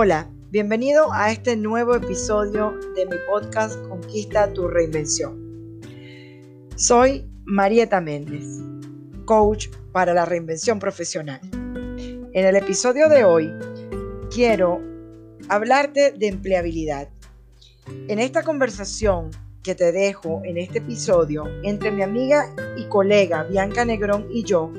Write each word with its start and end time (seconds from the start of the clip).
Hola, 0.00 0.30
bienvenido 0.52 1.12
a 1.12 1.32
este 1.32 1.56
nuevo 1.56 1.96
episodio 1.96 2.72
de 2.94 3.04
mi 3.06 3.16
podcast 3.28 3.76
Conquista 3.88 4.52
tu 4.52 4.68
reinvención. 4.68 5.80
Soy 6.76 7.28
Marieta 7.44 8.00
Méndez, 8.00 8.46
coach 9.24 9.66
para 9.90 10.14
la 10.14 10.24
reinvención 10.24 10.78
profesional. 10.78 11.40
En 11.52 12.46
el 12.46 12.54
episodio 12.54 13.08
de 13.08 13.24
hoy 13.24 13.52
quiero 14.32 14.80
hablarte 15.48 16.12
de 16.12 16.28
empleabilidad. 16.28 17.08
En 18.06 18.20
esta 18.20 18.44
conversación 18.44 19.30
que 19.64 19.74
te 19.74 19.90
dejo 19.90 20.42
en 20.44 20.58
este 20.58 20.78
episodio 20.78 21.42
entre 21.64 21.90
mi 21.90 22.04
amiga 22.04 22.54
y 22.76 22.84
colega 22.84 23.42
Bianca 23.42 23.84
Negrón 23.84 24.28
y 24.30 24.44
yo, 24.44 24.72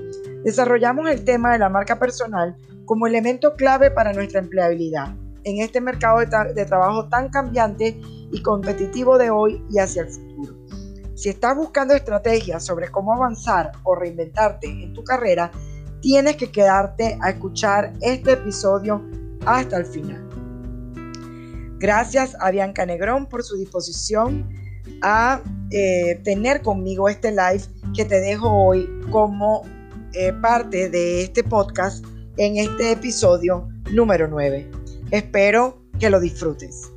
desarrollamos 0.46 1.10
el 1.10 1.26
tema 1.26 1.52
de 1.52 1.60
la 1.60 1.68
marca 1.68 2.00
personal 2.00 2.56
como 2.90 3.06
elemento 3.06 3.56
clave 3.56 3.92
para 3.92 4.14
nuestra 4.14 4.40
empleabilidad 4.40 5.16
en 5.44 5.62
este 5.62 5.80
mercado 5.80 6.22
de, 6.22 6.66
trabajo 6.66 7.08
tan 7.08 7.30
cambiante 7.30 8.02
y 8.32 8.42
competitivo 8.42 9.20
de 9.20 9.30
hoy 9.30 9.64
y 9.70 9.78
hacia 9.78 10.02
el 10.02 10.10
futuro. 10.10 10.56
Si 11.14 11.30
estás 11.30 11.56
buscando 11.56 11.94
estrategias 11.94 12.66
sobre 12.66 12.88
cómo 12.88 13.14
avanzar 13.14 13.74
o 13.84 13.94
reinventarte 13.94 14.66
en 14.66 14.96
tu 14.96 15.04
carrera, 15.04 15.52
tienes 16.02 16.36
que 16.38 16.52
quedarte 16.52 17.16
a 17.22 17.30
escuchar 17.30 17.94
este 18.02 18.32
episodio 18.32 19.08
hasta 19.46 19.78
el 19.78 19.86
final. 19.86 20.28
Gracias 21.78 22.36
a 22.40 22.50
Bianca 22.50 22.88
Negrón 22.88 23.28
por 23.28 23.44
su 23.44 23.56
disposición 23.56 24.50
a 25.04 25.42
eh, 25.70 26.20
tener 26.24 26.64
conmigo 26.64 27.08
este 27.08 27.30
live 27.30 27.62
que 27.96 28.06
te 28.06 28.20
dejo 28.20 28.50
hoy 28.50 28.90
como 29.12 29.62
eh, 30.14 30.34
parte 30.34 30.90
de 30.90 31.22
este 31.22 31.44
podcast 31.44 32.04
en 32.40 32.56
este 32.56 32.94
episodio 32.94 33.68
número 33.92 34.30
9. 34.30 34.72
Espero 35.12 35.82
que 36.00 36.10
lo 36.10 36.22
disfrutes. 36.22 36.90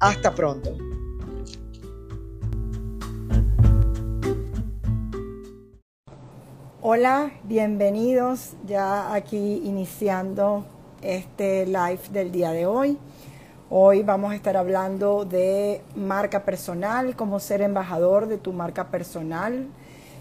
Hasta 0.00 0.34
pronto. 0.34 0.76
Hola, 6.80 7.30
bienvenidos 7.44 8.54
ya 8.66 9.14
aquí 9.14 9.62
iniciando 9.64 10.66
este 11.00 11.64
live 11.66 12.00
del 12.10 12.32
día 12.32 12.50
de 12.50 12.66
hoy. 12.66 12.98
Hoy 13.70 14.02
vamos 14.02 14.32
a 14.32 14.34
estar 14.34 14.56
hablando 14.56 15.24
de 15.24 15.80
marca 15.94 16.44
personal, 16.44 17.14
cómo 17.14 17.38
ser 17.38 17.60
embajador 17.60 18.26
de 18.26 18.38
tu 18.38 18.52
marca 18.52 18.88
personal. 18.88 19.68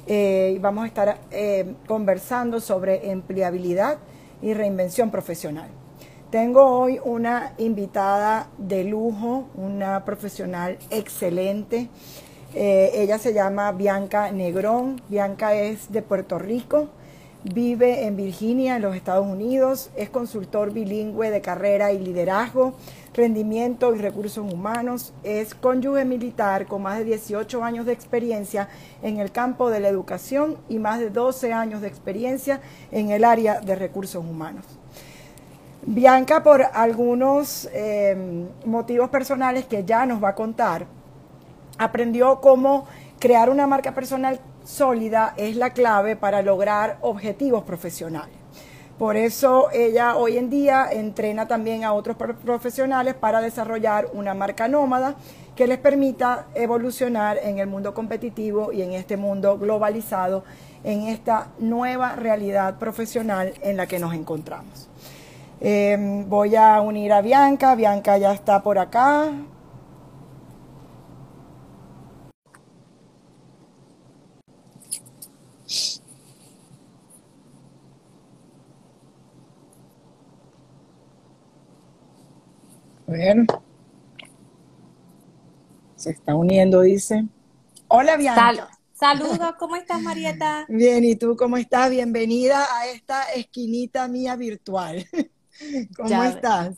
Eh, 0.05 0.59
vamos 0.61 0.83
a 0.83 0.87
estar 0.87 1.17
eh, 1.31 1.73
conversando 1.87 2.59
sobre 2.59 3.09
empleabilidad 3.09 3.97
y 4.41 4.53
reinvención 4.53 5.11
profesional. 5.11 5.69
Tengo 6.29 6.65
hoy 6.65 6.99
una 7.03 7.53
invitada 7.57 8.49
de 8.57 8.83
lujo, 8.83 9.47
una 9.55 10.03
profesional 10.03 10.77
excelente. 10.89 11.87
Eh, 12.53 12.91
ella 12.95 13.17
se 13.17 13.33
llama 13.33 13.71
Bianca 13.71 14.31
Negrón. 14.31 15.01
Bianca 15.07 15.55
es 15.55 15.91
de 15.91 16.01
Puerto 16.01 16.37
Rico, 16.37 16.89
vive 17.53 18.05
en 18.05 18.15
Virginia, 18.15 18.75
en 18.75 18.81
los 18.81 18.95
Estados 18.95 19.25
Unidos, 19.25 19.89
es 19.95 20.09
consultor 20.09 20.71
bilingüe 20.71 21.29
de 21.29 21.41
carrera 21.41 21.91
y 21.91 21.99
liderazgo, 21.99 22.73
rendimiento 23.13 23.95
y 23.95 23.99
recursos 23.99 24.51
humanos, 24.51 25.13
es 25.23 25.55
cónyuge 25.55 26.05
militar 26.05 26.65
con 26.67 26.83
más 26.83 26.97
de 26.99 27.05
18 27.05 27.63
años 27.63 27.85
de 27.85 27.93
experiencia 27.93 28.69
en 29.01 29.19
el 29.19 29.31
campo 29.31 29.69
de 29.69 29.79
la 29.79 29.89
educación 29.89 30.57
y 30.69 30.79
más 30.79 30.99
de 30.99 31.09
12 31.09 31.53
años 31.53 31.81
de 31.81 31.87
experiencia 31.87 32.61
en 32.91 33.11
el 33.11 33.23
área 33.23 33.59
de 33.61 33.75
recursos 33.75 34.23
humanos. 34.23 34.65
Bianca, 35.85 36.43
por 36.43 36.63
algunos 36.73 37.69
em, 37.71 38.47
motivos 38.65 39.09
personales 39.09 39.65
que 39.65 39.85
ya 39.85 40.05
nos 40.05 40.21
va 40.21 40.29
a 40.29 40.35
contar, 40.35 40.85
aprendió 41.77 42.41
cómo 42.41 42.85
crear 43.19 43.49
una 43.49 43.67
marca 43.67 43.93
personal 43.93 44.39
sólida 44.67 45.33
es 45.37 45.55
la 45.55 45.69
clave 45.71 46.15
para 46.15 46.41
lograr 46.41 46.97
objetivos 47.01 47.63
profesionales. 47.63 48.35
Por 48.99 49.15
eso 49.15 49.69
ella 49.71 50.17
hoy 50.17 50.37
en 50.37 50.49
día 50.49 50.87
entrena 50.91 51.47
también 51.47 51.83
a 51.83 51.93
otros 51.93 52.17
profesionales 52.17 53.13
para 53.13 53.41
desarrollar 53.41 54.07
una 54.13 54.33
marca 54.33 54.67
nómada 54.67 55.15
que 55.55 55.67
les 55.67 55.77
permita 55.77 56.47
evolucionar 56.53 57.37
en 57.41 57.59
el 57.59 57.67
mundo 57.67 57.93
competitivo 57.93 58.71
y 58.71 58.81
en 58.81 58.93
este 58.93 59.15
mundo 59.15 59.57
globalizado, 59.57 60.43
en 60.83 61.03
esta 61.03 61.49
nueva 61.59 62.15
realidad 62.15 62.77
profesional 62.77 63.53
en 63.61 63.77
la 63.77 63.87
que 63.87 63.99
nos 63.99 64.13
encontramos. 64.13 64.89
Em, 65.61 66.27
voy 66.27 66.55
a 66.55 66.81
unir 66.81 67.13
a 67.13 67.21
Bianca, 67.21 67.73
Bianca 67.75 68.17
ya 68.17 68.33
está 68.33 68.61
por 68.61 68.77
acá. 68.77 69.31
Bueno. 83.07 83.45
Se 85.95 86.11
está 86.11 86.35
uniendo, 86.35 86.81
dice. 86.81 87.25
Hola, 87.87 88.17
Bianca. 88.17 88.69
Saludos, 88.91 89.53
¿cómo 89.57 89.77
estás, 89.77 90.01
Marieta? 90.01 90.65
Bien, 90.69 91.05
¿y 91.05 91.15
tú 91.15 91.37
cómo 91.37 91.55
estás? 91.55 91.89
Bienvenida 91.89 92.67
a 92.69 92.87
esta 92.87 93.23
esquinita 93.33 94.09
mía 94.09 94.35
virtual. 94.35 95.05
¿Cómo 95.95 96.21
estás? 96.25 96.75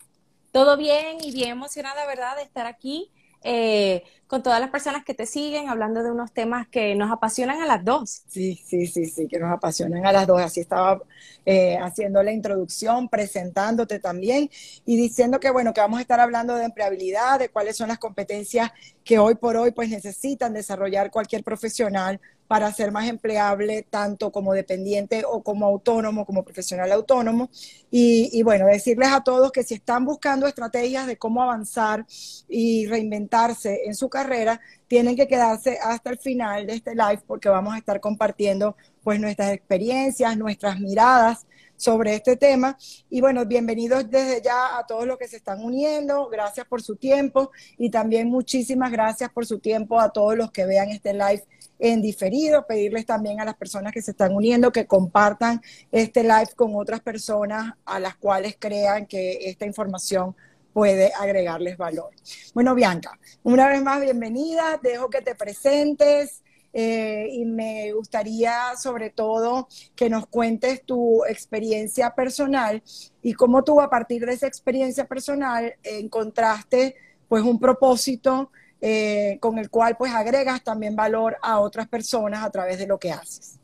Todo 0.51 0.77
bien 0.77 1.17
y 1.23 1.31
bien 1.31 1.49
emocionada, 1.49 2.05
¿verdad?, 2.05 2.35
de 2.35 2.43
estar 2.43 2.67
aquí 2.67 3.11
eh, 3.43 4.03
con 4.29 4.43
todas 4.43 4.59
las 4.59 4.69
personas 4.69 5.03
que 5.03 5.15
te 5.15 5.25
siguen, 5.25 5.69
hablando 5.69 6.03
de 6.03 6.11
unos 6.11 6.31
temas 6.31 6.67
que 6.67 6.93
nos 6.93 7.11
apasionan 7.11 7.63
a 7.63 7.65
las 7.65 7.83
dos. 7.83 8.21
Sí, 8.27 8.61
sí, 8.63 8.85
sí, 8.85 9.05
sí, 9.05 9.27
que 9.27 9.39
nos 9.39 9.51
apasionan 9.51 10.05
a 10.05 10.11
las 10.11 10.27
dos. 10.27 10.39
Así 10.39 10.59
estaba 10.59 11.01
eh, 11.47 11.79
haciendo 11.81 12.21
la 12.21 12.31
introducción, 12.31 13.09
presentándote 13.09 13.97
también 13.97 14.47
y 14.85 14.97
diciendo 14.97 15.39
que, 15.39 15.49
bueno, 15.49 15.73
que 15.73 15.81
vamos 15.81 15.97
a 15.97 16.03
estar 16.03 16.19
hablando 16.19 16.53
de 16.53 16.65
empleabilidad, 16.65 17.39
de 17.39 17.49
cuáles 17.49 17.75
son 17.75 17.87
las 17.87 17.97
competencias 17.97 18.69
que 19.03 19.17
hoy 19.17 19.33
por 19.33 19.57
hoy 19.57 19.71
pues 19.71 19.89
necesitan 19.89 20.53
desarrollar 20.53 21.09
cualquier 21.09 21.43
profesional 21.43 22.21
para 22.49 22.73
ser 22.73 22.91
más 22.91 23.07
empleable 23.07 23.85
tanto 23.91 24.31
como 24.31 24.53
dependiente 24.53 25.23
o 25.23 25.43
como 25.43 25.67
autónomo, 25.67 26.25
como 26.25 26.43
profesional 26.43 26.91
autónomo. 26.91 27.51
Y, 27.91 28.41
bueno, 28.41 28.65
decirles 28.65 29.09
a 29.09 29.21
todos 29.21 29.51
que 29.51 29.61
si 29.61 29.75
están 29.75 30.03
buscando 30.03 30.47
estrategias 30.47 31.05
de 31.05 31.15
cómo 31.15 31.43
avanzar 31.43 32.07
y 32.47 32.87
reinventarse 32.87 33.81
en 33.85 33.93
su 33.93 34.09
carrera, 34.09 34.18
tienen 34.87 35.15
que 35.15 35.27
quedarse 35.27 35.77
hasta 35.81 36.09
el 36.09 36.17
final 36.17 36.67
de 36.67 36.73
este 36.73 36.95
live 36.95 37.21
porque 37.27 37.49
vamos 37.49 37.73
a 37.73 37.77
estar 37.77 37.99
compartiendo 37.99 38.75
pues 39.03 39.19
nuestras 39.19 39.53
experiencias, 39.53 40.37
nuestras 40.37 40.79
miradas 40.79 41.45
sobre 41.79 42.15
este 42.15 42.35
tema. 42.35 42.77
Y 43.09 43.21
bueno, 43.21 43.45
bienvenidos 43.45 44.09
desde 44.09 44.41
ya 44.41 44.77
a 44.77 44.85
todos 44.85 45.07
los 45.07 45.17
que 45.17 45.27
se 45.27 45.37
están 45.37 45.63
uniendo. 45.63 46.27
Gracias 46.27 46.67
por 46.67 46.81
su 46.81 46.97
tiempo 46.97 47.51
y 47.77 47.89
también 47.89 48.29
muchísimas 48.29 48.91
gracias 48.91 49.31
por 49.31 49.45
su 49.45 49.59
tiempo 49.59 49.99
a 49.99 50.09
todos 50.09 50.35
los 50.35 50.51
que 50.51 50.65
vean 50.65 50.89
este 50.89 51.13
live 51.13 51.43
en 51.79 52.01
diferido. 52.01 52.67
Pedirles 52.67 53.05
también 53.05 53.39
a 53.39 53.45
las 53.45 53.55
personas 53.55 53.93
que 53.93 54.01
se 54.01 54.11
están 54.11 54.35
uniendo 54.35 54.71
que 54.71 54.85
compartan 54.85 55.61
este 55.91 56.23
live 56.23 56.49
con 56.55 56.75
otras 56.75 56.99
personas 56.99 57.73
a 57.85 57.99
las 57.99 58.17
cuales 58.17 58.57
crean 58.59 59.05
que 59.05 59.49
esta 59.49 59.65
información 59.65 60.35
puede 60.73 61.11
agregarles 61.13 61.77
valor. 61.77 62.11
Bueno, 62.53 62.75
Bianca, 62.75 63.17
una 63.43 63.67
vez 63.67 63.81
más 63.81 64.01
bienvenida. 64.01 64.79
Dejo 64.81 65.09
que 65.09 65.21
te 65.21 65.35
presentes. 65.35 66.43
Eh, 66.71 67.29
y 67.31 67.45
me 67.45 67.91
gustaría 67.93 68.75
sobre 68.79 69.09
todo 69.09 69.67
que 69.95 70.07
nos 70.07 70.27
cuentes 70.27 70.83
tu 70.83 71.25
experiencia 71.25 72.13
personal 72.13 72.83
y 73.23 73.33
cómo 73.33 73.63
tú 73.63 73.81
a 73.81 73.89
partir 73.89 74.23
de 74.23 74.33
esa 74.33 74.45
experiencia 74.45 75.07
personal 75.07 75.73
encontraste 75.81 76.95
pues 77.27 77.43
un 77.43 77.59
propósito 77.59 78.51
eh, 78.81 79.39
con 79.41 79.57
el 79.57 79.71
cual 79.71 79.97
pues 79.97 80.13
agregas 80.13 80.63
también 80.63 80.95
valor 80.95 81.37
a 81.41 81.59
otras 81.59 81.87
personas 81.87 82.45
a 82.45 82.51
través 82.51 82.77
de 82.77 82.85
lo 82.85 82.99
que 82.99 83.11
haces. 83.11 83.59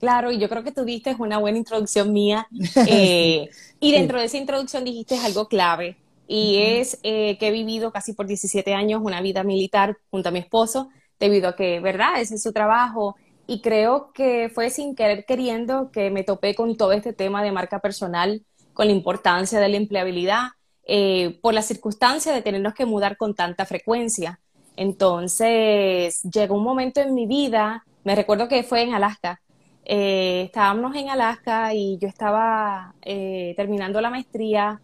Claro, 0.00 0.32
y 0.32 0.38
yo 0.38 0.48
creo 0.48 0.64
que 0.64 0.72
tú 0.72 0.84
diste 0.84 1.14
una 1.18 1.38
buena 1.38 1.58
introducción 1.58 2.12
mía 2.12 2.48
eh, 2.88 3.48
y 3.78 3.92
dentro 3.92 4.18
de 4.18 4.26
esa 4.26 4.36
introducción 4.36 4.82
dijiste 4.82 5.16
algo 5.16 5.46
clave 5.46 5.96
y 6.28 6.58
es 6.58 6.98
que 7.02 7.38
he 7.40 7.50
vivido 7.50 7.90
casi 7.90 8.12
por 8.12 8.26
17 8.26 8.74
años 8.74 9.00
una 9.02 9.20
vida 9.22 9.42
militar 9.42 9.96
junto 10.10 10.28
a 10.28 10.32
mi 10.32 10.38
esposo 10.38 10.90
debido 11.18 11.48
a 11.48 11.56
que, 11.56 11.80
¿verdad? 11.80 12.20
Ese 12.20 12.36
es 12.36 12.42
su 12.42 12.52
trabajo. 12.52 13.16
Y 13.46 13.60
creo 13.60 14.12
que 14.12 14.50
fue 14.54 14.70
sin 14.70 14.94
querer 14.94 15.24
queriendo 15.24 15.90
que 15.90 16.10
me 16.10 16.22
topé 16.22 16.54
con 16.54 16.76
todo 16.76 16.92
este 16.92 17.12
tema 17.12 17.42
de 17.42 17.50
marca 17.50 17.80
personal, 17.80 18.42
con 18.74 18.86
la 18.86 18.92
importancia 18.92 19.58
de 19.58 19.68
la 19.68 19.76
empleabilidad, 19.78 20.48
eh, 20.86 21.38
por 21.42 21.54
la 21.54 21.62
circunstancia 21.62 22.32
de 22.32 22.42
tenernos 22.42 22.74
que 22.74 22.86
mudar 22.86 23.16
con 23.16 23.34
tanta 23.34 23.64
frecuencia. 23.66 24.40
Entonces, 24.76 26.22
llegó 26.22 26.54
un 26.54 26.62
momento 26.62 27.00
en 27.00 27.14
mi 27.14 27.26
vida, 27.26 27.84
me 28.04 28.14
recuerdo 28.14 28.48
que 28.48 28.62
fue 28.62 28.82
en 28.82 28.94
Alaska, 28.94 29.40
eh, 29.84 30.42
estábamos 30.46 30.94
en 30.94 31.08
Alaska 31.08 31.74
y 31.74 31.98
yo 31.98 32.06
estaba 32.06 32.94
eh, 33.02 33.54
terminando 33.56 34.00
la 34.00 34.10
maestría 34.10 34.80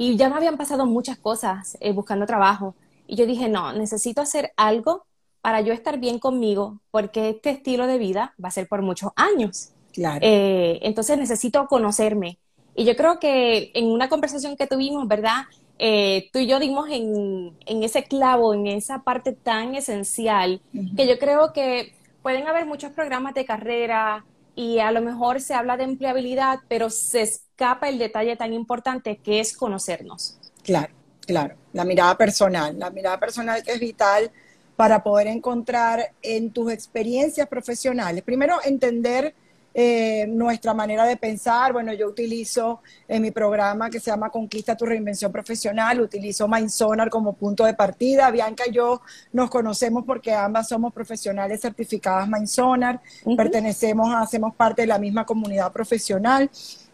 y 0.00 0.16
ya 0.16 0.30
me 0.30 0.36
habían 0.36 0.56
pasado 0.56 0.86
muchas 0.86 1.18
cosas 1.18 1.76
eh, 1.78 1.92
buscando 1.92 2.24
trabajo. 2.24 2.74
Y 3.06 3.16
yo 3.16 3.26
dije, 3.26 3.50
no, 3.50 3.74
necesito 3.74 4.22
hacer 4.22 4.50
algo 4.56 5.04
para 5.42 5.60
yo 5.60 5.74
estar 5.74 5.98
bien 5.98 6.18
conmigo, 6.18 6.80
porque 6.90 7.28
este 7.28 7.50
estilo 7.50 7.86
de 7.86 7.98
vida 7.98 8.32
va 8.42 8.48
a 8.48 8.50
ser 8.50 8.66
por 8.66 8.80
muchos 8.80 9.12
años. 9.14 9.72
Claro. 9.92 10.20
Eh, 10.22 10.78
entonces 10.84 11.18
necesito 11.18 11.66
conocerme. 11.66 12.38
Y 12.74 12.86
yo 12.86 12.96
creo 12.96 13.18
que 13.18 13.72
en 13.74 13.88
una 13.88 14.08
conversación 14.08 14.56
que 14.56 14.66
tuvimos, 14.66 15.06
¿verdad? 15.06 15.42
Eh, 15.78 16.30
tú 16.32 16.38
y 16.38 16.46
yo 16.46 16.58
dimos 16.58 16.88
en, 16.88 17.52
ese 17.66 18.04
clavo, 18.04 18.54
en 18.54 18.68
esa 18.68 19.02
parte 19.02 19.32
tan 19.32 19.74
esencial, 19.74 20.62
que 20.96 21.06
yo 21.06 21.18
creo 21.18 21.52
que 21.52 21.92
pueden 22.22 22.48
haber 22.48 22.64
muchos 22.64 22.90
programas 22.92 23.34
de 23.34 23.44
carrera 23.44 24.24
y 24.56 24.78
a 24.78 24.92
lo 24.92 25.02
mejor 25.02 25.42
se 25.42 25.52
habla 25.52 25.76
de 25.76 25.84
empleabilidad, 25.84 26.60
pero 26.68 26.88
se 26.88 27.30
escapa 27.60 27.90
el 27.90 27.98
detalle 27.98 28.36
tan 28.36 28.54
importante 28.54 29.18
que 29.18 29.38
es 29.38 29.54
conocernos. 29.54 30.38
Claro, 30.64 30.94
claro. 31.26 31.56
La 31.74 31.84
mirada 31.84 32.16
personal, 32.16 32.78
la 32.78 32.88
mirada 32.88 33.20
personal 33.20 33.62
que 33.62 33.72
es 33.72 33.80
vital 33.80 34.30
para 34.76 35.02
poder 35.02 35.26
encontrar 35.26 36.12
en 36.22 36.52
tus 36.52 36.72
experiencias 36.72 37.46
profesionales, 37.48 38.22
primero 38.22 38.56
entender 38.64 39.34
eh, 39.74 40.26
nuestra 40.26 40.72
manera 40.72 41.04
de 41.04 41.18
pensar. 41.18 41.74
Bueno, 41.74 41.92
yo 41.92 42.08
utilizo 42.08 42.80
en 43.06 43.20
mi 43.20 43.30
programa 43.30 43.90
que 43.90 44.00
se 44.00 44.10
llama 44.10 44.30
Conquista 44.30 44.74
tu 44.74 44.86
reinvención 44.86 45.30
profesional, 45.30 46.00
utilizo 46.00 46.48
Mindsonar 46.48 47.10
como 47.10 47.34
punto 47.34 47.66
de 47.66 47.74
partida. 47.74 48.30
Bianca 48.30 48.64
y 48.66 48.72
yo 48.72 49.02
nos 49.32 49.50
conocemos 49.50 50.04
porque 50.06 50.32
ambas 50.32 50.66
somos 50.66 50.94
profesionales 50.94 51.60
certificadas 51.60 52.26
Mindsonar, 52.26 53.02
pertenecemos, 53.36 54.12
hacemos 54.14 54.54
parte 54.54 54.80
de 54.82 54.88
la 54.88 54.98
misma 54.98 55.26
comunidad 55.26 55.70
profesional. 55.72 56.50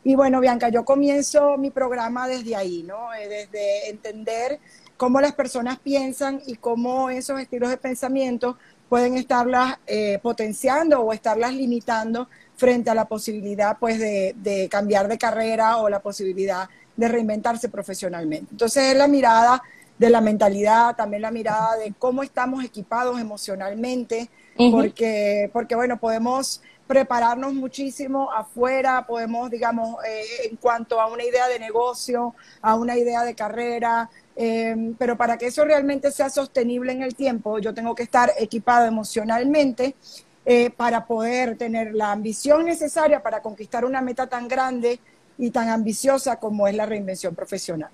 Y 0.07 0.15
bueno, 0.15 0.39
Bianca, 0.41 0.69
yo 0.69 0.85
comienzo 0.85 1.59
mi 1.59 1.73
programa 1.73 2.29
desde 2.29 2.55
ahí, 2.55 2.85
¿no? 2.85 3.13
Eh, 3.13 3.27
desde 3.27 3.91
entender 3.91 4.61
cómo 4.97 5.21
las 5.21 5.33
personas 5.33 5.81
piensan 5.81 6.41
y 6.47 6.55
cómo 6.55 7.11
esos 7.11 7.41
estilos 7.41 7.71
de 7.71 7.77
pensamiento 7.77 8.57
pueden 8.89 9.17
estarlas 9.17 9.79
eh, 9.89 10.21
potenciando 10.23 11.01
o 11.01 11.13
estarlas 11.13 11.55
limitando 11.55 12.29
frente 12.55 12.89
a 12.89 12.95
la 12.95 13.07
posibilidad 13.07 13.79
pues 13.81 13.99
de, 13.99 14.69
cambiar 14.71 15.09
de 15.09 15.19
carrera 15.19 15.79
o 15.79 15.89
la 15.89 15.99
posibilidad 15.99 16.69
de 16.97 17.09
reinventarse 17.09 17.69
profesionalmente. 17.69 18.53
Entonces 18.53 18.93
es 18.93 18.97
la 18.97 19.09
mirada 19.09 19.61
de 19.99 20.09
la 20.09 20.21
mentalidad, 20.21 20.95
también 20.95 21.23
la 21.23 21.33
mirada 21.33 21.79
de 21.79 21.93
cómo 21.99 22.23
estamos 22.23 22.65
equipados 22.65 23.21
emocionalmente, 23.21 24.31
porque, 24.71 25.51
porque 25.53 25.75
bueno, 25.75 25.99
podemos 25.99 26.63
prepararnos 26.87 27.53
muchísimo 27.53 28.33
afuera, 28.33 29.07
podemos, 29.07 29.51
digamos, 29.51 29.97
eh, 30.05 30.49
en 30.51 30.57
cuanto 30.57 31.01
a 31.01 31.07
una 31.07 31.25
idea 31.25 31.49
de 31.49 31.59
negocio, 31.59 32.35
a 32.63 32.75
una 32.75 32.97
idea 32.97 33.25
de 33.25 33.35
carrera, 33.35 34.09
eh, 34.37 34.95
pero 34.99 35.17
para 35.17 35.37
que 35.37 35.47
eso 35.47 35.65
realmente 35.65 36.11
sea 36.13 36.31
sostenible 36.31 36.93
en 36.93 37.03
el 37.03 37.15
tiempo, 37.15 37.59
yo 37.59 37.75
tengo 37.75 37.95
que 37.95 38.05
estar 38.05 38.33
equipado 38.39 38.87
emocionalmente 38.87 39.97
eh, 40.45 40.71
para 40.71 41.07
poder 41.07 41.57
tener 41.57 41.93
la 41.95 42.13
ambición 42.13 42.65
necesaria 42.65 43.23
para 43.23 43.43
conquistar 43.43 43.85
una 43.85 44.01
meta 44.01 44.29
tan 44.29 44.47
grande 44.47 45.01
y 45.39 45.51
tan 45.51 45.69
ambiciosa 45.69 46.37
como 46.37 46.69
es 46.69 46.75
la 46.75 46.87
reinvención 46.87 47.35
profesional. 47.35 47.91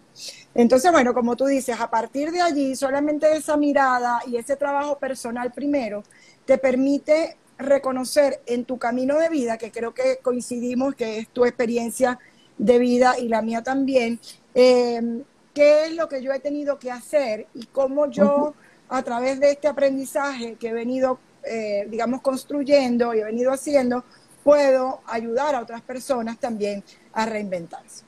Entonces, 0.55 0.93
bueno, 0.93 1.15
como 1.15 1.35
tú 1.35 1.47
dices, 1.47 1.81
a 1.81 1.91
partir 1.91 2.31
de 2.31 2.41
allí, 2.41 2.77
solamente 2.77 3.35
esa 3.35 3.56
mirada 3.56 4.21
y 4.27 4.37
ese 4.37 4.56
trabajo 4.56 4.99
personal 4.99 5.50
primero 5.50 6.05
te 6.44 6.59
permite 6.59 7.37
reconocer 7.58 8.40
en 8.46 8.64
tu 8.64 8.78
camino 8.78 9.19
de 9.19 9.28
vida, 9.28 9.58
que 9.58 9.70
creo 9.70 9.94
que 9.94 10.19
coincidimos, 10.22 10.94
que 10.94 11.19
es 11.19 11.28
tu 11.28 11.44
experiencia 11.44 12.19
de 12.58 12.78
vida 12.78 13.19
y 13.19 13.28
la 13.28 13.43
mía 13.43 13.62
también, 13.62 14.20
eh, 14.54 15.22
qué 15.54 15.87
es 15.87 15.94
lo 15.94 16.08
que 16.08 16.22
yo 16.22 16.32
he 16.32 16.40
tenido 16.40 16.78
que 16.78 16.90
hacer 16.90 17.46
y 17.54 17.66
cómo 17.66 18.10
yo, 18.10 18.54
a 18.88 19.02
través 19.02 19.40
de 19.40 19.52
este 19.52 19.69
aprendizaje 19.69 20.56
que 20.56 20.69
he 20.69 20.72
venido 20.72 21.19
eh, 21.44 21.87
digamos, 21.88 22.20
construyendo 22.20 23.14
y 23.14 23.20
he 23.20 23.25
venido 23.25 23.52
haciendo, 23.52 24.05
puedo 24.44 25.00
ayudar 25.06 25.56
a 25.56 25.60
otras 25.60 25.81
personas 25.82 26.38
también 26.38 26.84
a 27.12 27.26
reinventarse. 27.26 28.05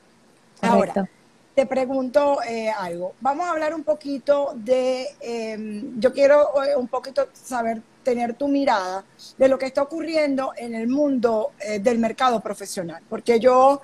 Ahora, 0.61 1.09
te 1.53 1.65
pregunto 1.65 2.41
eh, 2.47 2.69
algo. 2.69 3.13
Vamos 3.19 3.45
a 3.45 3.51
hablar 3.51 3.73
un 3.73 3.83
poquito 3.83 4.53
de, 4.55 5.07
em, 5.19 5.99
yo 5.99 6.13
quiero 6.13 6.63
eh, 6.63 6.77
un 6.77 6.87
poquito 6.87 7.27
saber, 7.33 7.81
tener 8.05 8.35
tu 8.35 8.47
mirada 8.47 9.03
de 9.37 9.49
lo 9.49 9.59
que 9.59 9.65
está 9.65 9.81
ocurriendo 9.81 10.53
en 10.55 10.73
el 10.75 10.87
mundo 10.87 11.51
del 11.81 11.99
mercado 11.99 12.39
profesional, 12.39 13.03
porque 13.09 13.41
yo 13.41 13.81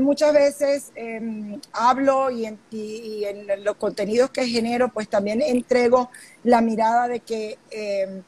muchas 0.00 0.32
veces 0.32 0.92
em, 0.94 1.60
hablo 1.72 2.30
y 2.30 2.46
en, 2.46 2.58
y 2.70 3.24
en, 3.24 3.62
los 3.62 3.76
contenidos 3.76 4.30
que 4.30 4.46
genero, 4.46 4.88
pues 4.88 5.08
también 5.08 5.42
entrego 5.42 6.10
la 6.44 6.62
mirada 6.62 7.08
de 7.08 7.20
que 7.20 7.58
em, 7.70 8.22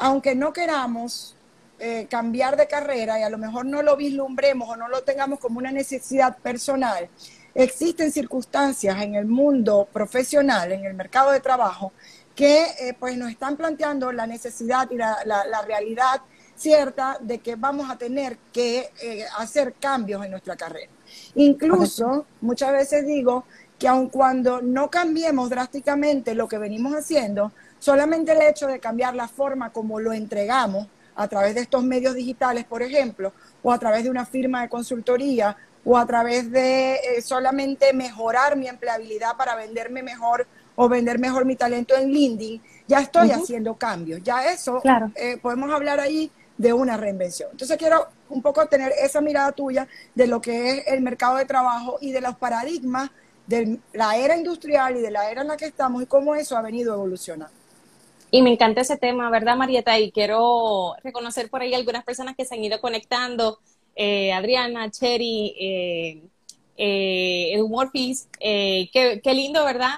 aunque 0.00 0.34
no 0.34 0.52
queramos 0.52 1.36
eh, 1.78 2.06
cambiar 2.10 2.56
de 2.56 2.66
carrera 2.66 3.18
y 3.18 3.22
a 3.22 3.30
lo 3.30 3.38
mejor 3.38 3.64
no 3.64 3.82
lo 3.82 3.96
vislumbremos 3.96 4.68
o 4.68 4.76
no 4.76 4.88
lo 4.88 5.02
tengamos 5.02 5.38
como 5.38 5.58
una 5.58 5.70
necesidad 5.70 6.36
personal, 6.38 7.08
existen 7.54 8.12
circunstancias 8.12 9.00
en 9.02 9.14
el 9.14 9.26
mundo 9.26 9.88
profesional, 9.92 10.72
en 10.72 10.84
el 10.84 10.94
mercado 10.94 11.30
de 11.30 11.40
trabajo, 11.40 11.92
que 12.40 12.62
eh, 12.78 12.96
pues 12.98 13.18
nos 13.18 13.30
están 13.30 13.54
planteando 13.58 14.12
la 14.12 14.26
necesidad 14.26 14.90
y 14.90 14.96
la, 14.96 15.62
realidad 15.66 16.22
cierta 16.56 17.18
de 17.20 17.36
que 17.40 17.54
vamos 17.54 17.90
a 17.90 17.98
tener 17.98 18.38
que 18.50 18.88
eh, 19.02 19.26
hacer 19.36 19.74
cambios 19.78 20.24
en 20.24 20.30
nuestra 20.30 20.56
carrera. 20.56 20.90
Incluso 21.34 22.24
muchas 22.40 22.72
veces 22.72 23.06
digo 23.06 23.44
que 23.78 23.88
aun 23.88 24.08
cuando 24.08 24.62
no 24.62 24.88
cambiemos 24.88 25.50
drásticamente 25.50 26.34
lo 26.34 26.48
que 26.48 26.56
venimos 26.56 26.94
haciendo, 26.94 27.52
Solamente 27.80 28.32
el 28.32 28.42
hecho 28.42 28.66
de 28.66 28.78
cambiar 28.78 29.16
la 29.16 29.26
forma 29.26 29.72
como 29.72 30.00
lo 30.00 30.12
entregamos 30.12 30.86
a 31.16 31.28
través 31.28 31.54
de 31.54 31.62
estos 31.62 31.82
medios 31.82 32.14
digitales, 32.14 32.66
por 32.66 32.82
ejemplo, 32.82 33.32
o 33.62 33.72
a 33.72 33.78
través 33.78 34.04
de 34.04 34.10
una 34.10 34.26
firma 34.26 34.60
de 34.60 34.68
consultoría, 34.68 35.56
o 35.82 35.96
a 35.96 36.04
través 36.04 36.50
de 36.50 36.96
eh, 36.96 37.22
solamente 37.22 37.94
mejorar 37.94 38.54
mi 38.54 38.68
empleabilidad 38.68 39.34
para 39.38 39.56
venderme 39.56 40.02
mejor 40.02 40.46
o 40.82 40.88
vender 40.88 41.18
mejor 41.18 41.44
mi 41.44 41.56
talento 41.56 41.94
en 41.94 42.10
LinkedIn, 42.10 42.62
ya 42.88 43.00
estoy 43.00 43.30
haciendo 43.30 43.74
cambios. 43.74 44.22
Ya 44.22 44.50
eso, 44.50 44.80
eh, 45.14 45.36
podemos 45.36 45.70
hablar 45.70 46.00
ahí 46.00 46.30
de 46.56 46.72
una 46.72 46.96
reinvención. 46.96 47.50
Entonces 47.52 47.76
quiero 47.76 48.08
un 48.30 48.40
poco 48.40 48.64
tener 48.66 48.90
esa 48.98 49.20
mirada 49.20 49.52
tuya 49.52 49.86
de 50.14 50.26
lo 50.26 50.40
que 50.40 50.70
es 50.70 50.86
el 50.86 51.02
mercado 51.02 51.36
de 51.36 51.44
trabajo 51.44 51.98
y 52.00 52.12
de 52.12 52.22
los 52.22 52.34
paradigmas 52.36 53.10
de 53.46 53.78
la 53.92 54.16
era 54.16 54.38
industrial 54.38 54.96
y 54.96 55.02
de 55.02 55.10
la 55.10 55.30
era 55.30 55.42
en 55.42 55.48
la 55.48 55.58
que 55.58 55.66
estamos 55.66 56.02
y 56.02 56.06
cómo 56.06 56.34
eso 56.34 56.56
ha 56.56 56.62
venido 56.62 56.94
evolucionando. 56.94 57.54
Y 58.30 58.40
me 58.40 58.50
encanta 58.50 58.80
ese 58.80 58.96
tema, 58.96 59.28
¿verdad, 59.28 59.56
Marieta? 59.56 59.98
Y 59.98 60.12
quiero 60.12 60.94
reconocer 61.04 61.50
por 61.50 61.60
ahí 61.60 61.74
algunas 61.74 62.04
personas 62.04 62.36
que 62.36 62.46
se 62.46 62.54
han 62.54 62.64
ido 62.64 62.80
conectando. 62.80 63.58
Eh, 63.94 64.32
Adriana, 64.32 64.90
Cherry, 64.90 65.54
eh, 65.60 66.22
eh, 66.82 67.52
Edu 67.52 67.68
Morphis, 67.68 68.26
eh, 68.40 68.88
qué, 68.94 69.20
qué, 69.22 69.34
lindo, 69.34 69.62
¿verdad? 69.66 69.96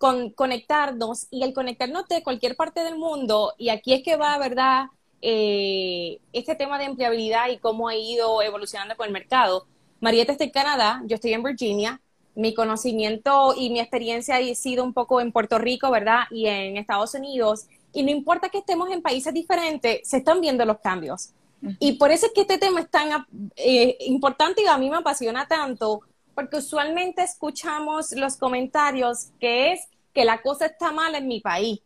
Con, 0.00 0.30
conectarnos 0.30 1.26
y 1.30 1.44
el 1.44 1.52
conectarnos 1.52 2.08
de 2.08 2.22
cualquier 2.22 2.56
parte 2.56 2.82
del 2.82 2.96
mundo. 2.96 3.52
Y 3.58 3.68
aquí 3.68 3.92
es 3.92 4.02
que 4.02 4.16
va, 4.16 4.36
¿verdad? 4.38 4.86
este 5.22 6.54
tema 6.54 6.78
de 6.78 6.86
empleabilidad 6.86 7.50
y 7.50 7.58
cómo 7.58 7.88
ha 7.88 7.94
ido 7.94 8.40
evolucionando 8.40 8.96
con 8.96 9.06
el 9.06 9.12
mercado. 9.12 9.66
Marieta 10.00 10.32
está 10.32 10.44
en 10.44 10.50
Canadá, 10.50 11.02
yo 11.04 11.16
estoy 11.16 11.34
en 11.34 11.42
Virginia 11.42 12.00
mi 12.34 12.54
conocimiento 12.54 13.54
y 13.56 13.70
mi 13.70 13.80
experiencia 13.80 14.36
ha 14.36 14.54
sido 14.54 14.84
un 14.84 14.92
poco 14.92 15.20
en 15.20 15.32
Puerto 15.32 15.58
Rico, 15.58 15.90
¿verdad? 15.90 16.22
Y 16.30 16.46
en 16.46 16.76
Estados 16.76 17.14
Unidos. 17.14 17.66
Y 17.92 18.02
no 18.02 18.10
importa 18.10 18.48
que 18.48 18.58
estemos 18.58 18.90
en 18.90 19.02
países 19.02 19.34
diferentes, 19.34 20.08
se 20.08 20.18
están 20.18 20.40
viendo 20.40 20.64
los 20.64 20.78
cambios. 20.78 21.30
Y 21.78 21.92
por 21.92 22.10
eso 22.10 22.26
es 22.26 22.32
que 22.32 22.42
este 22.42 22.56
tema 22.56 22.80
es 22.80 22.90
tan 22.90 23.26
eh, 23.56 23.96
importante 24.06 24.62
y 24.62 24.66
a 24.66 24.78
mí 24.78 24.88
me 24.88 24.96
apasiona 24.96 25.46
tanto, 25.46 26.00
porque 26.34 26.56
usualmente 26.56 27.22
escuchamos 27.22 28.12
los 28.12 28.36
comentarios 28.36 29.28
que 29.38 29.72
es 29.72 29.80
que 30.12 30.24
la 30.24 30.42
cosa 30.42 30.66
está 30.66 30.92
mal 30.92 31.14
en 31.14 31.28
mi 31.28 31.40
país, 31.40 31.80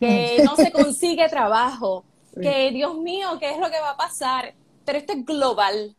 que 0.00 0.42
no 0.44 0.56
se 0.56 0.70
consigue 0.72 1.28
trabajo, 1.28 2.04
que 2.40 2.70
Dios 2.70 2.96
mío, 2.96 3.38
¿qué 3.38 3.50
es 3.50 3.58
lo 3.58 3.70
que 3.70 3.80
va 3.80 3.90
a 3.90 3.96
pasar? 3.96 4.54
Pero 4.84 4.98
esto 4.98 5.12
es 5.12 5.24
global. 5.24 5.96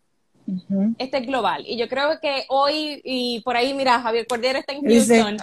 Este 0.98 1.17
es 1.17 1.27
global. 1.27 1.63
Y 1.67 1.77
yo 1.77 1.89
creo 1.89 2.19
que 2.22 2.46
hoy, 2.50 3.01
y 3.03 3.41
por 3.41 3.57
ahí, 3.57 3.74
mira, 3.74 4.00
Javier 4.01 4.27
Cordero 4.27 4.60
está 4.60 4.74
en 4.74 4.84
Houston. 4.86 5.38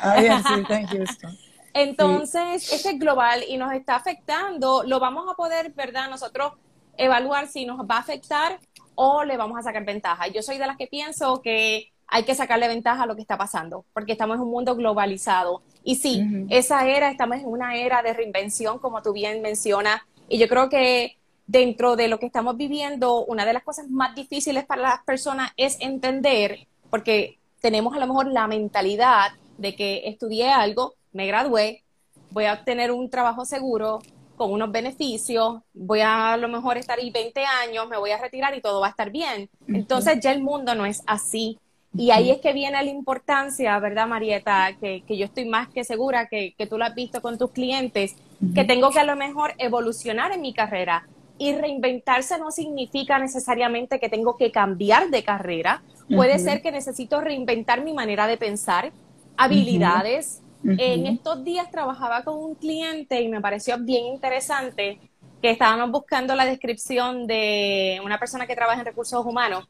Entonces, 1.75 2.73
este 2.73 2.91
es 2.91 2.99
global 2.99 3.45
y 3.49 3.57
nos 3.57 3.73
está 3.73 3.97
afectando. 3.97 4.85
Lo 4.85 5.01
vamos 5.01 5.27
a 5.31 5.35
poder, 5.35 5.73
¿verdad? 5.73 6.09
Nosotros 6.09 6.53
evaluar 6.97 7.49
si 7.49 7.67
nos 7.67 7.81
va 7.81 7.97
a 7.97 8.01
afectar 8.01 8.61
o 8.95 9.25
le 9.25 9.37
vamos 9.37 9.59
a 9.59 9.63
sacar 9.63 9.85
ventaja. 9.85 10.29
Yo 10.29 10.43
soy 10.43 10.59
de 10.59 10.67
las 10.67 10.77
que 10.77 10.87
pienso 10.87 11.43
que 11.43 11.93
hay 12.07 12.23
que 12.23 12.35
sacarle 12.35 12.69
ventaja 12.69 13.03
a 13.03 13.07
lo 13.07 13.17
que 13.17 13.23
está 13.23 13.37
pasando, 13.37 13.85
porque 13.93 14.13
estamos 14.13 14.37
en 14.37 14.43
un 14.43 14.51
mundo 14.51 14.77
globalizado. 14.77 15.63
Y 15.85 15.97
sí, 15.97 16.47
esa 16.49 16.89
era, 16.89 17.11
estamos 17.11 17.39
en 17.39 17.47
una 17.47 17.77
era 17.77 18.03
de 18.03 18.15
reinvención, 18.15 18.79
como 18.79 19.03
tú 19.03 19.13
bien 19.13 19.43
mencionas, 19.43 20.01
y 20.29 20.39
yo 20.39 20.49
creo 20.49 20.71
que 20.71 21.19
dentro 21.47 21.95
de 21.95 22.09
lo 22.09 22.19
que 22.19 22.27
estamos 22.27 22.57
viviendo, 22.57 23.25
una 23.25 23.45
de 23.45 23.53
las 23.53 23.63
cosas 23.63 23.91
más 23.91 24.15
difíciles 24.15 24.65
para 24.65 24.83
las 24.83 25.05
personas 25.05 25.53
es 25.57 25.77
entender, 25.81 26.67
porque 26.91 27.39
tenemos 27.61 27.95
a 27.95 27.99
lo 27.99 28.07
mejor 28.07 28.29
la 28.29 28.47
mentalidad 28.47 29.33
de 29.59 29.77
que 29.77 30.03
estudié 30.07 30.49
algo, 30.49 30.95
me 31.13 31.27
gradué, 31.27 31.83
voy 32.31 32.47
a 32.47 32.55
obtener 32.55 32.91
un 32.91 33.11
trabajo 33.11 33.45
seguro 33.45 34.01
con 34.37 34.53
unos 34.53 34.73
beneficios, 34.73 35.63
voy 35.73 36.01
a 36.01 36.33
a 36.33 36.37
lo 36.37 36.49
mejor 36.49 36.77
estar 36.77 36.99
ahí 36.99 37.11
20 37.11 37.45
años, 37.45 37.89
me 37.89 37.97
voy 37.97 38.11
a 38.11 38.19
retirar 38.19 38.57
y 38.57 38.61
todo 38.61 38.81
va 38.81 38.89
a 38.89 38.91
estar 38.91 39.11
bien. 39.11 39.49
Entonces 39.69 40.19
ya 40.21 40.33
el 40.33 40.43
mundo 40.43 40.75
no 40.75 40.87
es 40.87 41.03
así. 41.07 41.59
Y 41.97 42.11
ahí 42.11 42.31
es 42.31 42.41
que 42.41 42.53
viene 42.53 42.83
la 42.83 42.91
importancia, 42.91 43.79
¿verdad, 43.79 44.09
Marieta? 44.09 44.77
Que, 44.81 45.05
yo 45.09 45.27
estoy 45.27 45.45
más 45.45 45.69
que 45.69 45.85
segura 45.85 46.27
que, 46.27 46.55
tú 46.69 46.77
lo 46.77 46.85
has 46.85 46.95
visto 46.95 47.23
con 47.23 47.39
tus 47.39 47.53
clientes, 47.53 48.17
que 48.55 48.65
tengo 48.65 48.91
que 48.91 49.01
a 49.01 49.05
lo 49.05 49.17
mejor 49.17 49.55
evolucionar 49.59 50.33
en 50.33 50.41
mi 50.41 50.53
carrera. 50.53 51.07
Y 51.39 51.53
reinventarse 51.53 52.39
no 52.39 52.51
significa 52.51 53.19
necesariamente 53.19 54.01
que 54.01 54.09
tengo 54.09 54.37
que 54.37 54.51
cambiar 54.51 55.11
de 55.11 55.23
carrera. 55.23 55.83
Puede 56.09 56.39
ser 56.39 56.63
que 56.63 56.73
necesito 56.73 57.21
reinventar 57.21 57.83
mi 57.83 57.93
manera 57.93 58.27
de 58.27 58.37
pensar, 58.37 58.93
habilidades. 59.37 60.41
En 60.65 61.07
estos 61.07 61.45
días 61.45 61.71
trabajaba 61.71 62.25
con 62.25 62.43
un 62.43 62.55
cliente 62.55 63.21
y 63.21 63.29
me 63.29 63.41
pareció 63.41 63.79
bien 63.79 64.07
interesante 64.07 64.99
que 65.43 65.51
estábamos 65.51 65.91
buscando 65.91 66.35
la 66.35 66.47
descripción 66.47 67.27
de 67.27 68.01
una 68.03 68.19
persona 68.19 68.47
que 68.47 68.57
trabaja 68.57 68.81
en 68.81 68.87
recursos 68.87 69.25
humanos 69.27 69.69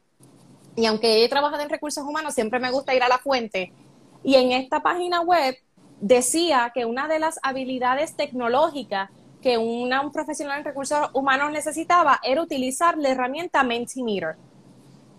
y 0.75 0.85
aunque 0.85 1.23
he 1.23 1.29
trabajado 1.29 1.63
en 1.63 1.69
recursos 1.69 2.03
humanos, 2.03 2.33
siempre 2.33 2.59
me 2.59 2.71
gusta 2.71 2.93
ir 2.93 3.03
a 3.03 3.07
la 3.07 3.17
fuente. 3.17 3.71
Y 4.23 4.35
en 4.35 4.51
esta 4.51 4.81
página 4.81 5.21
web 5.21 5.55
decía 6.01 6.71
que 6.73 6.85
una 6.85 7.07
de 7.07 7.19
las 7.19 7.39
habilidades 7.43 8.15
tecnológicas 8.15 9.09
que 9.41 9.57
una, 9.59 10.01
un 10.01 10.11
profesional 10.11 10.57
en 10.57 10.65
recursos 10.65 11.09
humanos 11.13 11.51
necesitaba 11.51 12.19
era 12.23 12.41
utilizar 12.41 12.97
la 12.97 13.09
herramienta 13.09 13.63
Mentimeter. 13.63 14.35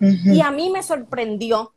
Y 0.00 0.40
a 0.40 0.50
mí 0.50 0.68
me 0.68 0.82
sorprendió. 0.82 1.72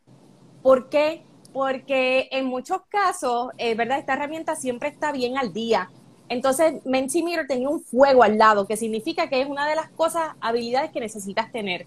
¿Por 0.63 0.89
qué? 0.89 1.21
Porque 1.53 2.27
en 2.31 2.47
muchos 2.47 2.81
casos, 2.89 3.51
eh, 3.57 3.75
¿verdad? 3.75 3.99
Esta 3.99 4.13
herramienta 4.13 4.55
siempre 4.55 4.89
está 4.89 5.11
bien 5.11 5.37
al 5.37 5.53
día. 5.53 5.89
Entonces, 6.27 6.83
Mentimeter 6.85 7.47
tenía 7.47 7.69
un 7.69 7.81
fuego 7.81 8.23
al 8.23 8.37
lado, 8.37 8.67
que 8.67 8.77
significa 8.77 9.29
que 9.29 9.41
es 9.41 9.47
una 9.47 9.67
de 9.67 9.75
las 9.75 9.89
cosas, 9.91 10.35
habilidades 10.41 10.91
que 10.91 10.99
necesitas 10.99 11.51
tener. 11.51 11.85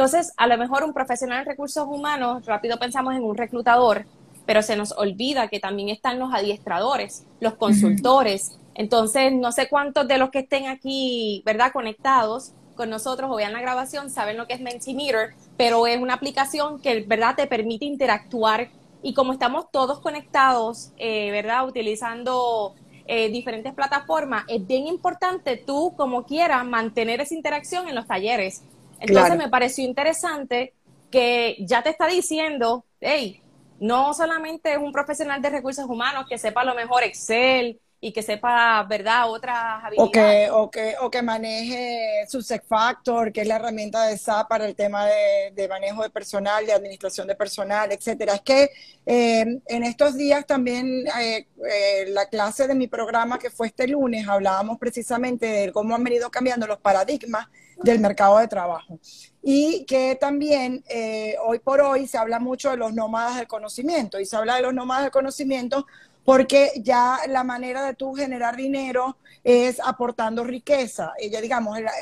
Entonces, 0.00 0.32
a 0.38 0.46
lo 0.46 0.56
mejor 0.56 0.82
un 0.82 0.94
profesional 0.94 1.40
en 1.40 1.44
recursos 1.44 1.86
humanos, 1.86 2.46
rápido 2.46 2.78
pensamos 2.78 3.14
en 3.14 3.22
un 3.22 3.36
reclutador, 3.36 4.06
pero 4.46 4.62
se 4.62 4.74
nos 4.74 4.92
olvida 4.92 5.48
que 5.48 5.60
también 5.60 5.90
están 5.90 6.18
los 6.18 6.32
adiestradores, 6.32 7.26
los 7.38 7.52
consultores. 7.56 8.58
Entonces, 8.74 9.30
no 9.30 9.52
sé 9.52 9.68
cuántos 9.68 10.08
de 10.08 10.16
los 10.16 10.30
que 10.30 10.38
estén 10.38 10.68
aquí, 10.68 11.42
¿verdad?, 11.44 11.70
conectados 11.70 12.52
con 12.76 12.88
nosotros 12.88 13.30
o 13.30 13.36
vean 13.36 13.52
la 13.52 13.60
grabación 13.60 14.08
saben 14.08 14.38
lo 14.38 14.46
que 14.46 14.54
es 14.54 14.62
Mentimeter, 14.62 15.34
pero 15.58 15.86
es 15.86 16.00
una 16.00 16.14
aplicación 16.14 16.80
que, 16.80 17.02
¿verdad?, 17.02 17.34
te 17.36 17.46
permite 17.46 17.84
interactuar 17.84 18.70
y 19.02 19.12
como 19.12 19.34
estamos 19.34 19.70
todos 19.70 20.00
conectados, 20.00 20.92
eh, 20.96 21.30
¿verdad?, 21.30 21.68
utilizando 21.68 22.74
eh, 23.06 23.28
diferentes 23.28 23.74
plataformas, 23.74 24.44
es 24.48 24.66
bien 24.66 24.86
importante 24.86 25.58
tú, 25.58 25.92
como 25.94 26.24
quieras, 26.24 26.64
mantener 26.64 27.20
esa 27.20 27.34
interacción 27.34 27.86
en 27.86 27.96
los 27.96 28.06
talleres. 28.06 28.62
Entonces 29.00 29.36
me 29.36 29.48
pareció 29.48 29.84
interesante 29.84 30.74
que 31.10 31.56
ya 31.60 31.82
te 31.82 31.90
está 31.90 32.06
diciendo, 32.06 32.84
hey, 33.00 33.42
no 33.80 34.14
solamente 34.14 34.72
es 34.72 34.78
un 34.78 34.92
profesional 34.92 35.40
de 35.42 35.50
recursos 35.50 35.86
humanos 35.86 36.26
que 36.28 36.38
sepa 36.38 36.60
a 36.60 36.64
lo 36.64 36.74
mejor 36.74 37.02
Excel 37.02 37.80
y 38.02 38.12
que 38.12 38.22
sepa, 38.22 38.82
¿verdad?, 38.84 39.30
otras 39.30 39.84
habilidades. 39.84 40.50
O 40.52 40.70
que, 40.70 40.94
o 41.00 41.10
que, 41.10 41.20
maneje 41.20 42.24
su 42.28 42.42
Factor, 42.66 43.30
que 43.30 43.42
es 43.42 43.46
la 43.46 43.56
herramienta 43.56 44.06
de 44.06 44.16
SAP 44.16 44.48
para 44.48 44.64
el 44.64 44.74
tema 44.74 45.06
de, 45.06 45.68
manejo 45.68 46.02
de 46.02 46.08
personal, 46.08 46.64
de 46.64 46.72
administración 46.72 47.26
de 47.26 47.34
personal, 47.34 47.92
etcétera. 47.92 48.34
Es 48.36 48.40
que 48.40 48.70
eh, 49.04 49.44
en 49.66 49.82
estos 49.84 50.16
días 50.16 50.46
también 50.46 51.06
eh, 51.20 51.46
eh, 51.70 52.06
la 52.08 52.26
clase 52.26 52.66
de 52.66 52.74
mi 52.74 52.86
programa 52.86 53.38
que 53.38 53.50
fue 53.50 53.66
este 53.66 53.86
lunes 53.86 54.26
hablábamos 54.26 54.78
precisamente 54.78 55.46
de 55.46 55.72
cómo 55.72 55.94
han 55.94 56.02
venido 56.02 56.30
cambiando 56.30 56.66
los 56.66 56.78
paradigmas 56.78 57.48
del 57.82 58.00
mercado 58.00 58.38
de 58.38 58.48
trabajo. 58.48 58.98
Y 59.42 59.84
que 59.84 60.16
también 60.20 60.84
eh, 60.88 61.36
hoy 61.44 61.58
por 61.58 61.80
hoy 61.80 62.06
se 62.06 62.18
habla 62.18 62.38
mucho 62.38 62.70
de 62.70 62.76
los 62.76 62.92
nómadas 62.92 63.36
del 63.36 63.48
conocimiento 63.48 64.20
y 64.20 64.26
se 64.26 64.36
habla 64.36 64.56
de 64.56 64.62
los 64.62 64.74
nómadas 64.74 65.04
del 65.04 65.12
conocimiento 65.12 65.86
porque 66.24 66.72
ya 66.76 67.18
la 67.28 67.44
manera 67.44 67.82
de 67.84 67.94
tú 67.94 68.14
generar 68.14 68.54
dinero 68.54 69.16
es 69.42 69.80
aportando 69.80 70.44
riqueza. 70.44 71.12
Ella, 71.18 71.40
digamos, 71.40 71.80
la, 71.80 71.92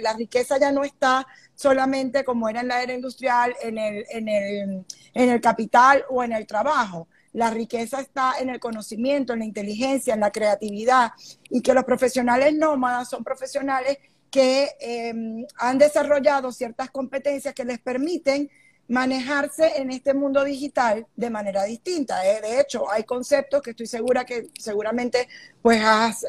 la, 0.00 0.12
riqueza 0.14 0.58
ya 0.58 0.72
no 0.72 0.82
está 0.82 1.26
solamente 1.54 2.24
como 2.24 2.48
era 2.48 2.62
en 2.62 2.68
la 2.68 2.82
era 2.82 2.94
industrial, 2.94 3.54
en 3.62 3.76
el, 3.76 4.06
en 4.08 4.28
el, 4.28 4.84
en 5.12 5.28
el 5.28 5.40
capital 5.40 6.04
o 6.08 6.24
en 6.24 6.32
el 6.32 6.46
trabajo. 6.46 7.06
La 7.32 7.50
riqueza 7.50 8.00
está 8.00 8.34
en 8.40 8.48
el 8.48 8.58
conocimiento, 8.58 9.34
en 9.34 9.40
la 9.40 9.44
inteligencia, 9.44 10.14
en 10.14 10.20
la 10.20 10.32
creatividad 10.32 11.12
y 11.48 11.60
que 11.60 11.74
los 11.74 11.84
profesionales 11.84 12.54
nómadas 12.54 13.08
son 13.10 13.22
profesionales 13.22 13.98
que 14.30 14.70
em, 14.80 15.44
han 15.56 15.78
desarrollado 15.78 16.52
ciertas 16.52 16.90
competencias 16.90 17.54
que 17.54 17.64
les 17.64 17.78
permiten 17.78 18.50
manejarse 18.90 19.80
en 19.80 19.92
este 19.92 20.14
mundo 20.14 20.42
digital 20.42 21.06
de 21.14 21.30
manera 21.30 21.62
distinta. 21.62 22.26
¿eh? 22.26 22.40
De 22.40 22.60
hecho, 22.60 22.90
hay 22.90 23.04
conceptos 23.04 23.62
que 23.62 23.70
estoy 23.70 23.86
segura 23.86 24.24
que 24.24 24.48
seguramente 24.58 25.28
pues 25.62 25.80
has, 25.84 26.26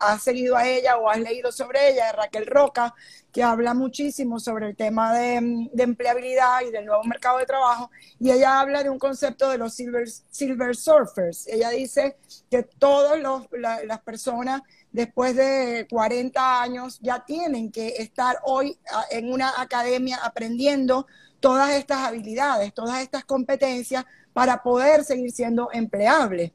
has 0.00 0.22
seguido 0.24 0.56
a 0.56 0.66
ella 0.66 0.96
o 0.96 1.08
has 1.08 1.20
leído 1.20 1.52
sobre 1.52 1.90
ella, 1.90 2.10
Raquel 2.10 2.46
Roca, 2.46 2.92
que 3.36 3.44
habla 3.44 3.74
muchísimo 3.74 4.40
sobre 4.40 4.70
el 4.70 4.76
tema 4.76 5.16
de, 5.16 5.68
empleabilidad 5.76 6.62
y 6.66 6.70
del 6.72 6.86
nuevo 6.86 7.04
mercado 7.04 7.36
de 7.36 7.44
trabajo, 7.44 7.90
y 8.18 8.30
ella 8.30 8.58
habla 8.58 8.82
de 8.82 8.88
un 8.88 8.98
concepto 8.98 9.50
de 9.50 9.58
los 9.58 9.74
silver, 9.74 10.08
silver 10.08 10.74
surfers. 10.74 11.46
Ella 11.46 11.68
dice 11.68 12.16
que 12.50 12.62
todas 12.62 13.20
las 13.52 14.00
personas 14.00 14.62
después 14.96 15.36
de 15.36 15.86
40 15.90 16.62
años 16.62 16.98
ya 17.02 17.22
tienen 17.22 17.70
que 17.70 17.88
estar 17.98 18.38
hoy 18.44 18.78
ah, 18.90 19.04
en 19.10 19.30
una 19.30 19.60
academia 19.60 20.16
aprendiendo 20.24 21.06
todas 21.38 21.74
estas 21.74 21.98
habilidades, 21.98 22.72
todas 22.72 23.02
estas 23.02 23.26
competencias 23.26 24.06
para 24.32 24.62
poder 24.62 25.04
seguir 25.04 25.30
siendo 25.32 25.68
empleables. 25.70 26.50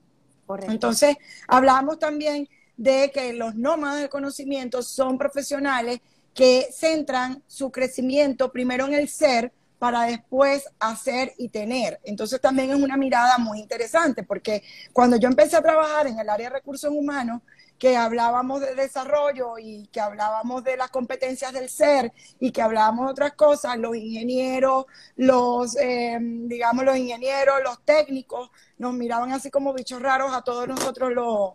Entonces, 0.68 1.16
hablamos 1.48 2.00
también 2.00 2.50
de 2.76 3.12
que 3.14 3.32
los 3.34 3.54
nómadas 3.54 4.00
del 4.00 4.10
conocimiento 4.10 4.82
son 4.82 5.20
profesionales 5.20 6.02
que 6.34 6.68
centran 6.74 7.44
su 7.46 7.72
crecimiento 7.72 8.52
primero 8.52 8.88
en 8.88 8.96
el 8.96 9.08
ser 9.08 9.54
para 9.78 10.04
después 10.04 10.68
hacer 10.80 11.34
y 11.38 11.50
tener. 11.50 12.00
Entonces 12.04 12.42
también 12.42 12.72
es 12.72 12.76
una 12.76 12.98
mirada 12.98 13.38
muy 13.38 13.60
interesante 13.60 14.24
porque 14.24 14.64
cuando 14.92 15.16
yo 15.18 15.28
empecé 15.28 15.56
a 15.56 15.62
trabajar 15.62 16.08
en 16.08 16.20
el 16.20 16.28
área 16.28 16.50
de 16.50 16.56
recursos 16.56 16.92
humanos, 16.92 17.42
que 17.82 17.98
hablábamos 17.98 18.62
de 18.62 18.76
desarrollo 18.76 19.58
y 19.58 19.88
que 19.88 20.00
hablábamos 20.00 20.64
de 20.64 20.78
las 20.78 20.92
competencias 20.92 21.52
del 21.52 21.68
ser 21.68 22.14
y 22.40 22.52
que 22.52 22.62
hablábamos 22.62 23.08
de 23.08 23.12
otras 23.14 23.34
cosas, 23.34 23.76
los 23.80 23.96
ingenieros, 23.96 24.86
los, 25.16 25.76
eh, 25.78 26.16
digamos, 26.22 26.86
los 26.86 26.96
ingenieros, 26.96 27.56
los 27.64 27.84
técnicos, 27.84 28.52
nos 28.78 28.94
miraban 28.94 29.32
así 29.32 29.50
como 29.50 29.74
bichos 29.74 30.00
raros 30.00 30.32
a 30.32 30.44
todos 30.44 30.68
nosotros 30.68 31.12
los, 31.12 31.54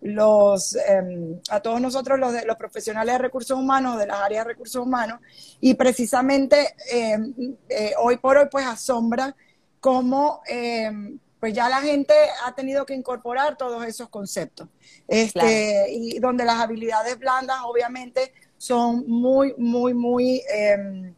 los 0.00 0.76
em, 0.76 1.42
a 1.50 1.60
todos 1.60 1.78
nosotros 1.78 2.18
los, 2.18 2.32
los 2.46 2.56
profesionales 2.56 3.12
de 3.12 3.18
recursos 3.18 3.58
humanos, 3.58 3.98
de 3.98 4.06
las 4.06 4.22
áreas 4.22 4.46
de 4.46 4.52
recursos 4.52 4.82
humanos, 4.82 5.20
y 5.60 5.74
precisamente 5.74 6.74
em, 6.90 7.34
eh, 7.68 7.92
hoy 7.98 8.16
por 8.16 8.38
hoy 8.38 8.46
pues 8.50 8.64
asombra 8.64 9.36
cómo 9.78 10.40
em, 10.46 11.18
pues 11.40 11.52
ya 11.52 11.68
la 11.68 11.80
gente 11.80 12.14
ha 12.44 12.54
tenido 12.54 12.86
que 12.86 12.94
incorporar 12.94 13.56
todos 13.56 13.84
esos 13.84 14.08
conceptos. 14.08 14.68
Este, 15.06 15.86
Y 15.90 16.18
donde 16.18 16.44
las 16.44 16.60
habilidades 16.60 17.18
blandas 17.18 17.58
obviamente 17.64 18.32
son 18.58 19.04
muy, 19.06 19.54
muy, 19.58 19.94
muy 19.94 20.42
em, 20.48 21.14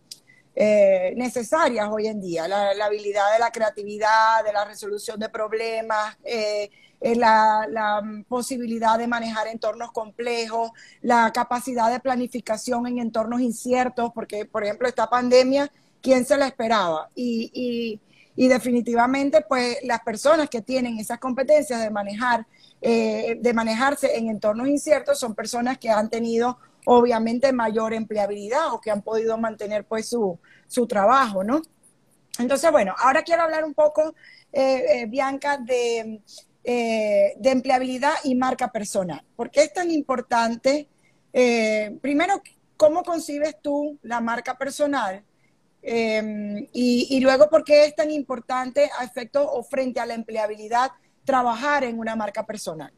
eh, 0.55 1.15
necesarias 1.17 1.89
hoy 1.91 2.09
en 2.09 2.21
día. 2.21 2.49
La, 2.49 2.71
habilidad 2.85 3.33
de 3.33 3.39
la 3.39 3.53
creatividad, 3.53 4.45
de 4.45 4.53
la 4.53 4.65
resolución 4.65 5.21
de 5.21 5.29
problemas, 5.29 6.19
eh, 6.25 6.71
eh, 7.01 7.15
la, 7.15 7.67
la, 7.71 8.03
posibilidad 8.29 8.99
de 8.99 9.07
manejar 9.07 9.47
entornos 9.47 9.93
complejos, 9.93 10.73
la 11.01 11.31
capacidad 11.33 11.93
de 11.93 12.01
planificación 12.01 12.89
en 12.89 12.99
entornos 12.99 13.41
inciertos, 13.41 14.11
porque, 14.13 14.47
por 14.47 14.65
ejemplo, 14.65 14.89
esta 14.89 15.09
pandemia, 15.09 15.71
¿quién 16.03 16.25
se 16.27 16.37
la 16.37 16.49
esperaba? 16.49 17.09
Y, 17.15 17.53
y 17.55 18.01
y 18.41 18.47
definitivamente, 18.47 19.41
pues 19.41 19.79
las 19.83 19.99
personas 20.03 20.49
que 20.49 20.63
tienen 20.63 20.97
esas 20.97 21.19
competencias 21.19 21.83
de 21.83 21.91
manejar, 21.91 22.47
eh, 22.81 23.37
de 23.41 23.53
manejarse 23.53 24.17
en 24.17 24.29
entornos 24.29 24.69
inciertos 24.69 25.19
son 25.19 25.35
personas 25.35 25.77
que 25.77 25.91
han 25.91 26.09
tenido 26.09 26.57
obviamente 26.85 27.53
mayor 27.53 27.95
empleabilidad 27.95 28.73
o 28.73 28.81
que 28.81 28.93
han 28.93 29.03
podido 29.03 29.37
mantener 29.39 29.85
pues 29.87 30.09
su, 30.09 30.39
su 30.69 30.87
trabajo, 30.87 31.43
¿no? 31.43 31.63
Entonces, 32.39 32.71
bueno, 32.71 32.95
ahora 32.99 33.25
quiero 33.25 33.43
hablar 33.43 33.65
un 33.65 33.75
poco, 33.75 34.15
eh, 34.53 34.85
eh, 34.89 35.07
Bianca, 35.07 35.57
de, 35.57 36.23
de, 36.63 37.51
empleabilidad 37.51 38.15
y 38.23 38.37
marca 38.37 38.71
personal. 38.71 39.21
¿Por 39.35 39.51
qué 39.51 39.65
es 39.65 39.73
tan 39.73 39.91
importante? 39.91 40.89
primero, 42.01 42.41
¿cómo 42.77 43.03
concibes 43.03 43.57
tú 43.61 43.99
la 44.03 44.21
marca 44.21 44.57
personal? 44.57 45.25
Em, 45.83 46.67
y, 46.73 47.21
luego, 47.21 47.49
¿por 47.49 47.65
qué 47.65 47.85
es 47.85 47.95
tan 47.95 48.11
importante 48.11 48.91
a 48.99 49.05
efecto 49.05 49.51
o 49.51 49.63
frente 49.63 50.01
a 50.01 50.07
la 50.07 50.15
empleabilidad 50.15 50.91
trabajar 51.25 51.85
en 51.85 51.99
una 51.99 52.17
marca 52.17 52.45
personal? 52.45 52.93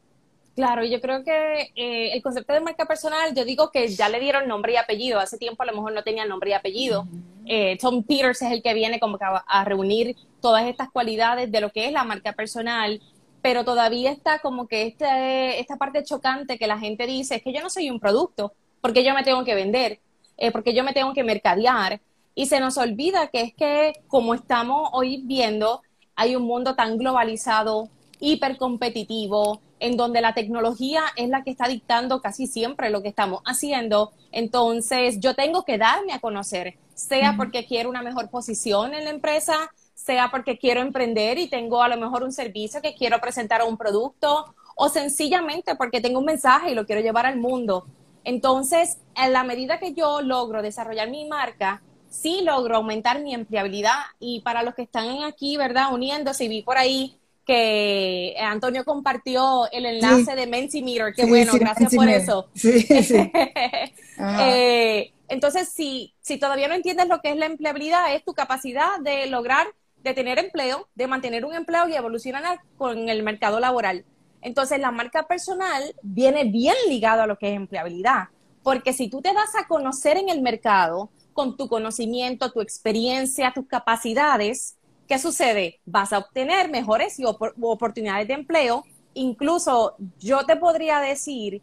Claro, 0.57 0.85
yo 0.85 1.01
creo 1.01 1.25
que 1.25 1.71
eh, 1.75 2.13
el 2.13 2.23
concepto 2.23 2.53
de 2.53 2.61
marca 2.61 2.85
personal, 2.85 3.35
yo 3.35 3.45
digo 3.45 3.71
que 3.71 3.89
ya 3.89 4.09
le 4.09 4.21
dieron 4.21 4.49
nombre 4.49 4.73
y 4.73 4.77
apellido. 4.77 5.21
Hace 5.21 5.39
tiempo 5.39 5.63
a 5.63 5.67
lo 5.67 5.73
mejor 5.73 5.93
no 5.93 6.03
tenía 6.03 6.27
nombre 6.27 6.51
y 6.51 6.53
apellido. 6.53 7.07
Eh, 7.47 7.79
Tom 7.81 8.03
Peters 8.03 8.43
es 8.43 8.53
el 8.53 8.63
que 8.63 8.75
viene 8.75 9.01
como 9.01 9.19
a, 9.21 9.65
reunir 9.65 10.17
todas 10.41 10.67
estas 10.67 10.91
cualidades 10.91 11.51
de 11.51 11.61
lo 11.61 11.71
que 11.71 11.87
es 11.87 11.93
la 11.93 12.05
marca 12.05 12.33
personal, 12.33 13.01
pero 13.41 13.65
todavía 13.65 14.11
está 14.11 14.41
como 14.41 14.67
que 14.69 14.83
este, 14.87 15.61
esta 15.61 15.77
parte 15.77 16.05
chocante 16.05 16.59
que 16.59 16.67
la 16.67 16.79
gente 16.79 17.07
dice 17.07 17.37
es 17.37 17.43
que 17.43 17.53
yo 17.53 17.63
no 17.63 17.71
soy 17.71 17.89
un 17.89 18.01
producto, 18.01 18.53
porque 18.81 19.05
yo 19.05 19.15
me 19.15 19.25
tengo 19.25 19.45
que 19.45 19.55
vender, 19.55 20.01
eh, 20.37 20.51
porque 20.51 20.75
yo 20.75 20.85
me 20.85 20.93
tengo 20.93 21.15
que 21.15 21.25
mercadear. 21.25 22.01
Y 22.35 22.47
se 22.47 22.61
nos 22.61 22.79
olvida 22.79 23.29
que 23.29 23.43
es 23.43 23.55
que 23.55 23.93
como 24.09 24.35
estamos 24.35 24.91
hoy 24.93 25.23
viendo, 25.25 25.83
hay 26.15 26.37
un 26.37 26.45
mundo 26.45 26.75
tan 26.75 26.99
globalizado, 26.99 27.89
hipercompetitivo, 28.21 29.61
en 29.81 29.97
donde 29.97 30.21
la 30.21 30.35
tecnología 30.35 31.03
es 31.17 31.29
la 31.29 31.43
que 31.43 31.51
está 31.51 31.67
dictando 31.67 32.21
casi 32.21 32.47
siempre 32.47 32.91
lo 32.91 33.03
que 33.03 33.09
estamos 33.09 33.41
haciendo. 33.47 34.13
Entonces, 34.31 35.19
yo 35.21 35.35
tengo 35.35 35.65
que 35.65 35.79
darme 35.79 36.13
a 36.13 36.21
conocer, 36.21 36.77
sea 36.95 37.35
porque 37.37 37.67
quiero 37.67 37.89
una 37.89 38.03
mejor 38.03 38.29
posición 38.29 38.95
en 38.95 39.05
la 39.05 39.11
empresa, 39.11 39.71
sea 39.95 40.31
porque 40.31 40.59
quiero 40.59 40.83
emprender 40.83 41.39
y 41.39 41.49
tengo 41.49 41.83
a 41.83 41.89
lo 41.89 41.97
mejor 41.97 42.23
un 42.23 42.33
servicio 42.33 42.83
que 42.83 42.95
quiero 42.95 43.21
presentar 43.21 43.63
a 43.63 43.65
un 43.65 43.79
producto, 43.79 44.55
o 44.77 44.89
sencillamente 44.89 45.75
porque 45.75 46.01
tengo 46.01 46.21
un 46.21 46.27
mensaje 46.27 46.71
y 46.71 46.75
lo 46.75 46.87
quiero 46.87 47.03
llevar 47.03 47.27
al 47.27 47.39
mundo. 47.39 47.87
Entonces, 48.25 48.99
en 49.17 49.33
la 49.33 49.45
medida 49.45 49.79
que 49.79 49.95
yo 49.95 50.21
logro 50.21 50.63
desarrollar 50.63 51.11
mi 51.11 51.27
marca, 51.27 51.83
sí 52.11 52.43
logro 52.43 52.77
aumentar 52.77 53.23
mi 53.23 53.33
empleabilidad. 53.33 53.99
Y 54.19 54.41
para 54.41 54.63
los 54.63 54.75
que 54.75 54.83
están 54.83 55.23
aquí, 55.23 55.57
¿verdad? 55.57 55.95
Uniéndose, 55.95 56.45
y 56.45 56.49
vi 56.49 56.63
por 56.63 56.77
ahí 56.77 57.17
que 57.47 58.37
Antonio 58.39 58.85
compartió 58.85 59.71
el 59.73 59.87
enlace 59.87 60.37
de 60.37 60.47
Mentimeter. 60.47 61.15
Qué 61.15 61.25
bueno, 61.25 61.53
gracias 61.55 61.95
por 61.95 62.09
eso. 62.09 62.49
Eh, 64.39 65.15
entonces, 65.29 65.71
si, 65.71 66.13
si 66.21 66.37
todavía 66.37 66.69
no 66.69 66.75
entiendes 66.75 67.09
lo 67.09 67.23
que 67.23 67.31
es 67.31 67.37
la 67.39 67.47
empleabilidad, 67.47 68.15
es 68.15 68.23
tu 68.23 68.35
capacidad 68.35 69.01
de 69.01 69.25
lograr, 69.29 69.67
de 70.03 70.13
tener 70.13 70.39
empleo, 70.39 70.89
de 70.95 71.07
mantener 71.07 71.47
un 71.47 71.55
empleo 71.55 71.89
y 71.89 71.95
evolucionar 71.95 72.61
con 72.77 73.09
el 73.09 73.23
mercado 73.23 73.61
laboral. 73.61 74.05
Entonces, 74.43 74.79
la 74.79 74.91
marca 74.91 75.27
personal 75.27 75.95
viene 76.03 76.45
bien 76.45 76.75
ligado 76.87 77.23
a 77.23 77.27
lo 77.27 77.39
que 77.39 77.49
es 77.49 77.57
empleabilidad, 77.57 78.29
porque 78.63 78.93
si 78.93 79.09
tú 79.09 79.23
te 79.23 79.33
das 79.33 79.57
a 79.57 79.67
conocer 79.67 80.19
en 80.19 80.29
el 80.29 80.43
mercado 80.43 81.09
con 81.33 81.57
tu 81.57 81.69
conocimiento, 81.69 82.53
tu 82.53 82.61
experiencia, 82.61 83.53
tus 83.55 83.67
capacidades, 83.67 84.77
¿qué 85.09 85.19
sucede? 85.19 85.81
Vas 85.87 86.13
a 86.13 86.19
obtener 86.19 86.71
mejores 86.71 87.17
oportunidades 87.61 88.29
de 88.29 88.35
empleo. 88.35 88.85
Incluso 89.15 89.97
yo 90.19 90.45
te 90.47 90.57
podría 90.57 91.01
decir 91.01 91.63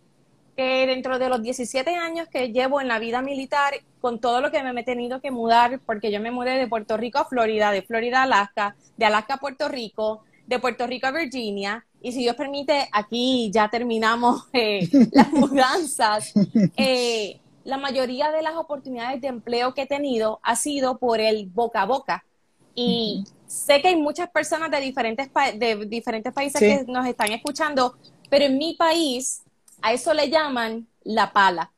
que 0.55 0.87
dentro 0.87 1.19
de 1.19 1.29
los 1.29 1.41
17 1.41 1.95
años 1.95 2.27
que 2.29 2.51
llevo 2.51 2.81
en 2.81 2.87
la 2.87 2.99
vida 2.99 3.21
militar, 3.21 3.73
con 4.01 4.19
todo 4.19 4.41
lo 4.41 4.51
que 4.51 4.61
me 4.63 4.81
he 4.81 4.83
tenido 4.83 5.21
que 5.21 5.31
mudar, 5.31 5.79
porque 5.85 6.11
yo 6.11 6.19
me 6.19 6.31
mudé 6.31 6.57
de 6.57 6.67
Puerto 6.67 6.97
Rico 6.97 7.19
a 7.19 7.25
Florida, 7.25 7.71
de 7.71 7.83
Florida 7.83 8.19
a 8.19 8.23
Alaska, 8.23 8.75
de 8.97 9.05
Alaska 9.05 9.35
a 9.35 9.37
Puerto 9.37 9.69
Rico, 9.69 10.23
de 10.47 10.59
Puerto 10.59 10.87
Rico 10.87 11.07
a 11.07 11.11
Virginia, 11.11 11.85
y 12.01 12.11
si 12.11 12.19
Dios 12.19 12.35
permite, 12.35 12.87
aquí 12.91 13.49
ya 13.51 13.69
terminamos 13.69 14.43
eh, 14.53 14.87
las 15.11 15.31
mudanzas. 15.31 16.33
Eh, 16.75 17.39
la 17.67 17.77
mayoría 17.77 18.31
de 18.31 18.41
las 18.41 18.55
oportunidades 18.55 19.19
de 19.19 19.27
empleo 19.27 19.73
que 19.73 19.81
he 19.81 19.85
tenido 19.85 20.39
ha 20.41 20.55
sido 20.55 20.99
por 20.99 21.19
el 21.19 21.47
boca 21.47 21.81
a 21.81 21.85
boca. 21.85 22.23
Y 22.73 23.25
sé 23.45 23.81
que 23.81 23.89
hay 23.89 23.97
muchas 23.97 24.29
personas 24.29 24.71
de 24.71 24.79
diferentes, 24.79 25.29
de 25.55 25.75
diferentes 25.85 26.31
países 26.31 26.61
que 26.61 26.89
nos 26.89 27.05
están 27.05 27.33
escuchando, 27.33 27.97
pero 28.29 28.45
en 28.45 28.57
mi 28.57 28.75
país 28.75 29.41
a 29.81 29.91
eso 29.91 30.13
le 30.13 30.29
llaman 30.29 30.87
la 31.03 31.33
pala. 31.33 31.73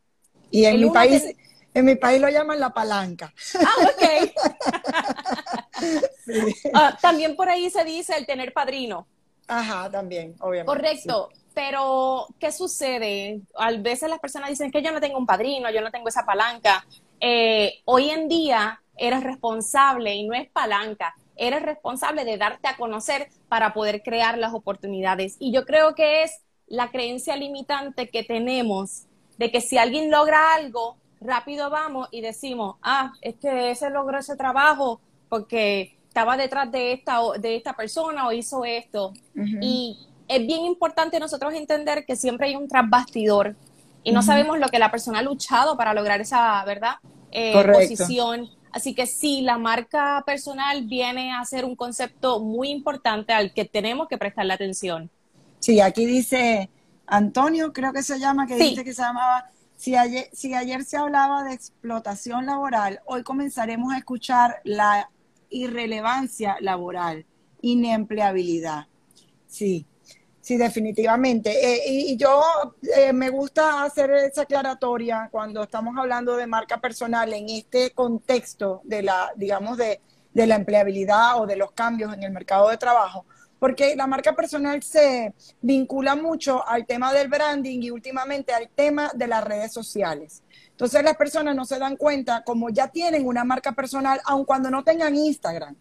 Y 0.51 0.65
en 0.65 0.79
mi 0.79 0.91
país, 0.91 1.23
en 1.73 1.85
mi 1.85 1.95
país 1.95 2.21
lo 2.21 2.29
llaman 2.29 2.59
la 2.59 2.71
palanca. 2.71 3.33
Ah, 3.55 3.73
ok. 3.83 4.33
Ah, 6.73 6.97
también 7.01 7.35
por 7.35 7.49
ahí 7.49 7.69
se 7.69 7.83
dice 7.83 8.15
el 8.15 8.25
tener 8.25 8.53
padrino. 8.53 9.07
Ajá, 9.47 9.89
también, 9.89 10.35
obviamente. 10.41 10.65
Correcto. 10.65 11.29
Pero, 11.53 12.27
¿qué 12.39 12.51
sucede? 12.51 13.41
A 13.55 13.71
veces 13.71 14.09
las 14.09 14.19
personas 14.19 14.49
dicen 14.49 14.71
que 14.71 14.81
yo 14.81 14.91
no 14.91 15.01
tengo 15.01 15.17
un 15.17 15.25
padrino, 15.25 15.69
yo 15.71 15.81
no 15.81 15.91
tengo 15.91 16.07
esa 16.07 16.25
palanca. 16.25 16.85
Eh, 17.19 17.81
hoy 17.85 18.09
en 18.09 18.27
día 18.27 18.81
eres 18.97 19.23
responsable 19.23 20.15
y 20.15 20.27
no 20.27 20.33
es 20.33 20.49
palanca, 20.49 21.15
eres 21.35 21.61
responsable 21.61 22.25
de 22.25 22.37
darte 22.37 22.67
a 22.67 22.77
conocer 22.77 23.29
para 23.47 23.73
poder 23.73 24.03
crear 24.03 24.37
las 24.37 24.53
oportunidades. 24.53 25.35
Y 25.39 25.51
yo 25.51 25.65
creo 25.65 25.95
que 25.95 26.23
es 26.23 26.41
la 26.67 26.91
creencia 26.91 27.35
limitante 27.35 28.09
que 28.09 28.23
tenemos 28.23 29.05
de 29.37 29.51
que 29.51 29.61
si 29.61 29.77
alguien 29.77 30.11
logra 30.11 30.53
algo, 30.53 30.97
rápido 31.21 31.69
vamos 31.69 32.07
y 32.11 32.21
decimos, 32.21 32.77
ah, 32.81 33.13
es 33.21 33.35
que 33.35 33.71
ese 33.71 33.89
logró 33.89 34.19
ese 34.19 34.35
trabajo 34.35 35.01
porque 35.27 35.97
estaba 36.07 36.37
detrás 36.37 36.71
de 36.71 36.93
esta, 36.93 37.19
de 37.39 37.55
esta 37.55 37.73
persona 37.73 38.27
o 38.27 38.31
hizo 38.31 38.65
esto. 38.65 39.13
Y 39.61 39.97
es 40.29 40.47
bien 40.47 40.63
importante 40.63 41.19
nosotros 41.19 41.53
entender 41.53 42.05
que 42.05 42.15
siempre 42.15 42.47
hay 42.47 42.55
un 42.55 42.69
trasbastidor 42.69 43.57
y 44.03 44.13
no 44.13 44.21
sabemos 44.21 44.57
lo 44.57 44.69
que 44.69 44.79
la 44.79 44.89
persona 44.89 45.19
ha 45.19 45.23
luchado 45.23 45.75
para 45.75 45.93
lograr 45.93 46.21
esa, 46.21 46.63
¿verdad? 46.63 46.95
Eh, 47.31 47.53
posición 47.73 48.49
Así 48.71 48.93
que 48.93 49.07
sí, 49.07 49.41
la 49.41 49.57
marca 49.57 50.23
personal 50.25 50.85
viene 50.85 51.33
a 51.33 51.43
ser 51.45 51.65
un 51.65 51.75
concepto 51.75 52.39
muy 52.39 52.69
importante 52.69 53.33
al 53.33 53.53
que 53.53 53.65
tenemos 53.65 54.07
que 54.07 54.17
prestarle 54.17 54.53
atención. 54.53 55.09
Sí, 55.59 55.81
aquí 55.81 56.05
dice 56.05 56.69
Antonio, 57.07 57.73
creo 57.73 57.91
que 57.91 58.03
se 58.03 58.19
llama, 58.19 58.45
que 58.45 58.55
dice 58.55 58.83
que 58.83 58.93
se 58.93 59.01
llamaba, 59.01 59.49
si 59.75 59.95
ayer, 59.95 60.29
si 60.33 60.53
ayer 60.53 60.83
se 60.83 60.97
hablaba 60.97 61.43
de 61.43 61.53
explotación 61.53 62.45
laboral, 62.45 62.99
hoy 63.05 63.23
comenzaremos 63.23 63.93
a 63.93 63.97
escuchar 63.97 64.61
la 64.63 65.09
irrelevancia 65.49 66.57
laboral, 66.59 67.25
inempleabilidad. 67.61 68.85
Sí, 69.47 69.87
Sí, 70.49 70.57
definitivamente. 70.57 71.51
Eh, 71.51 71.83
y, 71.85 72.17
yo 72.17 72.41
eh, 72.97 73.13
me 73.13 73.29
gusta 73.29 73.83
hacer 73.83 74.09
esa 74.09 74.41
aclaratoria 74.41 75.29
cuando 75.31 75.61
estamos 75.61 75.95
hablando 75.95 76.35
de 76.35 76.47
marca 76.47 76.81
personal 76.81 77.31
en 77.33 77.47
este 77.49 77.91
contexto 77.91 78.81
de 78.83 79.03
la, 79.03 79.31
digamos, 79.35 79.77
de, 79.77 80.01
de 80.33 80.47
la 80.47 80.55
empleabilidad 80.55 81.39
o 81.39 81.45
de 81.45 81.55
los 81.55 81.71
cambios 81.73 82.15
en 82.15 82.23
el 82.23 82.31
mercado 82.31 82.67
de 82.69 82.77
trabajo, 82.77 83.27
porque 83.59 83.95
la 83.95 84.07
marca 84.07 84.35
personal 84.35 84.81
se 84.81 85.35
vincula 85.61 86.15
mucho 86.15 86.67
al 86.67 86.87
tema 86.87 87.13
del 87.13 87.27
branding 87.27 87.83
y 87.83 87.91
últimamente 87.91 88.51
al 88.51 88.69
tema 88.69 89.11
de 89.13 89.27
las 89.27 89.43
redes 89.43 89.71
sociales. 89.71 90.41
Entonces 90.71 91.03
las 91.03 91.15
personas 91.15 91.55
no 91.55 91.63
se 91.63 91.77
dan 91.77 91.95
cuenta 91.95 92.43
como 92.43 92.71
ya 92.71 92.87
tienen 92.87 93.27
una 93.27 93.43
marca 93.43 93.73
personal, 93.73 94.19
aun 94.25 94.45
cuando 94.45 94.71
no 94.71 94.83
tengan 94.83 95.15
Instagram 95.15 95.75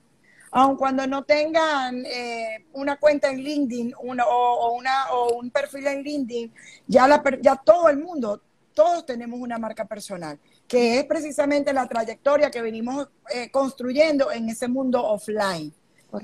aun 0.50 0.76
cuando 0.76 1.06
no 1.06 1.24
tengan 1.24 2.04
eh, 2.06 2.66
una 2.72 2.96
cuenta 2.96 3.30
en 3.30 3.42
LinkedIn 3.42 3.94
o, 3.94 4.72
una, 4.72 5.10
o 5.12 5.38
un 5.38 5.50
perfil 5.50 5.86
en 5.86 6.02
LinkedIn, 6.02 6.52
ya, 6.86 7.06
la, 7.06 7.22
ya 7.40 7.56
todo 7.56 7.88
el 7.88 7.98
mundo, 7.98 8.40
todos 8.74 9.04
tenemos 9.04 9.40
una 9.40 9.58
marca 9.58 9.84
personal, 9.84 10.38
que 10.66 10.98
es 10.98 11.04
precisamente 11.04 11.72
la 11.72 11.88
trayectoria 11.88 12.50
que 12.50 12.62
venimos 12.62 13.08
eh, 13.34 13.50
construyendo 13.50 14.30
en 14.30 14.48
ese 14.48 14.68
mundo 14.68 15.04
offline. 15.04 15.72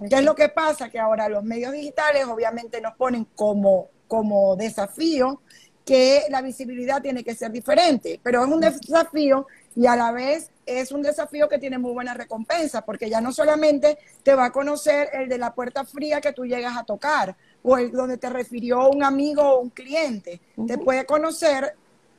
¿Qué 0.08 0.16
es 0.16 0.24
lo 0.24 0.34
que 0.34 0.48
pasa? 0.48 0.88
Que 0.88 0.98
ahora 0.98 1.28
los 1.28 1.44
medios 1.44 1.72
digitales 1.72 2.24
obviamente 2.26 2.80
nos 2.80 2.96
ponen 2.96 3.26
como, 3.34 3.90
como 4.08 4.56
desafío 4.56 5.42
que 5.84 6.22
la 6.30 6.40
visibilidad 6.40 7.02
tiene 7.02 7.22
que 7.22 7.34
ser 7.34 7.50
diferente, 7.52 8.18
pero 8.22 8.44
es 8.44 8.50
un 8.50 8.60
desafío 8.60 9.46
y 9.76 9.86
a 9.86 9.96
la 9.96 10.12
vez 10.12 10.50
es 10.66 10.92
un 10.92 11.02
desafío 11.02 11.48
que 11.48 11.58
tiene 11.58 11.78
muy 11.78 11.92
buena 11.92 12.14
recompensa, 12.14 12.82
porque 12.82 13.10
ya 13.10 13.20
no 13.20 13.32
solamente 13.32 13.98
te 14.22 14.34
va 14.34 14.46
a 14.46 14.52
conocer 14.52 15.10
el 15.12 15.28
de 15.28 15.36
la 15.36 15.54
puerta 15.54 15.84
fría 15.84 16.20
que 16.20 16.32
tú 16.32 16.46
llegas 16.46 16.76
a 16.76 16.84
tocar, 16.84 17.36
o 17.62 17.76
el 17.76 17.90
donde 17.92 18.16
te 18.16 18.30
refirió 18.30 18.88
un 18.88 19.02
amigo 19.02 19.42
o 19.42 19.60
un 19.60 19.70
cliente, 19.70 20.40
te 20.66 20.78
puede 20.78 21.04
conocer 21.04 21.74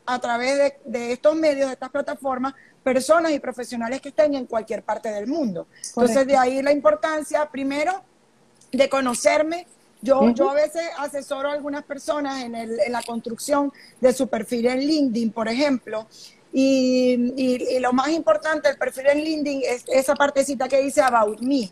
a 0.05 0.19
través 0.19 0.73
de, 0.85 1.11
estos 1.11 1.35
medios, 1.35 1.67
de 1.67 1.73
estas 1.73 1.89
plataformas, 1.89 2.53
personas 2.83 3.31
y 3.31 3.39
profesionales 3.39 4.01
que 4.01 4.09
estén 4.09 4.35
en 4.35 4.45
cualquier 4.45 4.83
parte 4.83 5.09
del 5.09 5.27
mundo. 5.27 5.67
Entonces, 5.89 6.27
de 6.27 6.37
ahí 6.37 6.61
la 6.61 6.71
importancia, 6.71 7.49
primero, 7.49 8.03
de 8.71 8.89
conocerme. 8.89 9.65
Yo, 10.01 10.29
yo 10.31 10.49
a 10.49 10.53
veces 10.53 10.83
asesoro 10.97 11.49
a 11.49 11.53
algunas 11.53 11.83
personas 11.83 12.43
en, 12.43 12.53
el, 12.53 12.79
en 12.79 12.91
la 12.91 13.01
construcción 13.01 13.71
de 13.99 14.13
su 14.13 14.27
perfil 14.27 14.67
en 14.67 14.79
LinkedIn, 14.79 15.31
por 15.31 15.47
ejemplo, 15.47 16.07
y, 16.57 17.79
lo 17.79 17.91
más 17.91 18.09
importante, 18.09 18.69
el 18.69 18.77
perfil 18.77 19.07
en 19.07 19.21
LinkedIn 19.21 19.61
es 19.65 19.83
esa 19.87 20.15
partecita 20.15 20.69
que 20.69 20.81
dice 20.81 21.01
About 21.01 21.41
Me. 21.41 21.69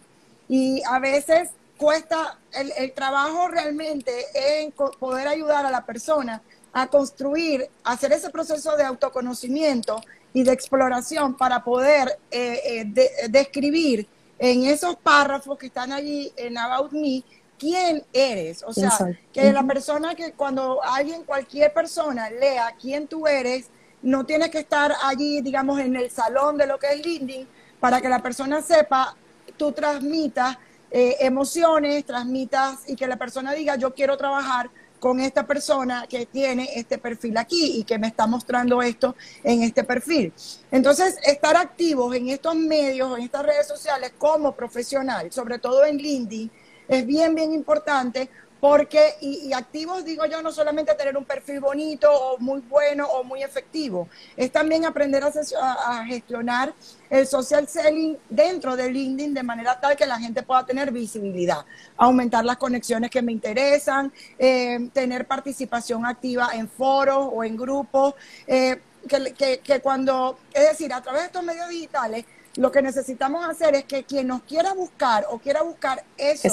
Y 0.49 0.81
a 0.83 0.99
veces 0.99 1.51
cuesta 1.77 2.37
el, 2.51 2.91
trabajo 2.91 3.47
realmente 3.47 4.11
en 4.33 4.73
poder 4.73 5.29
ayudar 5.29 5.65
a 5.65 5.71
la 5.71 5.85
persona 5.85 6.41
a 6.73 6.87
construir, 6.87 7.69
hacer 7.85 8.11
ese 8.11 8.29
proceso 8.29 8.75
de 8.75 8.83
autoconocimiento 8.83 10.01
y 10.33 10.43
de 10.43 10.51
exploración 10.51 11.37
para 11.37 11.63
poder 11.63 12.19
eh, 12.29 12.83
eh, 12.95 13.29
describir 13.29 14.05
en 14.37 14.65
esos 14.65 14.97
párrafos 14.97 15.57
que 15.57 15.67
están 15.67 15.93
allí 15.93 16.33
en 16.35 16.57
About 16.57 16.91
Me 16.91 17.23
quién 17.63 18.03
eres. 18.11 18.61
O 18.67 18.73
sea, 18.73 18.91
que 19.31 19.53
la 19.53 19.63
persona 19.63 20.15
que 20.15 20.33
cuando 20.33 20.83
alguien, 20.83 21.23
cualquier 21.23 21.73
persona 21.73 22.29
lea 22.29 22.75
quién 22.79 23.07
tú 23.07 23.25
eres, 23.25 23.67
no 24.01 24.25
tiene 24.25 24.51
que 24.51 24.59
estar 24.59 24.93
allí, 25.01 25.39
digamos, 25.39 25.79
en 25.79 25.95
el 25.95 26.11
salón 26.11 26.57
de 26.57 26.67
lo 26.67 26.77
que 26.77 26.87
es 26.91 27.05
LinkedIn 27.05 27.47
para 27.79 28.01
que 28.01 28.09
la 28.09 28.21
persona 28.21 28.61
sepa, 28.61 29.15
tú 29.55 29.71
transmitas 29.71 30.57
eh, 30.91 31.15
emociones, 31.21 32.05
transmitas 32.05 32.79
y 32.85 32.97
que 32.97 33.07
la 33.07 33.15
persona 33.15 33.53
diga, 33.53 33.77
yo 33.77 33.93
quiero 33.93 34.17
trabajar 34.17 34.69
con 34.99 35.21
esta 35.21 35.47
persona 35.47 36.05
que 36.07 36.25
tiene 36.25 36.69
este 36.75 36.97
perfil 36.97 37.37
aquí 37.37 37.79
y 37.79 37.83
que 37.85 37.97
me 37.97 38.07
está 38.07 38.27
mostrando 38.27 38.81
esto 38.81 39.15
en 39.43 39.63
este 39.63 39.85
perfil. 39.85 40.33
Entonces, 40.69 41.17
estar 41.25 41.55
activos 41.55 42.13
en 42.15 42.29
estos 42.29 42.55
medios, 42.55 43.17
en 43.17 43.23
estas 43.23 43.45
redes 43.45 43.67
sociales 43.67 44.13
como 44.17 44.53
profesional, 44.53 45.31
sobre 45.31 45.59
todo 45.59 45.85
en 45.85 45.97
LinkedIn, 45.97 46.51
es 46.87 47.05
bien, 47.05 47.35
bien 47.35 47.53
importante 47.53 48.29
porque, 48.63 49.15
y, 49.19 49.51
activos 49.51 50.05
digo 50.05 50.25
yo, 50.25 50.41
no 50.41 50.49
solamente 50.49 50.95
tener 50.95 51.17
un 51.17 51.25
perfil 51.25 51.59
bonito 51.59 52.09
o 52.09 52.37
muy 52.37 52.61
bueno 52.61 53.05
o 53.05 53.21
muy 53.21 53.43
efectivo, 53.43 54.07
es 54.37 54.53
también 54.53 54.85
aprender 54.85 55.21
a, 55.21 56.05
gestionar 56.05 56.73
el 57.09 57.27
social 57.27 57.67
selling 57.67 58.17
dentro 58.29 58.77
de 58.77 58.89
LinkedIn 58.89 59.33
de 59.33 59.43
manera 59.43 59.77
tal 59.81 59.97
que 59.97 60.05
la 60.05 60.17
gente 60.17 60.43
pueda 60.43 60.65
tener 60.65 60.93
visibilidad, 60.93 61.65
aumentar 61.97 62.45
las 62.45 62.55
conexiones 62.55 63.09
que 63.11 63.21
me 63.21 63.33
interesan, 63.33 64.13
eh, 64.39 64.89
tener 64.93 65.27
participación 65.27 66.05
activa 66.05 66.51
en 66.53 66.69
foros 66.69 67.31
o 67.33 67.43
en 67.43 67.57
grupos, 67.57 68.13
eh, 68.47 68.79
que, 69.09 69.59
que 69.59 69.81
cuando, 69.81 70.39
es 70.53 70.69
decir, 70.69 70.93
a 70.93 71.01
través 71.01 71.23
de 71.23 71.25
estos 71.25 71.43
medios 71.43 71.67
digitales, 71.67 72.23
lo 72.55 72.71
que 72.71 72.81
necesitamos 72.81 73.47
hacer 73.47 73.75
es 73.75 73.85
que 73.85 74.03
quien 74.03 74.27
nos 74.27 74.43
quiera 74.43 74.73
buscar 74.73 75.25
o 75.29 75.39
quiera 75.39 75.61
buscar 75.63 76.03
eso 76.17 76.49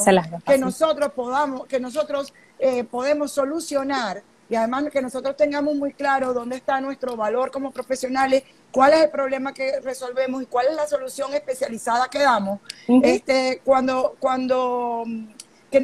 que 0.47 0.59
nosotros 0.59 1.13
podamos, 1.13 1.67
que 1.67 1.79
nosotros 1.79 2.33
eh, 2.59 2.85
podemos 2.85 3.33
solucionar 3.33 4.23
y 4.49 4.57
además 4.57 4.85
que 4.91 5.01
nosotros 5.01 5.37
tengamos 5.37 5.77
muy 5.77 5.93
claro 5.93 6.35
dónde 6.35 6.57
está 6.57 6.81
nuestro 6.81 7.17
valor 7.17 7.53
como 7.53 7.71
profesionales, 7.71 8.43
cuál 8.73 8.95
es 8.95 9.05
el 9.05 9.11
problema 9.11 9.55
que 9.55 9.79
resolvemos 9.81 10.43
y 10.43 10.47
cuál 10.47 10.67
es 10.67 10.75
la 10.75 10.89
solución 10.89 11.33
especializada 11.35 12.09
que 12.09 12.19
damos. 12.19 12.59
Este, 12.89 13.61
cuando, 13.65 14.17
cuando 14.19 15.05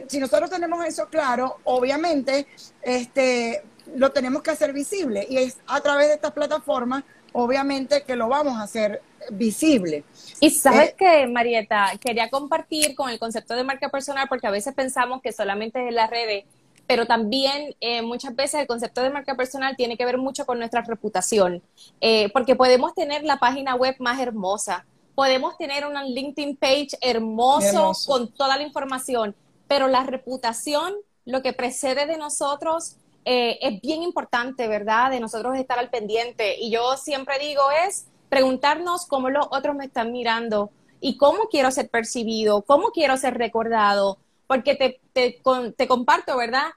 si 0.09 0.19
nosotros 0.19 0.51
tenemos 0.51 0.85
eso 0.85 1.07
claro, 1.09 1.59
obviamente, 1.65 2.49
este, 2.83 3.63
lo 3.95 4.11
tenemos 4.11 4.43
que 4.43 4.51
hacer 4.51 4.73
visible 4.73 5.25
y 5.29 5.39
es 5.39 5.59
a 5.69 5.81
través 5.81 6.09
de 6.09 6.15
estas 6.15 6.33
plataformas, 6.33 7.05
obviamente 7.37 8.03
que 8.03 8.17
lo 8.17 8.29
vamos 8.29 8.55
a 8.57 8.63
hacer 8.63 9.03
visible. 9.31 10.05
Y 10.41 10.51
sabes 10.51 10.91
eh, 10.91 10.95
que, 10.97 11.27
Marieta, 11.27 11.93
quería 12.01 12.31
compartir 12.31 12.95
con 12.95 13.11
el 13.11 13.19
concepto 13.19 13.55
de 13.55 13.63
marca 13.63 13.91
personal 13.91 14.27
porque 14.29 14.47
a 14.47 14.51
veces 14.51 14.75
pensamos 14.75 15.21
que 15.21 15.33
solamente 15.33 15.87
es 15.87 15.95
las 15.95 16.09
redes, 16.09 16.45
pero 16.87 17.05
también 17.05 17.75
eh, 17.81 18.01
muchas 18.01 18.35
veces 18.35 18.61
el 18.61 18.67
concepto 18.67 19.03
de 19.03 19.11
marca 19.11 19.35
personal 19.35 19.77
tiene 19.77 19.99
que 19.99 20.07
ver 20.07 20.17
mucho 20.17 20.47
con 20.47 20.59
nuestra 20.59 20.81
reputación, 20.81 21.63
eh, 22.01 22.31
porque 22.33 22.57
podemos 22.57 22.95
tener 22.95 23.23
la 23.23 23.39
página 23.39 23.75
web 23.75 23.97
más 23.99 24.19
hermosa, 24.19 24.87
podemos 25.15 25.59
tener 25.59 25.87
una 25.87 26.05
LinkedIn 26.05 26.57
page 26.57 26.89
hermoso, 27.03 27.93
con 28.07 28.33
toda 28.33 28.57
la 28.57 28.63
información, 28.63 29.35
pero 29.69 29.89
la 29.89 30.05
reputación, 30.05 30.95
lo 31.27 31.43
que 31.43 31.53
precede 31.53 32.07
de 32.07 32.17
nosotros, 32.17 32.97
es 33.27 33.81
bien 33.81 34.03
importante, 34.03 34.69
¿verdad? 34.69 35.11
De 35.11 35.21
nosotros 35.21 35.57
estar 35.57 35.79
al 35.79 35.91
pendiente. 35.91 36.57
Y 36.59 36.71
yo 36.71 36.97
siempre 36.97 37.39
digo 37.39 37.63
es 37.87 38.07
preguntarnos 38.29 39.07
cómo 39.07 39.31
los 39.31 39.47
otros 39.51 39.75
me 39.75 39.87
están 39.87 40.13
mirando 40.13 40.71
y 41.01 41.17
cómo 41.17 41.49
quiero 41.51 41.71
ser 41.71 41.89
percibido, 41.89 42.63
cómo 42.63 42.91
quiero 42.91 43.17
ser 43.17 43.37
recordado, 43.37 44.19
porque 44.47 44.75
te, 44.75 45.01
te, 45.13 45.87
comparto, 45.89 46.37
¿verdad? 46.37 46.69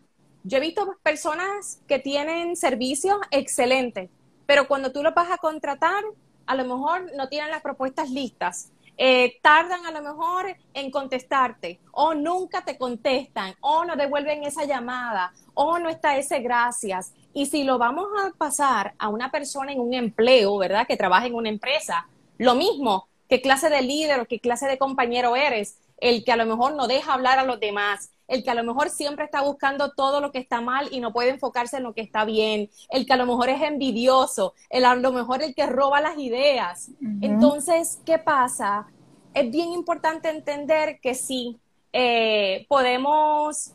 Yo 0.43 0.57
he 0.57 0.61
visto 0.61 0.97
personas 1.03 1.81
que 1.87 1.99
tienen 1.99 2.55
servicios 2.55 3.17
excelentes, 3.31 4.09
pero 4.45 4.67
cuando 4.67 4.91
tú 4.91 5.03
los 5.03 5.13
vas 5.13 5.31
a 5.31 5.37
contratar, 5.37 6.03
a 6.45 6.55
lo 6.55 6.63
mejor 6.65 7.11
no 7.15 7.29
tienen 7.29 7.51
las 7.51 7.61
propuestas 7.61 8.09
listas. 8.09 8.71
Eh, 9.01 9.39
tardan 9.41 9.85
a 9.85 9.91
lo 9.91 10.01
mejor 10.01 10.57
en 10.73 10.91
contestarte, 10.91 11.79
o 11.93 12.13
nunca 12.13 12.65
te 12.65 12.77
contestan, 12.77 13.55
o 13.61 13.85
no 13.85 13.95
devuelven 13.95 14.43
esa 14.43 14.65
llamada, 14.65 15.31
o 15.53 15.79
no 15.79 15.87
está 15.87 16.17
ese 16.17 16.39
gracias. 16.41 17.13
Y 17.33 17.45
si 17.45 17.63
lo 17.63 17.77
vamos 17.77 18.07
a 18.21 18.37
pasar 18.37 18.95
a 18.99 19.07
una 19.07 19.31
persona 19.31 19.71
en 19.71 19.79
un 19.79 19.93
empleo, 19.93 20.57
¿verdad? 20.57 20.85
Que 20.85 20.97
trabaja 20.97 21.27
en 21.27 21.35
una 21.35 21.47
empresa, 21.47 22.09
lo 22.37 22.55
mismo, 22.55 23.07
qué 23.29 23.41
clase 23.41 23.69
de 23.69 23.83
líder 23.83 24.19
o 24.19 24.25
qué 24.25 24.41
clase 24.41 24.67
de 24.67 24.77
compañero 24.77 25.37
eres, 25.37 25.79
el 26.01 26.25
que 26.25 26.33
a 26.33 26.35
lo 26.35 26.45
mejor 26.45 26.75
no 26.75 26.87
deja 26.87 27.13
hablar 27.13 27.39
a 27.39 27.45
los 27.45 27.61
demás, 27.61 28.11
el 28.29 28.43
que 28.43 28.51
a 28.51 28.55
lo 28.55 28.63
mejor 28.63 28.89
siempre 28.89 29.25
está 29.25 29.41
buscando 29.41 29.91
todo 29.91 30.21
lo 30.21 30.31
que 30.31 30.39
está 30.39 30.61
mal 30.61 30.87
y 30.91 31.01
no 31.01 31.11
puede 31.11 31.31
enfocarse 31.31 31.77
en 31.77 31.83
lo 31.83 31.93
que 31.93 32.01
está 32.01 32.23
bien, 32.23 32.69
el 32.89 33.05
que 33.05 33.13
a 33.13 33.17
lo 33.17 33.25
mejor 33.25 33.49
es 33.49 33.61
envidioso, 33.61 34.53
el 34.69 34.85
a 34.85 34.95
lo 34.95 35.11
mejor 35.11 35.43
el 35.43 35.53
que 35.53 35.65
roba 35.65 35.99
las 35.99 36.17
ideas. 36.17 36.91
Entonces, 37.21 37.99
¿qué 38.05 38.19
pasa? 38.19 38.87
Es 39.33 39.51
bien 39.51 39.69
importante 39.69 40.29
entender 40.29 40.99
que 41.01 41.15
sí, 41.15 41.57
eh, 41.91 42.65
podemos 42.69 43.73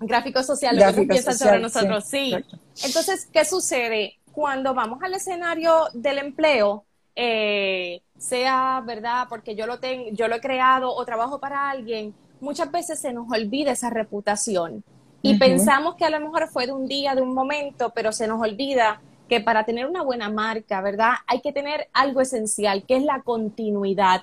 Gráfico 0.00 0.42
social, 0.42 0.76
lo 0.76 1.06
que 1.06 1.20
sobre 1.20 1.60
nosotros, 1.60 2.04
sí. 2.06 2.34
Entonces, 2.84 3.28
¿qué 3.30 3.44
sucede? 3.44 4.18
Cuando 4.32 4.72
vamos 4.72 5.02
al 5.02 5.12
escenario 5.12 5.88
del 5.92 6.18
empleo, 6.18 6.86
eh, 7.14 8.00
sea 8.16 8.82
verdad, 8.86 9.26
porque 9.28 9.54
yo 9.54 9.66
lo 9.66 9.78
tengo, 9.78 10.08
yo 10.12 10.26
lo 10.26 10.36
he 10.36 10.40
creado 10.40 10.94
o 10.94 11.04
trabajo 11.04 11.38
para 11.38 11.68
alguien, 11.68 12.14
muchas 12.40 12.70
veces 12.70 12.98
se 12.98 13.12
nos 13.12 13.30
olvida 13.30 13.72
esa 13.72 13.90
reputación. 13.90 14.84
Y 15.22 15.38
pensamos 15.38 15.96
que 15.96 16.04
a 16.04 16.10
lo 16.10 16.18
mejor 16.20 16.48
fue 16.48 16.66
de 16.66 16.72
un 16.72 16.86
día, 16.86 17.14
de 17.14 17.20
un 17.20 17.34
momento, 17.34 17.92
pero 17.94 18.10
se 18.10 18.26
nos 18.26 18.40
olvida 18.40 19.02
que 19.28 19.40
para 19.40 19.64
tener 19.64 19.86
una 19.86 20.02
buena 20.02 20.30
marca, 20.30 20.80
¿verdad? 20.80 21.12
Hay 21.26 21.40
que 21.40 21.52
tener 21.52 21.88
algo 21.92 22.20
esencial, 22.20 22.84
que 22.84 22.96
es 22.96 23.04
la 23.04 23.22
continuidad. 23.22 24.22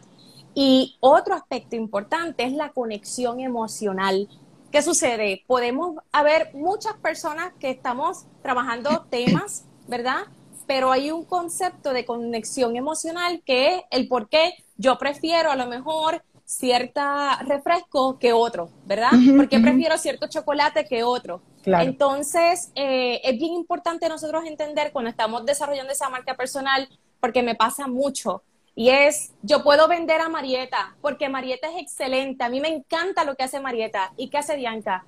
Y 0.54 0.98
otro 1.00 1.36
aspecto 1.36 1.76
importante 1.76 2.44
es 2.44 2.52
la 2.52 2.70
conexión 2.70 3.40
emocional. 3.40 4.28
¿Qué 4.72 4.82
sucede? 4.82 5.44
Podemos 5.48 5.96
haber 6.12 6.54
muchas 6.56 6.96
personas 6.96 7.54
que 7.60 7.70
estamos 7.70 8.26
trabajando 8.42 9.06
temas, 9.10 9.66
¿verdad? 9.88 10.24
Pero 10.66 10.92
hay 10.92 11.12
un 11.12 11.24
concepto 11.24 11.94
de 11.94 12.04
conexión 12.04 12.76
emocional 12.76 13.42
que 13.46 13.76
es 13.76 13.84
el 13.92 14.08
por 14.08 14.28
qué 14.28 14.56
yo 14.78 14.98
prefiero 14.98 15.52
a 15.52 15.56
lo 15.56 15.68
mejor 15.68 16.24
cierta 16.48 17.40
refresco 17.44 18.18
que 18.18 18.32
otro, 18.32 18.70
¿verdad? 18.86 19.12
Porque 19.36 19.60
prefiero 19.60 19.98
cierto 19.98 20.28
chocolate 20.28 20.86
que 20.86 21.04
otro. 21.04 21.42
Entonces, 21.66 22.72
eh, 22.74 23.20
es 23.22 23.38
bien 23.38 23.54
importante 23.54 24.08
nosotros 24.08 24.46
entender 24.46 24.94
cuando 24.94 25.10
estamos 25.10 25.46
desarrollando 25.46 25.92
esa 25.92 26.10
marca 26.10 26.36
personal, 26.36 26.88
porque 27.20 27.44
me 27.44 27.54
pasa 27.54 27.88
mucho 27.88 28.44
y 28.76 28.90
es, 28.90 29.34
yo 29.42 29.62
puedo 29.64 29.90
vender 29.90 30.22
a 30.22 30.30
Marieta, 30.30 30.96
porque 31.02 31.28
Marieta 31.28 31.68
es 31.70 31.82
excelente, 31.82 32.44
a 32.44 32.50
mí 32.50 32.62
me 32.62 32.70
encanta 32.70 33.26
lo 33.26 33.36
que 33.36 33.44
hace 33.44 33.60
Marieta. 33.60 34.14
¿Y 34.16 34.30
qué 34.30 34.38
hace 34.38 34.56
Bianca? 34.56 35.04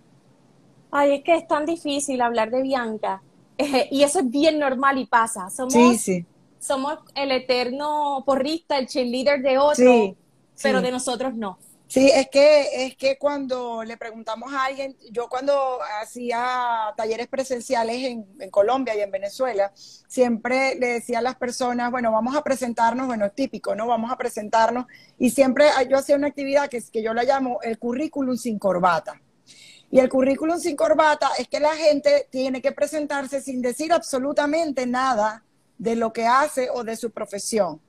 Ay, 0.92 1.14
es 1.14 1.24
que 1.24 1.36
es 1.36 1.48
tan 1.48 1.66
difícil 1.66 2.20
hablar 2.20 2.50
de 2.50 2.64
Bianca. 2.64 3.22
y 3.92 4.04
eso 4.04 4.20
es 4.20 4.30
bien 4.30 4.60
normal 4.60 4.98
y 4.98 5.06
pasa. 5.06 5.50
Somos, 5.52 6.04
somos 6.60 6.98
el 7.16 7.32
eterno 7.32 8.24
porrista, 8.26 8.78
el 8.78 8.88
cheerleader 8.88 9.42
de 9.42 9.58
otro, 9.58 10.16
pero 10.62 10.82
de 10.82 10.92
nosotros 10.92 11.34
no. 11.36 11.58
Sí, 11.90 12.12
es 12.14 12.30
que, 12.30 12.86
es 12.86 12.96
que 12.98 13.18
cuando 13.18 13.84
le 13.84 13.98
preguntamos 13.98 14.54
a 14.54 14.66
alguien, 14.66 14.96
yo 15.10 15.28
cuando 15.28 15.80
hacía 16.00 16.94
talleres 16.96 17.28
presenciales 17.28 18.04
en, 18.04 18.52
Colombia 18.52 18.96
y 18.96 19.02
en 19.02 19.10
Venezuela, 19.10 19.72
siempre 19.74 20.76
le 20.76 20.88
decía 20.88 21.18
a 21.18 21.24
las 21.24 21.36
personas, 21.36 21.90
bueno, 21.90 22.12
vamos 22.12 22.36
a 22.36 22.44
presentarnos, 22.44 23.08
bueno, 23.08 23.26
es 23.26 23.34
típico, 23.34 23.74
¿no? 23.74 23.88
Vamos 23.88 24.12
a 24.12 24.18
presentarnos. 24.18 24.86
Y 25.18 25.32
siempre 25.32 25.66
yo 25.90 25.98
hacía 25.98 26.16
una 26.16 26.28
actividad 26.28 26.70
que, 26.70 26.80
que 26.92 27.02
yo 27.02 27.12
la 27.16 27.24
llamo 27.24 27.60
el 27.64 27.80
currículum 27.80 28.38
sin 28.38 28.60
corbata. 28.60 29.20
Y 29.90 29.98
el 29.98 30.10
currículum 30.10 30.60
sin 30.60 30.76
corbata 30.76 31.32
es 31.40 31.48
que 31.48 31.60
la 31.60 31.76
gente 31.76 32.28
tiene 32.30 32.62
que 32.62 32.72
presentarse 32.72 33.42
sin 33.42 33.64
decir 33.64 33.92
absolutamente 33.92 34.86
nada 34.86 35.44
de 35.80 35.96
lo 35.96 36.14
que 36.14 36.28
hace 36.28 36.70
o 36.70 36.84
de 36.84 36.96
su 36.96 37.10
profesión. 37.10 37.82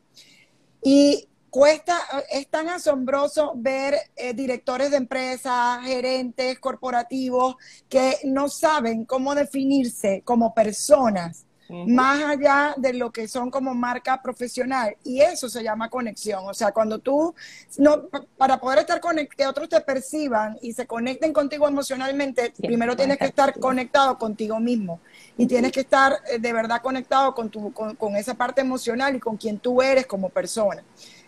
Y 0.83 1.29
cuesta, 1.51 1.99
es 2.31 2.49
tan 2.49 2.69
asombroso 2.69 3.53
ver 3.57 3.97
eh, 4.17 4.33
directores 4.33 4.91
de 4.91 4.97
empresas, 4.97 5.85
gerentes 5.85 6.59
corporativos 6.59 7.57
que 7.89 8.19
no 8.25 8.49
saben 8.49 9.05
cómo 9.05 9.35
definirse 9.35 10.23
como 10.25 10.55
personas 10.55 11.45
más 11.87 12.23
allá 12.23 12.75
de 12.77 12.93
lo 12.95 13.11
que 13.11 13.29
son 13.29 13.51
como 13.51 13.75
marca 13.75 14.21
profesional. 14.23 14.97
Y 15.05 15.21
eso 15.21 15.49
se 15.49 15.63
llama 15.63 15.89
conexión. 15.89 16.45
O 16.47 16.55
sea, 16.55 16.73
cuando 16.73 16.99
tú, 16.99 17.35
no, 17.79 18.09
para 18.37 18.59
poder 18.59 18.81
estar 18.81 19.01
conectado, 19.01 19.37
que 19.37 19.47
otros 19.47 19.69
te 19.69 19.81
perciban 19.81 20.59
y 20.61 20.73
se 20.73 20.87
conecten 20.87 21.33
contigo 21.33 21.69
emocionalmente, 21.69 22.53
primero 22.59 22.97
tienes 22.97 23.19
que 23.19 23.27
estar 23.27 23.59
conectado 23.59 24.19
contigo 24.19 24.59
mismo. 24.59 25.01
Y 25.37 25.47
tienes 25.47 25.73
que 25.73 25.81
estar 25.81 26.17
eh, 26.31 26.39
de 26.39 26.53
verdad 26.53 26.83
conectado 26.83 27.35
con, 27.35 27.51
tu, 27.51 27.73
con, 27.73 28.17
esa 28.17 28.35
parte 28.35 28.61
emocional 28.61 29.15
y 29.15 29.21
con 29.21 29.37
quien 29.37 29.59
tú 29.59 29.81
eres 29.81 30.07
como 30.07 30.29
persona. 30.29 30.83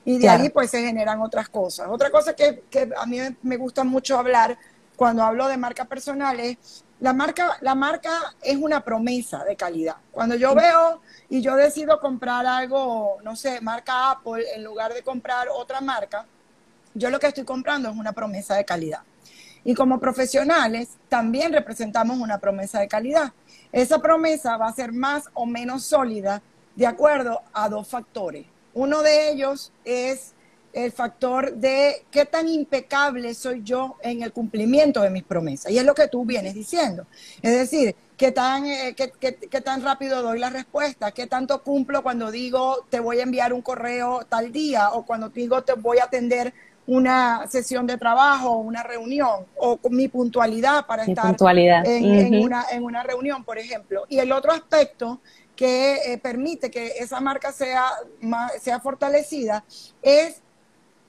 Y 0.05 0.19
de 0.19 0.29
ahí 0.29 0.49
pues 0.51 0.71
se 0.71 0.85
generan 0.85 1.21
otras 1.21 1.49
cosas. 1.49 1.89
Otra 1.89 2.11
cosa 2.11 2.35
que, 2.35 2.65
que 2.71 2.91
a 2.97 3.07
mí 3.07 3.19
me 3.43 3.57
gusta 3.57 3.85
mucho 3.85 4.19
hablar 4.19 4.59
cuando 4.97 5.23
hablo 5.23 5.49
de 5.49 5.57
marca 5.57 5.85
personal 5.85 6.39
es 6.41 6.85
la 7.03 7.13
marca, 7.13 7.59
la 7.63 7.75
marca 7.75 8.37
es 8.41 8.57
una 8.57 8.85
promesa 8.85 9.43
de 9.43 9.57
calidad. 9.57 9.97
Cuando 10.13 10.37
yo 10.37 10.55
veo 10.55 11.01
y 11.29 11.41
yo 11.41 11.57
decido 11.57 11.99
comprar 11.99 12.47
algo, 12.47 13.19
no 13.25 13.35
sé, 13.35 13.61
marca 13.61 14.13
Apple, 14.13 14.45
en 14.55 14.63
lugar 14.63 14.95
de 14.95 15.03
comprar 15.03 15.49
otra 15.53 15.81
marca, 15.81 16.27
yo 16.95 17.11
lo 17.11 17.19
que 17.19 17.27
estoy 17.27 17.45
comprando 17.45 17.91
es 17.91 17.97
una 17.97 18.13
promesa 18.13 18.55
de 18.55 18.65
calidad. 18.65 19.01
Y 19.65 19.75
como 19.75 19.99
profesionales 19.99 20.91
también 21.09 21.53
representamos 21.53 22.19
una 22.19 22.39
promesa 22.39 22.79
de 22.79 22.87
calidad. 22.87 23.33
Esa 23.73 23.99
promesa 23.99 24.57
va 24.57 24.69
a 24.69 24.73
ser 24.73 24.93
más 24.93 25.25
o 25.35 25.45
menos 25.45 25.83
sólida 25.85 26.41
de 26.77 26.87
acuerdo 26.87 27.43
a 27.53 27.69
dos 27.69 27.89
factores. 27.89 28.47
Uno 28.75 29.03
de 29.03 29.31
ellos 29.31 29.73
es 29.85 30.35
el 30.73 30.93
factor 30.93 31.55
de 31.55 32.05
qué 32.11 32.25
tan 32.25 32.49
impecable 32.49 33.35
soy 33.35 33.63
yo 33.63 33.97
en 34.03 34.23
el 34.23 34.33
cumplimiento 34.33 35.03
de 35.03 35.11
mis 35.11 35.23
promesas. 35.23 35.71
Y 35.71 35.79
es 35.79 35.85
lo 35.85 35.95
que 35.95 36.09
tú 36.09 36.25
vienes 36.25 36.55
diciendo. 36.55 37.07
Es 37.43 37.53
decir, 37.53 37.95
qué 38.17 38.33
tan, 38.33 38.67
eh, 38.67 38.95
qué, 38.95 39.61
tan 39.61 39.83
rápido 39.83 40.23
doy 40.23 40.39
la 40.39 40.51
respuesta, 40.51 41.11
qué 41.11 41.27
tanto 41.27 41.63
cumplo 41.63 42.03
cuando 42.03 42.31
digo 42.31 42.87
te 42.89 43.01
voy 43.01 43.21
a 43.21 43.25
enviar 43.25 43.53
un 43.53 43.63
correo 43.63 44.25
tal 44.29 44.53
día 44.53 44.91
o 44.93 45.05
cuando 45.05 45.29
digo 45.29 45.63
te 45.63 45.75
voy 45.75 45.99
a 45.99 46.05
atender 46.05 46.55
una 46.87 47.47
sesión 47.49 47.87
de 47.87 47.97
trabajo, 47.97 48.57
una 48.57 48.83
reunión, 48.83 49.47
o 49.57 49.79
mi 49.91 50.09
puntualidad 50.09 50.85
para 50.87 51.05
estar 51.05 51.27
En, 51.85 52.43
una, 52.43 52.65
en 52.73 52.83
una 52.83 53.05
reunión, 53.05 53.45
por 53.45 53.57
ejemplo. 53.59 54.05
Y 54.09 54.19
el 54.19 54.33
otro 54.33 54.51
aspecto 54.51 55.21
que 55.57 56.13
eh, 56.13 56.19
permite 56.19 56.71
que 56.71 56.99
esa 56.99 57.21
marca 57.21 57.53
sea, 57.53 57.91
sea 58.61 58.81
fortalecida 58.81 59.65
es 60.01 60.43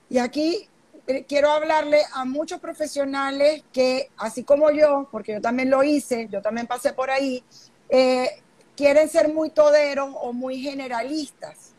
y 0.08 0.18
aquí 0.18 0.68
eh, 1.06 1.24
quiero 1.26 1.50
hablarle 1.50 2.02
a 2.12 2.24
muchos 2.24 2.60
profesionales 2.60 3.62
que, 3.72 4.10
así 4.16 4.44
como 4.44 4.70
yo, 4.70 5.08
porque 5.10 5.32
yo 5.34 5.40
también 5.40 5.70
lo 5.70 5.82
hice, 5.82 6.28
yo 6.30 6.40
también 6.40 6.66
pasé 6.66 6.92
por 6.92 7.10
ahí, 7.10 7.42
eh, 7.88 8.42
quieren 8.76 9.08
ser 9.08 9.32
muy 9.32 9.50
toderos 9.50 10.10
o 10.20 10.32
muy 10.32 10.60
generalistas. 10.60 11.72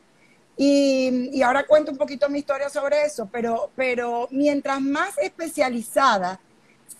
Y, 0.57 1.41
ahora 1.41 1.65
cuento 1.65 1.91
un 1.91 1.97
poquito 1.97 2.29
mi 2.29 2.39
historia 2.39 2.69
sobre 2.69 3.03
eso, 3.03 3.27
pero, 3.31 3.71
pero 3.75 4.27
mientras 4.31 4.79
más 4.79 5.17
especializada 5.17 6.39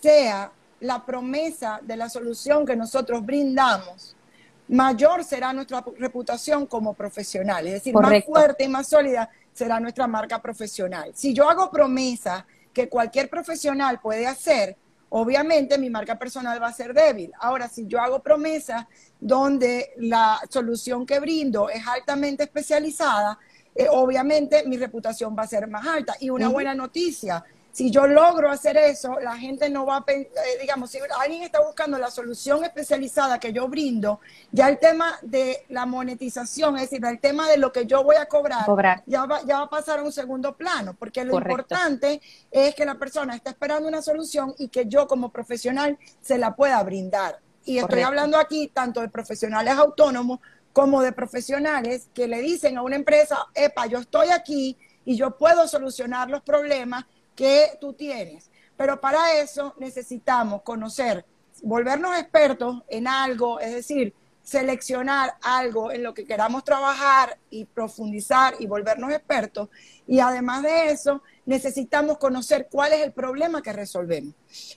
sea 0.00 0.52
la 0.80 1.06
promesa 1.06 1.80
de 1.82 1.96
la 1.96 2.10
solución 2.10 2.66
que 2.66 2.76
nosotros 2.76 3.24
brindamos, 3.24 4.14
mayor 4.68 5.24
será 5.24 5.52
nuestra 5.52 5.84
reputación 5.98 6.66
como 6.66 6.94
profesional, 6.94 7.66
es 7.66 7.74
decir, 7.74 7.94
más 7.94 8.24
fuerte 8.24 8.64
y 8.64 8.68
más 8.68 8.88
sólida 8.88 9.30
será 9.52 9.80
nuestra 9.80 10.06
marca 10.06 10.40
profesional. 10.40 11.12
Si 11.14 11.32
yo 11.32 11.48
hago 11.48 11.70
promesas 11.70 12.44
que 12.72 12.88
cualquier 12.88 13.30
profesional 13.30 14.00
puede 14.00 14.26
hacer, 14.26 14.76
obviamente 15.08 15.78
mi 15.78 15.88
marca 15.88 16.18
personal 16.18 16.60
va 16.60 16.68
a 16.68 16.72
ser 16.72 16.92
débil. 16.92 17.32
Ahora, 17.40 17.68
si 17.68 17.86
yo 17.86 18.00
hago 18.00 18.20
promesas 18.20 18.86
donde 19.20 19.92
la 19.96 20.40
solución 20.50 21.06
que 21.06 21.20
brindo 21.20 21.70
es 21.70 21.86
altamente 21.86 22.44
especializada, 22.44 23.38
eh, 23.74 23.86
obviamente 23.90 24.64
mi 24.66 24.76
reputación 24.76 25.36
va 25.38 25.44
a 25.44 25.46
ser 25.46 25.68
más 25.68 25.86
alta. 25.86 26.16
Y 26.20 26.30
una 26.30 26.48
buena 26.48 26.74
noticia, 26.74 27.44
si 27.76 27.90
yo 27.90 28.06
logro 28.06 28.50
hacer 28.50 28.78
eso, 28.78 29.20
la 29.20 29.36
gente 29.36 29.68
no 29.68 29.84
va 29.84 29.98
a, 29.98 30.04
eh, 30.10 30.30
digamos, 30.58 30.90
si 30.90 30.98
alguien 31.20 31.42
está 31.42 31.60
buscando 31.60 31.98
la 31.98 32.10
solución 32.10 32.64
especializada 32.64 33.38
que 33.38 33.52
yo 33.52 33.68
brindo, 33.68 34.18
ya 34.50 34.70
el 34.70 34.78
tema 34.78 35.18
de 35.20 35.66
la 35.68 35.84
monetización, 35.84 36.76
es 36.76 36.88
decir, 36.88 37.04
el 37.04 37.20
tema 37.20 37.50
de 37.50 37.58
lo 37.58 37.72
que 37.72 37.84
yo 37.84 38.02
voy 38.02 38.16
a 38.16 38.24
cobrar, 38.24 38.64
Ya, 39.04 39.26
va, 39.26 39.42
ya 39.44 39.58
va 39.58 39.64
a 39.64 39.68
pasar 39.68 39.98
a 39.98 40.04
un 40.04 40.10
segundo 40.10 40.56
plano, 40.56 40.96
porque 40.98 41.22
lo 41.22 41.36
importante 41.36 42.22
es 42.50 42.74
que 42.74 42.86
la 42.86 42.94
persona 42.94 43.36
está 43.36 43.50
esperando 43.50 43.86
una 43.86 44.00
solución 44.00 44.54
y 44.56 44.68
que 44.68 44.86
yo 44.86 45.06
como 45.06 45.28
profesional 45.28 45.98
se 46.22 46.38
la 46.38 46.56
pueda 46.56 46.82
brindar. 46.82 47.40
Y 47.66 47.76
estoy 47.76 48.00
hablando 48.00 48.38
aquí 48.38 48.68
tanto 48.68 49.02
de 49.02 49.10
profesionales 49.10 49.74
autónomos 49.74 50.40
como 50.72 51.02
de 51.02 51.12
profesionales 51.12 52.08
que 52.14 52.26
le 52.26 52.40
dicen 52.40 52.78
a 52.78 52.82
una 52.82 52.96
empresa, 52.96 53.48
epa, 53.54 53.84
yo 53.84 53.98
estoy 53.98 54.30
aquí 54.30 54.78
y 55.04 55.14
yo 55.14 55.36
puedo 55.36 55.68
solucionar 55.68 56.30
los 56.30 56.40
problemas 56.40 57.04
que 57.36 57.78
tú 57.80 57.92
tienes. 57.92 58.50
Pero 58.76 59.00
para 59.00 59.34
eso 59.38 59.74
necesitamos 59.78 60.62
conocer, 60.62 61.24
volvernos 61.62 62.18
expertos 62.18 62.82
en 62.88 63.06
algo, 63.06 63.60
es 63.60 63.72
decir, 63.72 64.12
seleccionar 64.42 65.34
algo 65.42 65.90
en 65.90 66.02
lo 66.02 66.14
que 66.14 66.24
queramos 66.24 66.62
trabajar 66.62 67.36
y 67.50 67.64
profundizar 67.64 68.54
y 68.58 68.66
volvernos 68.66 69.12
expertos. 69.12 69.68
Y 70.06 70.20
además 70.20 70.62
de 70.62 70.90
eso, 70.90 71.22
necesitamos 71.46 72.18
conocer 72.18 72.68
cuál 72.70 72.92
es 72.92 73.02
el 73.02 73.12
problema 73.12 73.62
que 73.62 73.72
resolvemos, 73.72 74.34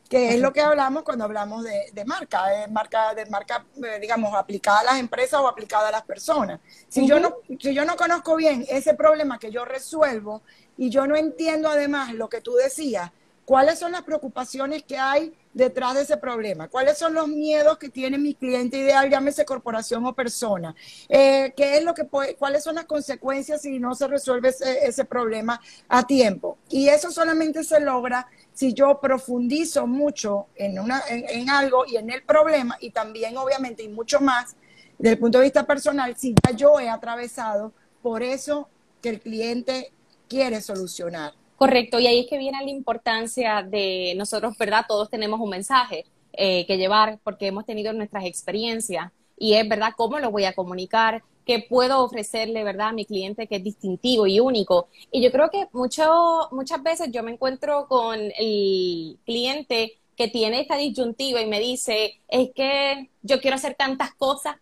que 0.10 0.30
es 0.34 0.40
lo 0.40 0.52
que 0.54 0.62
hablamos 0.62 1.04
cuando 1.04 1.26
hablamos 1.26 1.64
de, 1.64 2.06
marca, 2.06 2.48
de 2.48 2.68
marca, 2.68 3.14
de 3.14 3.26
marca, 3.28 3.66
eh, 3.84 4.00
digamos, 4.00 4.34
aplicada 4.34 4.80
a 4.80 4.84
las 4.84 5.00
empresas 5.00 5.40
o 5.40 5.48
aplicada 5.48 5.90
a 5.90 5.92
las 5.92 6.04
personas. 6.04 6.60
Si, 6.88 7.08
yo 7.08 7.20
no, 7.20 7.38
si 7.60 7.74
yo 7.74 7.86
no 7.86 7.96
conozco 7.96 8.36
bien 8.36 8.66
ese 8.70 8.94
problema 8.94 9.40
que 9.40 9.52
yo 9.52 9.66
resuelvo 9.66 10.42
y 10.78 10.90
yo 10.90 11.06
no 11.08 11.16
entiendo 11.16 11.70
además 11.70 12.14
lo 12.14 12.30
que 12.30 12.42
tú 12.42 12.54
decías, 12.56 13.12
cuáles 13.50 13.80
son 13.80 13.94
las 13.94 14.04
preocupaciones 14.04 14.84
que 14.84 14.96
hay 14.96 15.34
detrás 15.56 15.96
de 15.96 16.04
ese 16.04 16.18
problema? 16.18 16.68
¿Cuáles 16.68 17.00
son 17.00 17.16
los 17.16 17.28
miedos 17.28 17.80
que 17.80 17.90
tiene 17.90 18.20
mi 18.20 18.36
cliente 18.36 18.78
ideal, 18.78 19.10
llámese 19.10 19.44
corporación 19.44 20.06
o 20.06 20.14
persona? 20.14 20.76
Eh, 21.08 21.52
¿Qué 21.58 21.78
es 21.78 21.84
lo 21.84 21.96
que 21.96 22.08
¿Cuáles 22.38 22.64
son 22.64 22.76
las 22.76 22.86
consecuencias 22.86 23.64
si 23.64 23.80
no 23.80 23.96
se 23.96 24.08
resuelve 24.08 24.50
ese, 24.84 25.04
problema 25.04 25.60
a 25.88 26.06
tiempo? 26.06 26.60
Y 26.70 26.90
eso 26.90 27.10
solamente 27.10 27.64
se 27.64 27.80
logra 27.80 28.28
si 28.54 28.76
yo 28.76 29.00
profundizo 29.02 29.88
mucho 29.88 30.46
en, 30.54 30.78
una, 30.78 31.02
en, 31.10 31.50
algo 31.50 31.88
y 31.88 31.98
en 31.98 32.12
el 32.12 32.22
problema 32.22 32.78
y 32.80 32.92
también 32.92 33.36
obviamente 33.36 33.82
y 33.82 33.90
mucho 33.90 34.22
más 34.22 34.56
desde 35.00 35.14
el 35.14 35.20
punto 35.20 35.40
de 35.40 35.46
vista 35.46 35.66
personal, 35.66 36.16
si 36.16 36.36
ya 36.46 36.56
yo 36.56 36.80
he 36.80 36.88
atravesado 36.88 37.74
por 38.04 38.22
eso 38.22 38.70
que 39.02 39.10
el 39.10 39.20
cliente 39.20 39.92
quiere 40.28 40.62
solucionar. 40.62 41.34
Correcto, 41.60 42.00
y 42.00 42.08
ahí 42.08 42.22
es 42.22 42.28
que 42.28 42.38
viene 42.38 42.58
la 42.64 42.72
importancia 42.72 43.64
de 43.64 44.14
nosotros, 44.16 44.58
¿verdad? 44.58 44.86
Todos 44.88 45.10
tenemos 45.10 45.42
un 45.42 45.50
mensaje 45.50 46.06
eh, 46.32 46.66
que 46.66 46.78
llevar 46.78 47.20
porque 47.22 47.48
hemos 47.48 47.66
tenido 47.66 47.92
nuestras 47.92 48.24
experiencias 48.24 49.12
y 49.38 49.56
es, 49.56 49.68
¿verdad? 49.68 49.92
¿Cómo 49.98 50.20
lo 50.20 50.32
voy 50.32 50.46
a 50.46 50.54
comunicar? 50.54 51.22
¿Qué 51.46 51.66
puedo 51.68 52.02
ofrecerle, 52.02 52.64
¿verdad? 52.64 52.88
A 52.88 52.94
mi 52.94 53.04
cliente 53.04 53.46
que 53.46 53.58
es 53.58 53.64
distintivo 53.66 54.26
y 54.26 54.40
único. 54.40 54.88
Y 55.12 55.22
yo 55.22 55.34
creo 55.34 55.50
que 55.50 55.68
mucho, 55.74 56.48
muchas 56.52 56.82
veces 56.82 57.12
yo 57.12 57.24
me 57.24 57.32
encuentro 57.32 57.88
con 57.90 58.18
el 58.18 59.20
cliente 59.26 59.98
que 60.16 60.30
tiene 60.30 60.62
esta 60.62 60.78
disyuntiva 60.78 61.42
y 61.42 61.46
me 61.46 61.60
dice, 61.60 62.22
es 62.30 62.52
que 62.56 63.10
yo 63.22 63.42
quiero 63.42 63.56
hacer 63.56 63.76
tantas 63.76 64.14
cosas, 64.14 64.56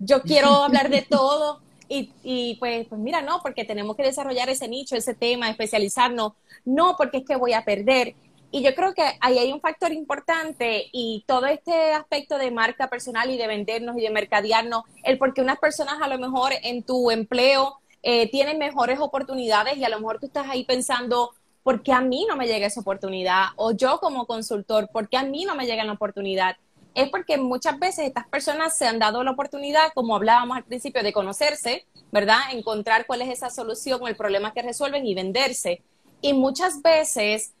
yo 0.00 0.20
quiero 0.22 0.48
hablar 0.64 0.90
de 0.90 1.02
todo, 1.08 1.60
y, 1.90 2.54
pues, 2.60 2.86
pues 2.88 3.00
mira, 3.00 3.20
no, 3.20 3.40
porque 3.42 3.64
tenemos 3.64 3.96
que 3.96 4.04
desarrollar 4.04 4.48
ese 4.48 4.68
nicho, 4.68 4.94
ese 4.94 5.14
tema, 5.14 5.50
especializarnos, 5.50 6.34
no 6.64 6.94
porque 6.96 7.18
es 7.18 7.24
que 7.26 7.34
voy 7.34 7.52
a 7.52 7.64
perder. 7.64 8.14
Y 8.52 8.62
yo 8.62 8.74
creo 8.74 8.94
que 8.94 9.02
ahí 9.20 9.38
hay 9.38 9.52
un 9.52 9.60
factor 9.60 9.92
importante 9.92 10.88
y 10.92 11.24
todo 11.26 11.46
este 11.46 11.92
aspecto 11.92 12.38
de 12.38 12.50
marca 12.50 12.88
personal 12.88 13.30
y 13.30 13.36
de 13.36 13.46
vendernos 13.46 13.96
y 13.98 14.02
de 14.02 14.10
mercadearnos, 14.10 14.84
el 15.02 15.18
porque 15.18 15.40
unas 15.40 15.58
personas 15.58 16.00
a 16.00 16.08
lo 16.08 16.18
mejor 16.18 16.52
en 16.62 16.82
tu 16.84 17.10
empleo 17.10 17.80
eh, 18.02 18.30
tienen 18.30 18.58
mejores 18.58 18.98
oportunidades 19.00 19.76
y 19.76 19.84
a 19.84 19.88
lo 19.88 19.98
mejor 19.98 20.20
tú 20.20 20.26
estás 20.26 20.48
ahí 20.48 20.64
pensando, 20.64 21.30
¿por 21.62 21.82
qué 21.82 21.92
a 21.92 22.00
mí 22.00 22.26
no 22.28 22.36
me 22.36 22.46
llega 22.46 22.66
esa 22.66 22.80
oportunidad? 22.80 23.46
O 23.56 23.72
yo 23.72 23.98
como 23.98 24.26
consultor, 24.26 24.88
¿por 24.92 25.08
qué 25.08 25.16
a 25.16 25.24
mí 25.24 25.44
no 25.44 25.54
me 25.54 25.66
llega 25.66 25.84
la 25.84 25.92
oportunidad? 25.92 26.56
Es 26.94 27.08
porque 27.10 27.38
muchas 27.38 27.78
veces 27.78 28.06
estas 28.06 28.26
personas 28.28 28.76
se 28.76 28.86
han 28.86 28.98
dado 28.98 29.22
la 29.22 29.30
oportunidad, 29.30 29.92
como 29.94 30.16
hablábamos 30.16 30.56
al 30.56 30.64
principio, 30.64 31.02
de 31.02 31.12
conocerse, 31.12 31.86
¿verdad? 32.10 32.38
Encontrar 32.52 33.06
cuál 33.06 33.22
es 33.22 33.28
esa 33.28 33.50
solución 33.50 34.00
o 34.02 34.08
el 34.08 34.16
problema 34.16 34.52
que 34.52 34.62
resuelven 34.62 35.06
y 35.06 35.14
venderse. 35.14 35.82
Y 36.20 36.32
muchas 36.32 36.82
veces 36.82 37.52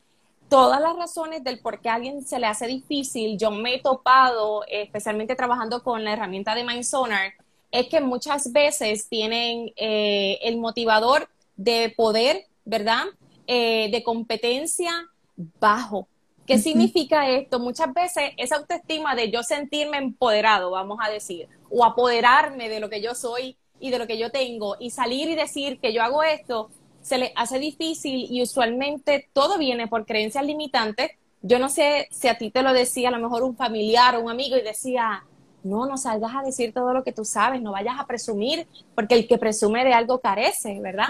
todas 0.48 0.80
las 0.80 0.96
razones 0.96 1.44
del 1.44 1.60
por 1.60 1.80
qué 1.80 1.88
a 1.88 1.94
alguien 1.94 2.26
se 2.26 2.38
le 2.40 2.46
hace 2.46 2.66
difícil, 2.66 3.38
yo 3.38 3.50
me 3.50 3.76
he 3.76 3.80
topado, 3.80 4.64
especialmente 4.68 5.36
trabajando 5.36 5.82
con 5.82 6.04
la 6.04 6.12
herramienta 6.12 6.54
de 6.54 6.64
MindSonar, 6.64 7.32
es 7.70 7.88
que 7.88 8.00
muchas 8.00 8.52
veces 8.52 9.08
tienen 9.08 9.72
eh, 9.76 10.38
el 10.42 10.58
motivador 10.58 11.28
de 11.56 11.94
poder, 11.96 12.46
¿verdad? 12.64 13.04
Eh, 13.46 13.90
de 13.92 14.02
competencia 14.02 14.92
bajo. 15.36 16.08
¿Qué 16.46 16.58
significa 16.58 17.28
esto? 17.28 17.60
Muchas 17.60 17.92
veces 17.94 18.32
esa 18.36 18.56
autoestima 18.56 19.14
de 19.14 19.30
yo 19.30 19.42
sentirme 19.42 19.98
empoderado, 19.98 20.72
vamos 20.72 20.98
a 21.00 21.10
decir, 21.10 21.48
o 21.70 21.84
apoderarme 21.84 22.68
de 22.68 22.80
lo 22.80 22.90
que 22.90 23.00
yo 23.00 23.14
soy 23.14 23.56
y 23.78 23.90
de 23.90 23.98
lo 23.98 24.06
que 24.06 24.18
yo 24.18 24.30
tengo 24.30 24.76
y 24.80 24.90
salir 24.90 25.28
y 25.28 25.36
decir 25.36 25.78
que 25.80 25.92
yo 25.92 26.02
hago 26.02 26.22
esto, 26.22 26.70
se 27.02 27.18
les 27.18 27.32
hace 27.36 27.58
difícil 27.58 28.26
y 28.30 28.42
usualmente 28.42 29.28
todo 29.32 29.58
viene 29.58 29.86
por 29.86 30.04
creencias 30.06 30.44
limitantes. 30.44 31.12
Yo 31.42 31.58
no 31.58 31.68
sé 31.68 32.08
si 32.10 32.28
a 32.28 32.36
ti 32.36 32.50
te 32.50 32.62
lo 32.62 32.72
decía 32.72 33.08
a 33.08 33.12
lo 33.12 33.20
mejor 33.20 33.42
un 33.42 33.56
familiar 33.56 34.16
o 34.16 34.20
un 34.20 34.30
amigo 34.30 34.56
y 34.56 34.62
decía, 34.62 35.24
no, 35.62 35.86
no 35.86 35.96
salgas 35.96 36.32
a 36.34 36.42
decir 36.42 36.72
todo 36.72 36.92
lo 36.92 37.04
que 37.04 37.12
tú 37.12 37.24
sabes, 37.24 37.60
no 37.60 37.72
vayas 37.72 37.96
a 37.98 38.06
presumir, 38.06 38.66
porque 38.94 39.14
el 39.14 39.28
que 39.28 39.38
presume 39.38 39.84
de 39.84 39.92
algo 39.92 40.20
carece, 40.20 40.80
¿verdad? 40.80 41.08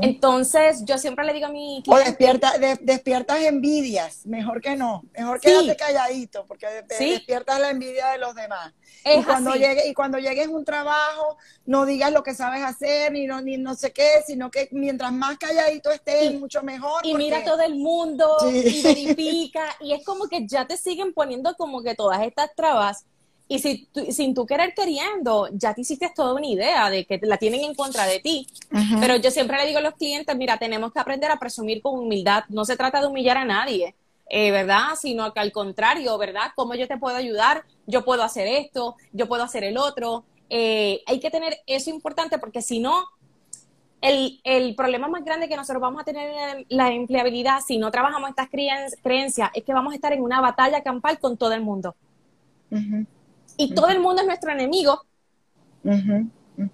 Entonces, 0.00 0.84
yo 0.84 0.98
siempre 0.98 1.24
le 1.24 1.32
digo 1.32 1.46
a 1.46 1.50
mi 1.50 1.82
cliente, 1.82 1.90
O 1.90 2.04
despierta, 2.04 2.52
despiertas 2.80 3.40
envidias, 3.42 4.26
mejor 4.26 4.60
que 4.60 4.76
no, 4.76 5.04
mejor 5.16 5.40
quédate 5.40 5.76
calladito, 5.76 6.44
porque 6.46 6.66
despiertas 6.98 7.60
la 7.60 7.70
envidia 7.70 8.08
de 8.08 8.18
los 8.18 8.34
demás. 8.34 8.72
y 9.04 9.22
cuando 9.22 9.54
llegue, 9.54 9.88
y 9.88 9.94
cuando 9.94 10.18
llegues 10.18 10.46
a 10.46 10.50
un 10.50 10.64
trabajo, 10.64 11.36
no 11.66 11.86
digas 11.86 12.12
lo 12.12 12.22
que 12.22 12.34
sabes 12.34 12.62
hacer, 12.62 13.12
ni 13.12 13.26
no, 13.26 13.40
ni 13.40 13.56
no 13.56 13.74
sé 13.74 13.92
qué, 13.92 14.22
sino 14.26 14.50
que 14.50 14.68
mientras 14.72 15.12
más 15.12 15.38
calladito 15.38 15.90
estés, 15.90 16.38
mucho 16.38 16.62
mejor. 16.62 17.04
Y 17.04 17.14
mira 17.14 17.42
todo 17.44 17.62
el 17.62 17.76
mundo, 17.76 18.36
y 18.50 18.82
verifica, 18.82 19.62
y 19.80 19.92
es 19.92 20.04
como 20.04 20.28
que 20.28 20.46
ya 20.46 20.66
te 20.66 20.76
siguen 20.76 21.12
poniendo 21.12 21.54
como 21.56 21.82
que 21.82 21.94
todas 21.94 22.22
estas 22.22 22.54
trabas 22.54 23.06
y 23.48 23.58
si 23.58 23.88
sin 24.10 24.34
tú 24.34 24.46
querer 24.46 24.72
queriendo, 24.74 25.48
ya 25.52 25.74
te 25.74 25.82
hiciste 25.82 26.10
toda 26.14 26.34
una 26.34 26.46
idea 26.46 26.88
de 26.88 27.04
que 27.04 27.18
la 27.22 27.36
tienen 27.36 27.60
en 27.62 27.74
contra 27.74 28.06
de 28.06 28.20
ti. 28.20 28.46
Pero 29.00 29.16
yo 29.16 29.30
siempre 29.30 29.58
le 29.58 29.66
digo 29.66 29.78
a 29.78 29.82
los 29.82 29.94
clientes, 29.94 30.34
mira, 30.36 30.56
tenemos 30.56 30.92
que 30.92 31.00
aprender 31.00 31.30
a 31.30 31.38
presumir 31.38 31.82
con 31.82 31.98
humildad. 31.98 32.44
No 32.48 32.64
se 32.64 32.76
trata 32.76 33.00
de 33.00 33.06
humillar 33.06 33.36
a 33.36 33.44
nadie, 33.44 33.94
eh, 34.28 34.50
¿verdad? 34.50 34.94
Sino 34.98 35.32
que 35.34 35.40
al 35.40 35.52
contrario, 35.52 36.16
¿verdad? 36.16 36.52
¿Cómo 36.54 36.74
yo 36.74 36.88
te 36.88 36.96
puedo 36.96 37.16
ayudar? 37.16 37.64
Yo 37.86 38.04
puedo 38.04 38.22
hacer 38.22 38.46
esto, 38.46 38.96
yo 39.12 39.28
puedo 39.28 39.42
hacer 39.42 39.64
el 39.64 39.76
otro. 39.76 40.24
Eh, 40.48 41.02
hay 41.06 41.20
que 41.20 41.30
tener 41.30 41.58
eso 41.66 41.90
importante 41.90 42.38
porque 42.38 42.62
si 42.62 42.78
no, 42.78 43.04
el, 44.00 44.40
el, 44.44 44.74
problema 44.74 45.08
más 45.08 45.24
grande 45.24 45.48
que 45.48 45.56
nosotros 45.56 45.80
vamos 45.80 46.00
a 46.00 46.04
tener 46.04 46.30
en 46.30 46.66
la 46.70 46.90
empleabilidad 46.90 47.60
si 47.66 47.78
no 47.78 47.90
trabajamos 47.90 48.30
estas 48.30 48.48
creencias 48.48 49.50
es 49.54 49.62
que 49.62 49.72
vamos 49.72 49.92
a 49.92 49.96
estar 49.96 50.12
en 50.12 50.22
una 50.22 50.40
batalla 50.40 50.82
campal 50.82 51.20
con 51.20 51.36
todo 51.36 51.52
el 51.52 51.60
mundo 51.60 51.94
y 53.62 53.74
todo 53.74 53.88
el 53.88 54.00
mundo 54.00 54.22
es 54.22 54.26
nuestro 54.26 54.50
enemigo. 54.50 55.00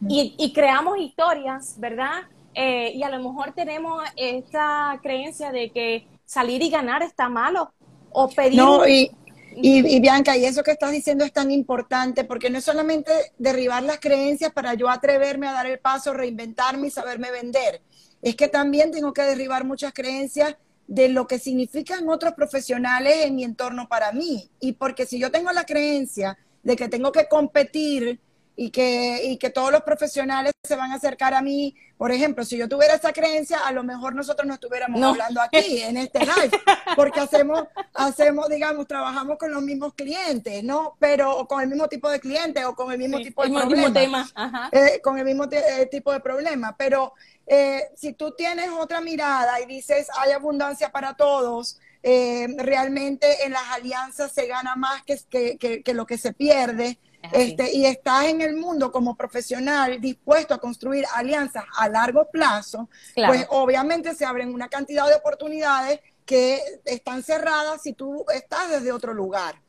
Y, 0.08 0.52
creamos 0.52 0.98
historias, 0.98 1.74
¿verdad? 1.78 2.22
Eh, 2.54 2.92
y 2.94 3.02
a 3.02 3.10
lo 3.10 3.18
mejor 3.18 3.52
tenemos 3.54 4.02
esta 4.16 4.98
creencia 5.02 5.52
de 5.52 5.70
que 5.70 6.06
salir 6.24 6.62
y 6.62 6.70
ganar 6.70 7.02
está 7.02 7.28
malo. 7.28 7.72
O 8.10 8.28
pedir. 8.28 8.56
No, 8.56 8.88
y, 8.88 9.10
y, 9.54 10.00
Bianca, 10.00 10.36
y 10.36 10.44
eso 10.44 10.62
que 10.62 10.70
estás 10.70 10.92
diciendo 10.92 11.24
es 11.24 11.32
tan 11.32 11.50
importante 11.50 12.24
porque 12.24 12.48
no 12.48 12.58
es 12.58 12.64
solamente 12.64 13.12
derribar 13.38 13.82
las 13.82 14.00
creencias 14.00 14.52
para 14.52 14.74
yo 14.74 14.88
atreverme 14.88 15.46
a 15.46 15.52
dar 15.52 15.66
el 15.66 15.78
paso, 15.78 16.14
reinventarme 16.14 16.88
y 16.88 16.90
saberme 16.90 17.30
vender. 17.30 17.82
Es 18.22 18.34
que 18.34 18.48
también 18.48 18.90
tengo 18.90 19.12
que 19.12 19.22
derribar 19.22 19.64
muchas 19.64 19.92
creencias 19.92 20.56
de 20.86 21.10
lo 21.10 21.26
que 21.26 21.38
significan 21.38 22.08
otros 22.08 22.32
profesionales 22.32 23.26
en 23.26 23.36
mi 23.36 23.44
entorno 23.44 23.88
para 23.88 24.10
mí. 24.12 24.50
Y 24.58 24.72
porque 24.72 25.06
si 25.06 25.18
yo 25.20 25.30
tengo 25.30 25.52
la 25.52 25.64
creencia 25.64 26.38
de 26.68 26.76
que 26.76 26.88
tengo 26.90 27.10
que 27.10 27.26
competir 27.28 28.20
y 28.54 28.70
que, 28.70 29.24
y 29.24 29.38
que 29.38 29.48
todos 29.48 29.72
los 29.72 29.80
profesionales 29.84 30.52
se 30.62 30.76
van 30.76 30.92
a 30.92 30.96
acercar 30.96 31.32
a 31.32 31.40
mí. 31.40 31.74
Por 31.96 32.12
ejemplo, 32.12 32.44
si 32.44 32.58
yo 32.58 32.68
tuviera 32.68 32.92
esa 32.92 33.10
creencia, 33.10 33.60
a 33.60 33.72
lo 33.72 33.82
mejor 33.84 34.14
nosotros 34.14 34.46
no 34.46 34.52
estuviéramos 34.52 35.02
hablando 35.02 35.40
aquí 35.40 35.80
en 35.82 35.96
este 35.96 36.18
live, 36.18 36.50
porque 36.94 37.20
hacemos, 37.20 37.64
hacemos, 37.94 38.50
digamos, 38.50 38.86
trabajamos 38.86 39.38
con 39.38 39.50
los 39.50 39.62
mismos 39.62 39.94
clientes, 39.94 40.62
¿no? 40.62 40.96
Pero 40.98 41.46
con 41.48 41.62
el 41.62 41.68
mismo 41.68 41.88
tipo 41.88 42.10
de 42.10 42.20
clientes 42.20 42.62
o 42.66 42.74
con 42.74 42.92
el 42.92 42.98
mismo 42.98 43.16
tipo 43.16 43.44
de 43.44 43.50
problema. 43.50 44.28
Eh, 44.70 45.00
con 45.02 45.18
el 45.18 45.24
mismo 45.24 45.48
tipo 45.90 46.12
de 46.12 46.20
problema. 46.20 46.76
Pero 46.76 47.14
eh, 47.46 47.84
si 47.96 48.12
tú 48.12 48.34
tienes 48.36 48.68
otra 48.78 49.00
mirada 49.00 49.58
y 49.62 49.64
dices, 49.64 50.08
hay 50.18 50.32
abundancia 50.32 50.90
para 50.90 51.14
todos, 51.14 51.78
eh, 52.02 52.46
realmente 52.58 53.44
en 53.44 53.52
las 53.52 53.64
alianzas 53.72 54.32
se 54.32 54.46
gana 54.46 54.76
más 54.76 55.02
que, 55.02 55.58
que, 55.58 55.94
lo 55.94 56.06
que 56.06 56.18
se 56.18 56.32
pierde. 56.32 56.98
Este, 57.32 57.74
y 57.74 57.84
estás 57.84 58.26
en 58.26 58.40
el 58.40 58.56
mundo 58.56 58.92
como 58.92 59.16
profesional 59.16 60.00
dispuesto 60.00 60.54
a 60.54 60.58
construir 60.58 61.04
alianzas 61.14 61.64
a 61.76 61.88
largo 61.88 62.30
plazo, 62.30 62.88
pues 63.14 63.44
obviamente 63.50 64.14
se 64.14 64.24
abren 64.24 64.54
una 64.54 64.68
cantidad 64.68 65.06
de 65.06 65.14
oportunidades 65.14 66.00
que 66.24 66.60
están 66.84 67.22
cerradas 67.22 67.82
si 67.82 67.94
tú 67.94 68.24
estás 68.32 68.70
desde 68.70 68.92
otro 68.92 69.14
lugar. 69.14 69.60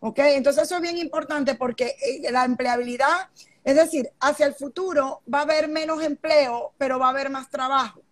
¿Ok? 0.00 0.18
Entonces 0.20 0.64
eso 0.64 0.76
es 0.76 0.80
bien 0.80 0.96
importante 0.96 1.54
porque 1.54 1.96
eh, 2.00 2.30
la 2.30 2.44
empleabilidad, 2.44 3.28
es 3.64 3.76
decir, 3.76 4.10
hacia 4.20 4.46
el 4.46 4.54
futuro 4.54 5.22
va 5.32 5.40
a 5.40 5.42
haber 5.42 5.68
menos 5.68 6.02
empleo, 6.02 6.72
pero 6.78 6.98
va 6.98 7.06
a 7.06 7.10
haber 7.10 7.30
más 7.30 7.50
trabajo. 7.50 8.03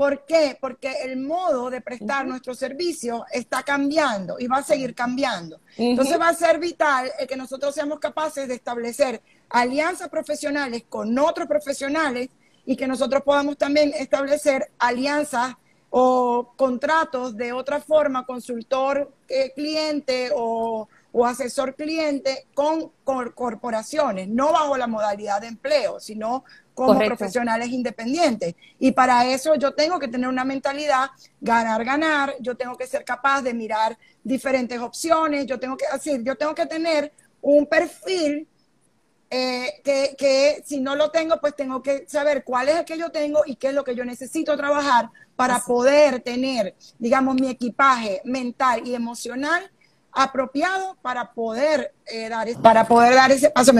¿Por 0.00 0.24
qué? 0.24 0.56
Porque 0.58 0.90
el 1.04 1.18
modo 1.18 1.68
de 1.68 1.82
prestar 1.82 2.26
nuestro 2.26 2.54
servicio 2.54 3.26
está 3.30 3.62
cambiando 3.62 4.36
y 4.38 4.46
va 4.46 4.56
a 4.56 4.62
seguir 4.62 4.94
cambiando. 4.94 5.60
Entonces 5.76 6.18
va 6.18 6.30
a 6.30 6.34
ser 6.34 6.58
vital 6.58 7.12
el 7.18 7.26
que 7.26 7.36
nosotros 7.36 7.74
seamos 7.74 7.98
capaces 7.98 8.48
de 8.48 8.54
establecer 8.54 9.20
alianzas 9.50 10.08
profesionales 10.08 10.84
con 10.88 11.18
otros 11.18 11.46
profesionales 11.46 12.30
y 12.64 12.76
que 12.76 12.86
nosotros 12.86 13.22
podamos 13.22 13.58
también 13.58 13.92
establecer 13.94 14.70
alianzas 14.78 15.56
o 15.90 16.54
contratos 16.56 17.36
de 17.36 17.52
otra 17.52 17.78
forma, 17.78 18.24
consultor 18.24 19.12
eh, 19.28 19.52
cliente 19.54 20.30
o, 20.34 20.88
asesor 21.26 21.74
cliente 21.74 22.46
con, 22.54 22.90
corporaciones, 23.04 24.28
no 24.28 24.52
bajo 24.52 24.78
la 24.78 24.86
modalidad 24.86 25.42
de 25.42 25.48
empleo, 25.48 26.00
sino 26.00 26.44
como 26.86 26.98
profesionales 27.00 27.68
independientes. 27.68 28.54
Y 28.78 28.92
para 28.92 29.26
eso 29.26 29.54
yo 29.54 29.74
tengo 29.74 29.98
que 29.98 30.08
tener 30.08 30.28
una 30.28 30.44
mentalidad 30.44 31.10
ganar, 31.40 31.84
ganar, 31.84 32.34
yo 32.40 32.56
tengo 32.56 32.76
que 32.76 32.86
ser 32.86 33.04
capaz 33.04 33.42
de 33.42 33.52
mirar 33.52 33.98
diferentes 34.24 34.78
opciones, 34.78 35.46
yo 35.46 35.60
tengo 35.60 35.76
que, 35.76 35.86
así, 35.86 36.18
yo 36.22 36.36
tengo 36.36 36.54
que 36.54 36.66
tener 36.66 37.12
un 37.42 37.66
perfil 37.66 38.48
eh, 39.28 39.80
que, 39.84 40.16
que, 40.18 40.62
si 40.64 40.80
no 40.80 40.96
lo 40.96 41.10
tengo, 41.10 41.38
pues 41.40 41.54
tengo 41.54 41.82
que 41.82 42.04
saber 42.08 42.44
cuál 42.44 42.68
es 42.68 42.76
el 42.76 42.84
que 42.84 42.98
yo 42.98 43.10
tengo 43.10 43.42
y 43.44 43.56
qué 43.56 43.68
es 43.68 43.74
lo 43.74 43.84
que 43.84 43.94
yo 43.94 44.04
necesito 44.04 44.56
trabajar 44.56 45.10
para 45.36 45.60
poder 45.60 46.20
tener, 46.20 46.74
digamos, 46.98 47.34
mi 47.34 47.48
equipaje 47.48 48.22
mental 48.24 48.86
y 48.86 48.94
emocional 48.94 49.70
apropiado 50.12 50.96
para 51.02 51.32
poder 51.32 51.94
eh, 52.06 52.28
dar 52.28 52.48
para 52.60 52.84
poder 52.84 53.14
dar 53.14 53.30
ese 53.30 53.50
paso 53.50 53.72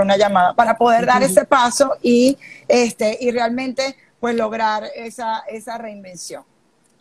una 0.00 0.16
llamada 0.16 0.54
para 0.54 0.76
poder 0.76 1.06
dar 1.06 1.22
ese 1.22 1.44
paso 1.44 1.96
y, 2.02 2.36
este, 2.68 3.18
y 3.20 3.30
realmente 3.30 3.96
pues 4.20 4.34
lograr 4.34 4.84
esa, 4.94 5.40
esa 5.48 5.78
reinvención. 5.78 6.44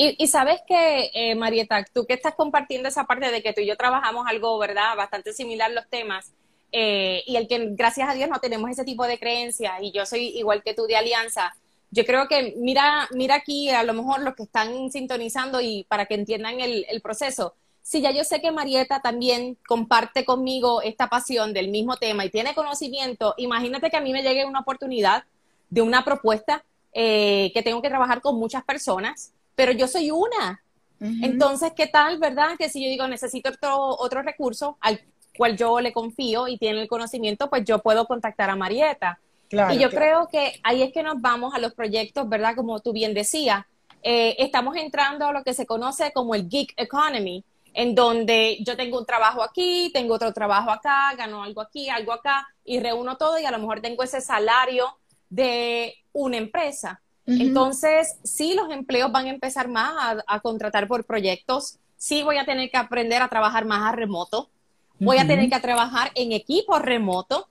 Y, 0.02 0.28
sabes 0.28 0.62
que, 0.66 1.12
eh, 1.14 1.36
Marieta, 1.36 1.84
tú 1.94 2.06
que 2.06 2.14
estás 2.14 2.34
compartiendo 2.34 2.88
esa 2.88 3.04
parte 3.04 3.32
de 3.32 3.44
que 3.44 3.52
tú 3.52 3.60
y 3.60 3.68
yo 3.68 3.76
trabajamos 3.76 4.26
algo, 4.30 4.58
¿verdad? 4.58 4.96
Bastante 4.96 5.34
similar 5.34 5.72
los 5.72 5.90
temas, 5.90 6.32
eh, 6.72 7.22
y 7.26 7.36
el 7.36 7.50
que 7.50 7.68
gracias 7.72 8.08
a 8.08 8.14
Dios 8.14 8.30
no 8.30 8.40
tenemos 8.40 8.70
ese 8.70 8.86
tipo 8.86 9.06
de 9.06 9.20
creencias, 9.20 9.74
y 9.82 9.92
yo 9.92 10.06
soy 10.06 10.28
igual 10.38 10.64
que 10.64 10.74
tú 10.74 10.86
de 10.86 10.96
alianza, 10.96 11.54
yo 11.92 12.06
creo 12.06 12.30
que 12.30 12.54
mira, 12.56 13.10
mira 13.12 13.36
aquí 13.36 13.72
a 13.72 13.84
lo 13.84 13.94
mejor 13.94 14.22
los 14.22 14.36
que 14.36 14.44
están 14.44 14.90
sintonizando 14.90 15.60
y 15.60 15.86
para 15.90 16.06
que 16.06 16.16
entiendan 16.16 16.62
el, 16.62 16.86
el 16.88 17.02
proceso, 17.02 17.56
si 17.90 18.02
ya 18.02 18.12
yo 18.12 18.24
sé 18.24 18.40
que 18.40 18.52
Marieta 18.52 19.00
también 19.00 19.58
comparte 19.68 20.24
conmigo 20.24 20.84
esta 20.84 21.08
pasión 21.08 21.54
del 21.54 21.70
mismo 21.70 21.98
tema 21.98 22.24
y 22.24 22.30
tiene 22.30 22.54
conocimiento, 22.54 23.34
imagínate 23.38 23.90
que 23.90 23.98
a 23.98 24.02
mí 24.02 24.14
me 24.14 24.22
llegue 24.22 24.46
una 24.46 24.60
oportunidad 24.60 25.24
de 25.72 25.82
una 25.82 26.06
propuesta 26.06 26.64
eh, 26.94 27.50
que 27.52 27.64
tengo 27.64 27.82
que 27.82 27.90
trabajar 27.90 28.22
con 28.22 28.38
muchas 28.38 28.64
personas, 28.64 29.34
pero 29.56 29.72
yo 29.72 29.88
soy 29.88 30.12
una. 30.12 30.62
Entonces, 31.00 31.72
¿qué 31.76 31.88
tal, 31.88 32.20
verdad? 32.20 32.58
Que 32.60 32.70
si 32.70 32.84
yo 32.84 32.92
digo 32.92 33.08
necesito 33.08 33.50
otro, 33.50 33.96
otro 33.98 34.22
recurso 34.22 34.78
al 34.82 35.02
cual 35.36 35.58
yo 35.58 35.80
le 35.80 35.92
confío 35.92 36.48
y 36.48 36.60
tiene 36.60 36.84
el 36.84 36.88
conocimiento, 36.88 37.50
pues 37.50 37.66
yo 37.66 37.80
puedo 37.80 38.06
contactar 38.06 38.52
a 38.52 38.56
Marieta. 38.56 39.20
y 39.50 39.80
yo 39.80 39.90
creo 39.90 40.28
que 40.28 40.60
ahí 40.62 40.84
es 40.84 40.94
que 40.94 41.02
nos 41.02 41.20
vamos 41.20 41.56
a 41.56 41.60
los 41.60 41.74
proyectos, 41.74 42.30
¿verdad? 42.30 42.56
Como 42.56 42.82
tú 42.82 42.94
bien 42.94 43.16
decías, 43.16 43.66
eh, 44.04 44.36
estamos 44.38 44.76
entrando 44.76 45.26
a 45.26 45.34
lo 45.34 45.44
que 45.44 45.56
se 45.56 45.66
conoce 45.66 46.12
como 46.14 46.36
el 46.36 46.48
gig 46.48 46.72
economy, 46.78 47.44
en 47.74 47.96
donde 47.96 48.58
yo 48.66 48.76
tengo 48.76 49.00
un 49.00 49.06
trabajo 49.06 49.44
aquí, 49.44 49.92
tengo 49.94 50.16
otro 50.16 50.34
trabajo 50.34 50.72
acá, 50.72 51.14
gano 51.18 51.44
algo 51.44 51.62
aquí, 51.62 51.90
algo 51.90 52.14
acá, 52.14 52.48
y 52.64 52.80
reúno 52.80 53.18
todo 53.18 53.40
y 53.40 53.46
a 53.46 53.52
lo 53.52 53.60
mejor 53.60 53.82
tengo 53.82 54.04
ese 54.04 54.22
salario 54.22 54.98
de 55.30 55.96
una 56.14 56.38
empresa. 56.38 57.02
Entonces, 57.26 58.18
sí, 58.24 58.56
los 58.56 58.72
empleos 58.72 59.12
van 59.12 59.28
a 59.28 59.30
empezar 59.30 59.68
más 59.68 60.18
a, 60.26 60.40
contratar 60.40 60.88
por 60.88 61.06
proyectos, 61.06 61.78
sí 61.96 62.24
voy 62.24 62.38
a 62.38 62.46
tener 62.46 62.72
que 62.72 62.78
aprender 62.78 63.22
a 63.22 63.28
trabajar 63.28 63.66
más 63.66 63.84
a 63.88 63.96
remoto, 63.96 64.50
voy 65.00 65.18
a 65.18 65.28
tener 65.28 65.48
que 65.48 65.60
trabajar 65.60 66.12
en 66.16 66.32
equipo 66.32 66.80
remoto 66.80 67.48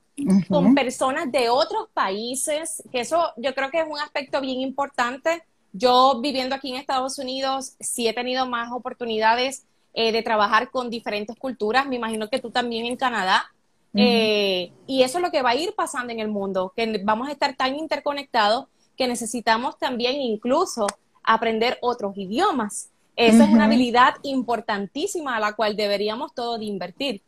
con 0.48 0.74
personas 0.74 1.30
de 1.30 1.48
otros 1.48 1.88
países, 1.94 2.82
que 2.90 3.00
eso 3.00 3.32
yo 3.36 3.54
creo 3.54 3.70
que 3.70 3.78
es 3.78 3.86
un 3.88 4.00
aspecto 4.00 4.40
bien 4.40 4.60
importante. 4.60 5.44
Yo 5.72 6.20
viviendo 6.20 6.56
aquí 6.56 6.70
en 6.70 6.76
Estados 6.76 7.18
Unidos, 7.18 7.74
sí 7.78 8.08
he 8.08 8.12
tenido 8.12 8.46
más 8.46 8.72
oportunidades 8.72 9.64
eh, 9.94 10.12
de 10.12 10.22
trabajar 10.22 10.70
con 10.70 10.90
diferentes 10.90 11.36
culturas. 11.36 11.86
Me 11.86 11.96
imagino 11.96 12.28
que 12.28 12.38
tú 12.38 12.50
también 12.50 12.86
en 12.86 12.96
Canadá. 12.96 13.46
Eh, 13.94 14.70
y 14.86 15.02
eso 15.02 15.18
es 15.18 15.24
lo 15.24 15.30
que 15.30 15.42
va 15.42 15.50
a 15.50 15.54
ir 15.56 15.74
pasando 15.74 16.12
en 16.12 16.20
el 16.20 16.28
mundo, 16.28 16.72
que 16.76 17.00
vamos 17.02 17.28
a 17.28 17.32
estar 17.32 17.56
tan 17.56 17.74
interconectados 17.74 18.66
que 18.96 19.08
necesitamos 19.08 19.78
también 19.78 20.20
incluso 20.20 20.86
aprender 21.24 21.78
otros 21.80 22.16
idiomas. 22.16 22.90
Esa 23.16 23.44
es 23.44 23.50
una 23.50 23.64
habilidad 23.64 24.14
importantísima 24.22 25.36
a 25.36 25.40
la 25.40 25.54
cual 25.54 25.74
deberíamos 25.74 26.32
todos 26.32 26.62
invertir. 26.62 27.20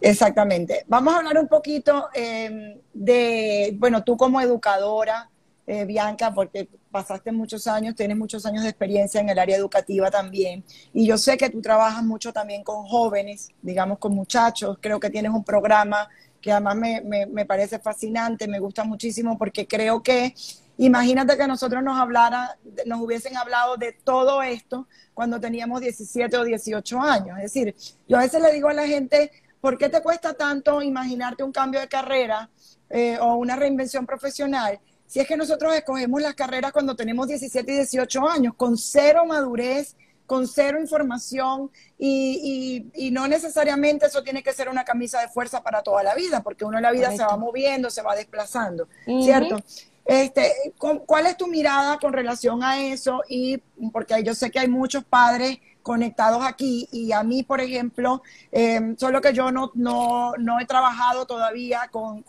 Exactamente. 0.00 0.84
Vamos 0.88 1.14
a 1.14 1.18
hablar 1.18 1.38
un 1.38 1.46
poquito 1.46 2.08
em, 2.14 2.76
de, 2.92 3.74
bueno, 3.78 4.02
tú 4.02 4.16
como 4.16 4.40
educadora, 4.40 5.30
eh, 5.70 5.84
Bianca, 5.84 6.32
porque 6.34 6.68
pasaste 6.90 7.30
muchos 7.30 7.68
años, 7.68 7.94
tienes 7.94 8.16
muchos 8.16 8.44
años 8.44 8.64
de 8.64 8.70
experiencia 8.70 9.20
en 9.20 9.28
el 9.28 9.38
área 9.38 9.56
educativa 9.56 10.10
también. 10.10 10.64
Y 10.92 11.06
yo 11.06 11.16
sé 11.16 11.36
que 11.36 11.48
tú 11.48 11.62
trabajas 11.62 12.02
mucho 12.02 12.32
también 12.32 12.64
con 12.64 12.84
jóvenes, 12.86 13.50
digamos 13.62 13.98
con 13.98 14.12
muchachos. 14.12 14.78
Creo 14.80 14.98
que 14.98 15.10
tienes 15.10 15.30
un 15.30 15.44
programa 15.44 16.08
que 16.40 16.50
además 16.50 16.74
me, 16.74 17.26
me 17.26 17.46
parece 17.46 17.78
fascinante, 17.78 18.48
me 18.48 18.58
gusta 18.58 18.82
muchísimo 18.82 19.38
porque 19.38 19.68
creo 19.68 20.02
que 20.02 20.34
Imagínate 20.80 21.36
que 21.36 21.46
nosotros 21.46 21.82
nos 21.82 21.98
hablara, 21.98 22.56
nos 22.86 23.02
hubiesen 23.02 23.36
hablado 23.36 23.76
de 23.76 23.92
todo 23.92 24.42
esto 24.42 24.88
cuando 25.12 25.38
teníamos 25.38 25.82
17 25.82 26.34
o 26.38 26.42
18 26.42 27.00
años. 27.02 27.36
Es 27.36 27.52
decir, 27.52 27.76
yo 28.08 28.16
a 28.16 28.20
veces 28.20 28.40
le 28.40 28.50
digo 28.50 28.70
a 28.70 28.72
la 28.72 28.86
gente, 28.86 29.30
¿por 29.60 29.76
qué 29.76 29.90
te 29.90 30.00
cuesta 30.00 30.32
tanto 30.32 30.80
imaginarte 30.80 31.44
un 31.44 31.52
cambio 31.52 31.80
de 31.80 31.88
carrera 31.88 32.48
eh, 32.88 33.18
o 33.20 33.34
una 33.34 33.56
reinvención 33.56 34.06
profesional? 34.06 34.80
Si 35.10 35.18
es 35.18 35.26
que 35.26 35.36
nosotros 35.36 35.74
escogemos 35.74 36.22
las 36.22 36.34
carreras 36.34 36.70
cuando 36.70 36.94
tenemos 36.94 37.26
17 37.26 37.72
y 37.72 37.74
18 37.78 38.28
años, 38.28 38.54
con 38.56 38.78
cero 38.78 39.24
madurez, 39.26 39.96
con 40.24 40.46
cero 40.46 40.80
información 40.80 41.68
y, 41.98 43.10
no 43.10 43.26
necesariamente 43.26 44.06
eso 44.06 44.22
tiene 44.22 44.44
que 44.44 44.52
ser 44.52 44.68
una 44.68 44.84
camisa 44.84 45.20
de 45.20 45.26
fuerza 45.26 45.64
para 45.64 45.82
toda 45.82 46.04
la 46.04 46.14
vida, 46.14 46.44
porque 46.44 46.64
uno 46.64 46.76
en 46.76 46.84
la 46.84 46.92
vida 46.92 47.10
se 47.10 47.24
va 47.24 47.36
moviendo, 47.36 47.90
se 47.90 48.02
va 48.02 48.14
desplazando, 48.14 48.86
¿cierto? 49.04 49.58
Este, 50.04 50.72
¿Cuál 50.78 51.26
es 51.26 51.36
tu 51.36 51.48
mirada 51.48 51.98
con 51.98 52.12
relación 52.12 52.62
a 52.62 52.80
eso? 52.80 53.24
Y 53.28 53.58
porque 53.92 54.22
yo 54.22 54.32
sé 54.32 54.52
que 54.52 54.60
hay 54.60 54.68
muchos 54.68 55.02
padres 55.02 55.58
conectados 55.82 56.44
aquí 56.44 56.88
y 56.92 57.12
a 57.12 57.22
mí, 57.22 57.42
por 57.42 57.60
ejemplo, 57.60 58.22
em, 58.52 58.96
solo 58.96 59.20
que 59.20 59.32
yo 59.32 59.50
no, 59.50 59.70
no, 59.74 60.60
he 60.60 60.66
trabajado 60.66 61.26
todavía 61.26 61.88
con, 61.90 62.24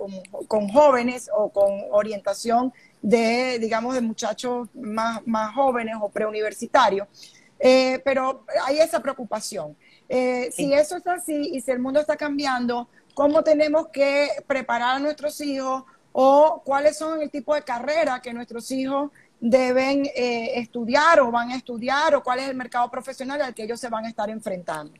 jóvenes 0.72 1.30
o 1.36 1.49
con 1.49 1.72
orientación 1.91 2.74
de, 3.02 3.60
digamos, 3.60 3.95
de 3.95 4.02
muchachos 4.02 4.70
más, 4.74 5.26
más 5.28 5.54
jóvenes 5.54 5.95
o 6.02 6.10
preuniversitarios, 6.10 7.08
eh, 7.60 8.02
pero 8.04 8.45
hay 8.66 8.80
esa 8.80 9.02
preocupación. 9.02 9.76
Eh, 10.10 10.49
si 10.52 10.74
eso 10.74 10.97
es 10.97 11.08
así 11.08 11.52
y 11.54 11.62
si 11.62 11.72
el 11.72 11.80
mundo 11.80 11.99
está 11.99 12.18
cambiando, 12.18 12.89
¿cómo 13.14 13.43
tenemos 13.43 13.88
que 13.88 14.30
preparar 14.47 14.97
a 14.97 14.99
nuestros 14.99 15.39
hijos 15.41 15.84
o 16.12 16.62
cuáles 16.66 16.97
son 16.97 17.22
el 17.22 17.30
tipo 17.30 17.56
de 17.56 17.62
carrera 17.62 18.22
que 18.22 18.34
nuestros 18.34 18.70
hijos 18.72 19.12
deben 19.41 20.05
eh, 20.05 20.59
estudiar 20.59 21.19
o 21.19 21.31
van 21.31 21.51
a 21.51 21.57
estudiar 21.57 22.15
o 22.15 22.23
cuál 22.23 22.39
es 22.39 22.47
el 22.47 22.55
mercado 22.55 22.89
profesional 22.89 23.41
al 23.41 23.53
que 23.53 23.63
ellos 23.63 23.79
se 23.79 23.89
van 23.89 24.05
a 24.05 24.09
estar 24.09 24.29
enfrentando. 24.29 24.93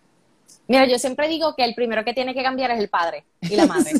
Mira, 0.67 0.85
yo 0.85 0.99
siempre 0.99 1.27
digo 1.27 1.55
que 1.55 1.63
el 1.63 1.75
primero 1.75 2.03
que 2.03 2.13
tiene 2.13 2.33
que 2.33 2.43
cambiar 2.43 2.71
es 2.71 2.79
el 2.79 2.89
padre 2.89 3.23
y 3.41 3.55
la 3.55 3.65
madre. 3.67 3.91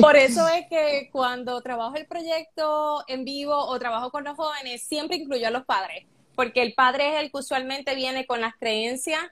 Por 0.00 0.16
eso 0.16 0.46
es 0.48 0.66
que 0.68 1.08
cuando 1.12 1.60
trabajo 1.62 1.96
el 1.96 2.06
proyecto 2.06 3.04
en 3.08 3.24
vivo 3.24 3.54
o 3.54 3.78
trabajo 3.78 4.10
con 4.10 4.24
los 4.24 4.36
jóvenes, 4.36 4.82
siempre 4.82 5.16
incluyo 5.16 5.46
a 5.46 5.50
los 5.50 5.64
padres, 5.64 6.04
porque 6.34 6.62
el 6.62 6.74
padre 6.74 7.14
es 7.14 7.22
el 7.22 7.30
que 7.30 7.38
usualmente 7.38 7.94
viene 7.94 8.26
con 8.26 8.40
las 8.40 8.54
creencias 8.56 9.22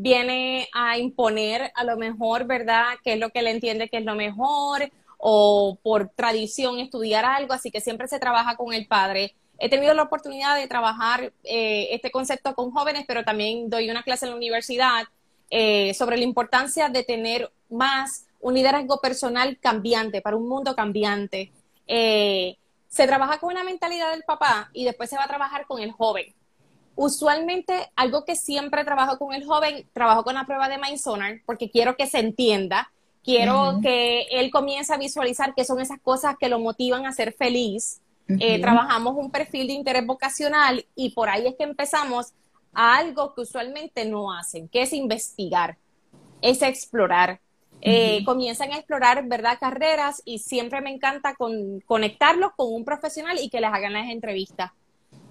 viene 0.00 0.68
a 0.72 0.96
imponer 0.96 1.72
a 1.74 1.82
lo 1.82 1.96
mejor, 1.96 2.46
¿verdad?, 2.46 2.84
qué 3.02 3.14
es 3.14 3.18
lo 3.18 3.30
que 3.30 3.40
él 3.40 3.48
entiende 3.48 3.88
que 3.88 3.96
es 3.96 4.04
lo 4.04 4.14
mejor 4.14 4.88
o 5.18 5.78
por 5.82 6.08
tradición 6.10 6.78
estudiar 6.78 7.24
algo, 7.24 7.52
así 7.52 7.70
que 7.70 7.80
siempre 7.80 8.08
se 8.08 8.18
trabaja 8.18 8.56
con 8.56 8.72
el 8.72 8.86
padre. 8.86 9.34
He 9.58 9.68
tenido 9.68 9.92
la 9.92 10.04
oportunidad 10.04 10.56
de 10.56 10.68
trabajar 10.68 11.32
eh, 11.42 11.88
este 11.90 12.10
concepto 12.10 12.54
con 12.54 12.70
jóvenes, 12.70 13.04
pero 13.06 13.24
también 13.24 13.68
doy 13.68 13.90
una 13.90 14.04
clase 14.04 14.24
en 14.24 14.30
la 14.30 14.36
universidad 14.36 15.04
eh, 15.50 15.92
sobre 15.94 16.16
la 16.16 16.24
importancia 16.24 16.88
de 16.88 17.02
tener 17.02 17.50
más 17.68 18.26
un 18.40 18.54
liderazgo 18.54 19.00
personal 19.00 19.58
cambiante 19.58 20.22
para 20.22 20.36
un 20.36 20.48
mundo 20.48 20.76
cambiante. 20.76 21.50
Eh, 21.88 22.56
se 22.88 23.06
trabaja 23.06 23.38
con 23.38 23.52
una 23.52 23.64
mentalidad 23.64 24.12
del 24.12 24.22
papá 24.22 24.70
y 24.72 24.84
después 24.84 25.10
se 25.10 25.16
va 25.16 25.24
a 25.24 25.28
trabajar 25.28 25.66
con 25.66 25.80
el 25.80 25.90
joven. 25.90 26.32
Usualmente, 26.94 27.90
algo 27.96 28.24
que 28.24 28.36
siempre 28.36 28.84
trabajo 28.84 29.18
con 29.18 29.32
el 29.32 29.44
joven, 29.44 29.88
trabajo 29.92 30.24
con 30.24 30.34
la 30.34 30.46
prueba 30.46 30.68
de 30.68 30.78
Mindsonar 30.78 31.40
porque 31.46 31.70
quiero 31.70 31.96
que 31.96 32.06
se 32.06 32.18
entienda, 32.18 32.90
quiero 33.24 33.80
que 33.82 34.22
él 34.30 34.50
comience 34.50 34.92
a 34.92 34.98
visualizar 34.98 35.54
qué 35.54 35.64
son 35.64 35.80
esas 35.80 36.00
cosas 36.00 36.36
que 36.38 36.48
lo 36.48 36.58
motivan 36.58 37.06
a 37.06 37.12
ser 37.12 37.32
feliz. 37.32 38.00
Eh, 38.28 38.60
trabajamos 38.60 39.16
un 39.16 39.30
perfil 39.30 39.68
de 39.68 39.72
interés 39.72 40.04
vocacional 40.04 40.84
y 40.94 41.10
por 41.10 41.30
ahí 41.30 41.46
es 41.46 41.54
que 41.56 41.64
empezamos 41.64 42.34
a 42.74 42.98
algo 42.98 43.34
que 43.34 43.40
usualmente 43.40 44.04
no 44.04 44.32
hacen, 44.32 44.68
que 44.68 44.82
es 44.82 44.92
investigar, 44.92 45.78
es 46.42 46.60
explorar. 46.62 47.40
Eh, 47.80 48.24
comienzan 48.24 48.72
a 48.72 48.76
explorar, 48.76 49.26
¿verdad?, 49.26 49.56
carreras 49.58 50.20
y 50.24 50.40
siempre 50.40 50.80
me 50.80 50.90
encanta 50.90 51.34
con, 51.34 51.80
conectarlos 51.86 52.50
con 52.56 52.72
un 52.72 52.84
profesional 52.84 53.38
y 53.40 53.50
que 53.50 53.60
les 53.60 53.72
hagan 53.72 53.92
las 53.92 54.08
entrevistas. 54.10 54.72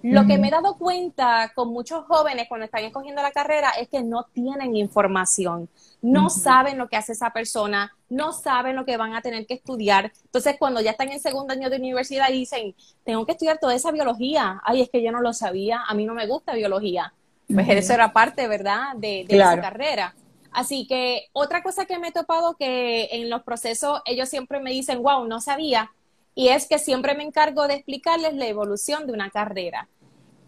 Lo 0.02 0.26
que 0.26 0.38
me 0.38 0.48
he 0.48 0.50
dado 0.50 0.76
cuenta 0.76 1.52
con 1.54 1.72
muchos 1.72 2.04
jóvenes 2.06 2.46
cuando 2.48 2.64
están 2.64 2.84
escogiendo 2.84 3.20
la 3.20 3.32
carrera 3.32 3.70
es 3.70 3.88
que 3.88 4.02
no 4.02 4.24
tienen 4.32 4.76
información, 4.76 5.68
no 6.02 6.30
saben 6.30 6.78
lo 6.78 6.88
que 6.88 6.96
hace 6.96 7.12
esa 7.12 7.32
persona, 7.32 7.92
no 8.08 8.32
saben 8.32 8.76
lo 8.76 8.84
que 8.84 8.96
van 8.96 9.14
a 9.14 9.22
tener 9.22 9.46
que 9.46 9.54
estudiar. 9.54 10.12
Entonces, 10.24 10.56
cuando 10.58 10.80
ya 10.80 10.92
están 10.92 11.10
en 11.10 11.20
segundo 11.20 11.52
año 11.52 11.68
de 11.68 11.78
universidad 11.78 12.28
dicen, 12.28 12.74
tengo 13.04 13.26
que 13.26 13.32
estudiar 13.32 13.58
toda 13.58 13.74
esa 13.74 13.90
biología, 13.90 14.60
ay, 14.64 14.82
es 14.82 14.90
que 14.90 15.02
yo 15.02 15.10
no 15.10 15.20
lo 15.20 15.32
sabía, 15.32 15.82
a 15.86 15.94
mí 15.94 16.06
no 16.06 16.14
me 16.14 16.26
gusta 16.26 16.54
biología. 16.54 17.12
Pues 17.52 17.68
eso 17.70 17.94
era 17.94 18.12
parte, 18.12 18.46
¿verdad?, 18.46 18.94
de, 18.96 19.26
esa 19.28 19.60
carrera. 19.60 20.14
Así 20.52 20.86
que 20.86 21.28
otra 21.32 21.62
cosa 21.62 21.86
que 21.86 21.98
me 21.98 22.08
he 22.08 22.12
topado 22.12 22.56
que 22.56 23.08
en 23.12 23.30
los 23.30 23.42
procesos 23.42 24.00
ellos 24.04 24.28
siempre 24.28 24.60
me 24.60 24.70
dicen, 24.70 25.02
wow, 25.02 25.24
no 25.26 25.40
sabía, 25.40 25.90
y 26.38 26.50
es 26.50 26.68
que 26.68 26.78
siempre 26.78 27.16
me 27.16 27.24
encargo 27.24 27.66
de 27.66 27.74
explicarles 27.74 28.32
la 28.34 28.46
evolución 28.46 29.08
de 29.08 29.12
una 29.12 29.28
carrera. 29.28 29.88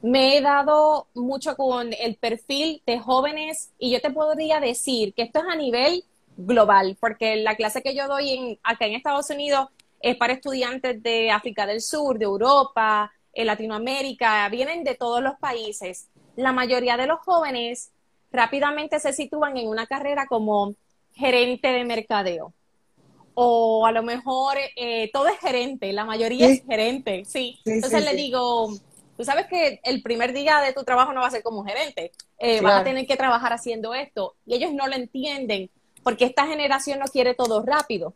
Me 0.02 0.36
he 0.36 0.40
dado 0.40 1.08
mucho 1.14 1.56
con 1.56 1.90
el 1.92 2.14
perfil 2.14 2.80
de 2.86 3.00
jóvenes 3.00 3.72
y 3.76 3.90
yo 3.90 4.00
te 4.00 4.12
podría 4.12 4.60
decir 4.60 5.12
que 5.14 5.22
esto 5.22 5.40
es 5.40 5.46
a 5.50 5.56
nivel 5.56 6.04
global, 6.36 6.96
porque 7.00 7.34
la 7.42 7.56
clase 7.56 7.82
que 7.82 7.96
yo 7.96 8.06
doy 8.06 8.60
acá 8.62 8.86
en 8.86 8.94
Estados 8.94 9.30
Unidos 9.30 9.66
es 10.00 10.14
para 10.14 10.34
estudiantes 10.34 11.02
de 11.02 11.32
África 11.32 11.66
del 11.66 11.80
Sur, 11.80 12.20
de 12.20 12.26
Europa, 12.26 13.10
en 13.32 13.48
Latinoamérica, 13.48 14.48
vienen 14.48 14.84
de 14.84 14.94
todos 14.94 15.20
los 15.20 15.34
países. 15.40 16.08
La 16.36 16.52
mayoría 16.52 16.96
de 16.96 17.08
los 17.08 17.18
jóvenes 17.18 17.90
rápidamente 18.30 19.00
se 19.00 19.12
sitúan 19.12 19.56
en 19.56 19.66
una 19.66 19.88
carrera 19.88 20.26
como 20.28 20.76
gerente 21.14 21.66
de 21.66 21.84
mercadeo, 21.84 22.54
o 23.42 23.86
a 23.86 23.92
lo 23.92 24.02
mejor 24.02 24.58
eh, 24.76 25.10
todo 25.14 25.28
es 25.28 25.38
gerente, 25.38 25.94
la 25.94 26.04
mayoría 26.04 26.46
es 26.46 26.62
gerente, 26.62 27.24
sí. 27.24 27.58
Entonces 27.64 28.04
le 28.04 28.14
digo, 28.14 28.70
tú 29.16 29.24
sabes 29.24 29.46
que 29.46 29.80
el 29.82 30.02
primer 30.02 30.34
día 30.34 30.60
de 30.60 30.74
tu 30.74 30.84
trabajo 30.84 31.14
no 31.14 31.22
va 31.22 31.28
a 31.28 31.30
ser 31.30 31.42
como 31.42 31.64
gerente, 31.64 32.12
eh, 32.38 32.60
vas 32.60 32.82
a 32.82 32.84
tener 32.84 33.06
que 33.06 33.16
trabajar 33.16 33.54
haciendo 33.54 33.94
esto 33.94 34.34
y 34.44 34.56
ellos 34.56 34.74
no 34.74 34.86
lo 34.88 34.94
entienden 34.94 35.70
porque 36.02 36.26
esta 36.26 36.46
generación 36.46 36.98
no 36.98 37.06
quiere 37.06 37.32
todo 37.32 37.62
rápido. 37.62 38.12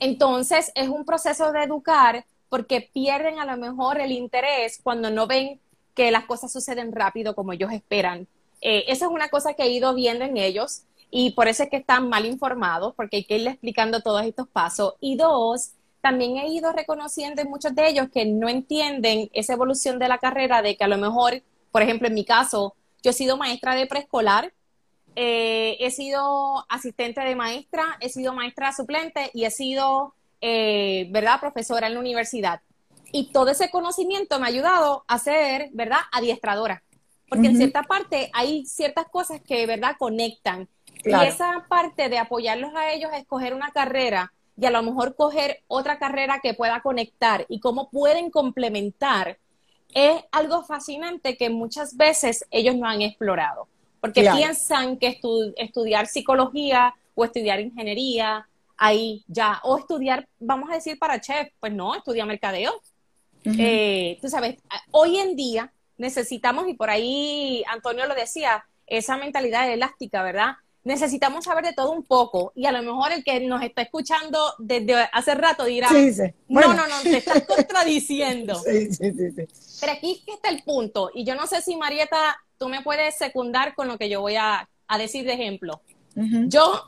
Entonces 0.00 0.72
es 0.74 0.88
un 0.88 1.04
proceso 1.04 1.52
de 1.52 1.62
educar 1.62 2.26
porque 2.48 2.90
pierden 2.92 3.38
a 3.38 3.44
lo 3.44 3.56
mejor 3.56 4.00
el 4.00 4.10
interés 4.10 4.80
cuando 4.82 5.10
no 5.10 5.28
ven 5.28 5.60
que 5.94 6.10
las 6.10 6.24
cosas 6.24 6.50
suceden 6.50 6.90
rápido 6.90 7.36
como 7.36 7.52
ellos 7.52 7.70
esperan. 7.72 8.26
Eh, 8.60 8.84
esa 8.88 9.04
es 9.04 9.12
una 9.12 9.28
cosa 9.28 9.54
que 9.54 9.62
he 9.62 9.68
ido 9.68 9.94
viendo 9.94 10.24
en 10.24 10.38
ellos 10.38 10.82
y 11.18 11.30
por 11.30 11.48
eso 11.48 11.62
es 11.62 11.70
que 11.70 11.78
están 11.78 12.10
mal 12.10 12.26
informados, 12.26 12.92
porque 12.94 13.16
hay 13.16 13.24
que 13.24 13.36
irle 13.36 13.52
explicando 13.52 14.02
todos 14.02 14.22
estos 14.26 14.48
pasos. 14.48 14.96
Y 15.00 15.16
dos, 15.16 15.70
también 16.02 16.36
he 16.36 16.48
ido 16.48 16.72
reconociendo 16.72 17.40
en 17.40 17.48
muchos 17.48 17.74
de 17.74 17.88
ellos 17.88 18.08
que 18.12 18.26
no 18.26 18.50
entienden 18.50 19.30
esa 19.32 19.54
evolución 19.54 19.98
de 19.98 20.08
la 20.08 20.18
carrera, 20.18 20.60
de 20.60 20.76
que 20.76 20.84
a 20.84 20.88
lo 20.88 20.98
mejor, 20.98 21.42
por 21.72 21.80
ejemplo, 21.80 22.06
en 22.06 22.12
mi 22.12 22.26
caso, 22.26 22.74
yo 23.02 23.12
he 23.12 23.14
sido 23.14 23.38
maestra 23.38 23.74
de 23.74 23.86
preescolar, 23.86 24.52
eh, 25.14 25.78
he 25.80 25.90
sido 25.90 26.66
asistente 26.68 27.22
de 27.22 27.34
maestra, 27.34 27.96
he 28.00 28.10
sido 28.10 28.34
maestra 28.34 28.74
suplente 28.74 29.30
y 29.32 29.46
he 29.46 29.50
sido, 29.50 30.12
eh, 30.42 31.08
¿verdad?, 31.12 31.40
profesora 31.40 31.86
en 31.86 31.94
la 31.94 32.00
universidad. 32.00 32.60
Y 33.10 33.32
todo 33.32 33.52
ese 33.52 33.70
conocimiento 33.70 34.38
me 34.38 34.44
ha 34.44 34.48
ayudado 34.48 35.06
a 35.08 35.18
ser, 35.18 35.70
¿verdad?, 35.72 36.00
adiestradora. 36.12 36.82
Porque 37.30 37.46
en 37.46 37.56
cierta 37.56 37.84
parte 37.84 38.30
hay 38.34 38.66
ciertas 38.66 39.06
cosas 39.08 39.40
que, 39.40 39.64
¿verdad?, 39.64 39.96
conectan. 39.98 40.68
Y 41.06 41.14
esa 41.24 41.64
parte 41.68 42.08
de 42.08 42.18
apoyarlos 42.18 42.74
a 42.74 42.92
ellos 42.92 43.10
a 43.12 43.18
escoger 43.18 43.54
una 43.54 43.70
carrera 43.70 44.32
y 44.58 44.66
a 44.66 44.70
lo 44.70 44.82
mejor 44.82 45.14
coger 45.14 45.62
otra 45.68 45.98
carrera 45.98 46.40
que 46.42 46.54
pueda 46.54 46.80
conectar 46.80 47.46
y 47.48 47.60
cómo 47.60 47.90
pueden 47.90 48.30
complementar, 48.30 49.38
es 49.94 50.22
algo 50.32 50.64
fascinante 50.64 51.36
que 51.36 51.48
muchas 51.48 51.96
veces 51.96 52.44
ellos 52.50 52.74
no 52.76 52.88
han 52.88 53.02
explorado, 53.02 53.68
porque 54.00 54.22
piensan 54.22 54.96
que 54.96 55.20
estudiar 55.56 56.06
psicología 56.06 56.94
o 57.14 57.24
estudiar 57.24 57.60
ingeniería, 57.60 58.46
ahí 58.76 59.24
ya, 59.28 59.60
o 59.62 59.78
estudiar, 59.78 60.28
vamos 60.38 60.70
a 60.70 60.74
decir, 60.74 60.98
para 60.98 61.20
chef, 61.20 61.48
pues 61.60 61.72
no, 61.72 61.94
estudia 61.94 62.26
mercadeo. 62.26 62.80
Eh, 63.44 64.18
tú 64.20 64.28
sabes, 64.28 64.56
hoy 64.90 65.18
en 65.18 65.36
día 65.36 65.72
necesitamos, 65.98 66.68
y 66.68 66.74
por 66.74 66.90
ahí 66.90 67.62
Antonio 67.68 68.06
lo 68.06 68.14
decía, 68.14 68.66
esa 68.86 69.16
mentalidad 69.16 69.70
elástica, 69.70 70.22
¿verdad? 70.22 70.56
Necesitamos 70.86 71.44
saber 71.44 71.64
de 71.64 71.72
todo 71.72 71.90
un 71.90 72.04
poco. 72.04 72.52
Y 72.54 72.64
a 72.66 72.72
lo 72.72 72.80
mejor 72.80 73.10
el 73.10 73.24
que 73.24 73.40
nos 73.40 73.60
está 73.62 73.82
escuchando 73.82 74.54
desde 74.58 74.94
hace 75.12 75.34
rato 75.34 75.64
dirá, 75.64 75.90
no, 76.48 76.60
no, 76.60 76.86
no, 76.86 77.02
te 77.02 77.16
estás 77.16 77.42
contradiciendo. 77.46 78.54
Sí, 78.54 78.94
sí, 78.94 79.12
sí, 79.12 79.48
Pero 79.80 79.92
aquí 79.92 80.22
está 80.28 80.48
el 80.48 80.62
punto. 80.62 81.10
Y 81.12 81.24
yo 81.24 81.34
no 81.34 81.48
sé 81.48 81.60
si 81.60 81.76
Marieta, 81.76 82.40
tú 82.56 82.68
me 82.68 82.82
puedes 82.82 83.16
secundar 83.16 83.74
con 83.74 83.88
lo 83.88 83.98
que 83.98 84.08
yo 84.08 84.20
voy 84.20 84.36
a, 84.36 84.68
decir 84.96 85.26
de 85.26 85.32
ejemplo. 85.32 85.82
Yo, 86.14 86.84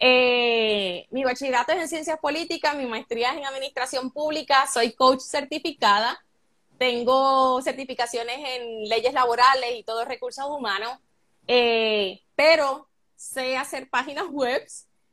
eh, 0.00 1.06
mi 1.12 1.22
bachillerato 1.22 1.70
es 1.70 1.78
en 1.78 1.88
ciencias 1.88 2.18
políticas, 2.18 2.76
mi 2.76 2.86
maestría 2.86 3.30
es 3.30 3.38
en 3.38 3.46
administración 3.46 4.10
pública, 4.10 4.66
soy 4.66 4.92
coach 4.92 5.20
certificada, 5.20 6.18
tengo 6.78 7.62
certificaciones 7.62 8.38
en 8.38 8.88
leyes 8.88 9.14
laborales 9.14 9.70
y 9.78 9.84
todos 9.84 10.06
recursos 10.06 10.44
humanos, 10.46 10.98
eh, 11.46 12.20
pero 12.34 12.88
sé 13.16 13.56
hacer 13.56 13.88
páginas 13.88 14.26
web, 14.30 14.62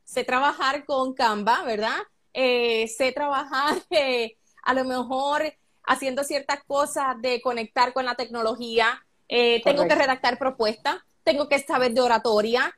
sé 0.04 0.24
trabajar 0.24 0.84
con 0.84 1.14
Canva, 1.14 1.62
¿verdad? 1.64 1.96
Eh, 2.32 2.88
sé 2.88 3.12
trabajar 3.12 3.76
eh, 3.90 4.36
a 4.62 4.74
lo 4.74 4.84
mejor 4.84 5.54
haciendo 5.86 6.24
ciertas 6.24 6.62
cosas 6.64 7.20
de 7.20 7.40
conectar 7.40 7.92
con 7.92 8.04
la 8.04 8.14
tecnología, 8.14 9.02
eh, 9.28 9.62
tengo 9.64 9.86
que 9.86 9.94
redactar 9.94 10.38
propuestas, 10.38 10.96
tengo 11.24 11.48
que 11.48 11.58
saber 11.58 11.92
de 11.92 12.00
oratoria, 12.00 12.74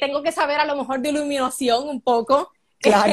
tengo 0.00 0.22
que 0.22 0.32
saber 0.32 0.58
a 0.58 0.64
lo 0.64 0.74
mejor 0.74 1.00
de 1.00 1.10
iluminación 1.10 1.88
un 1.88 2.00
poco. 2.00 2.50
Claro, 2.80 3.12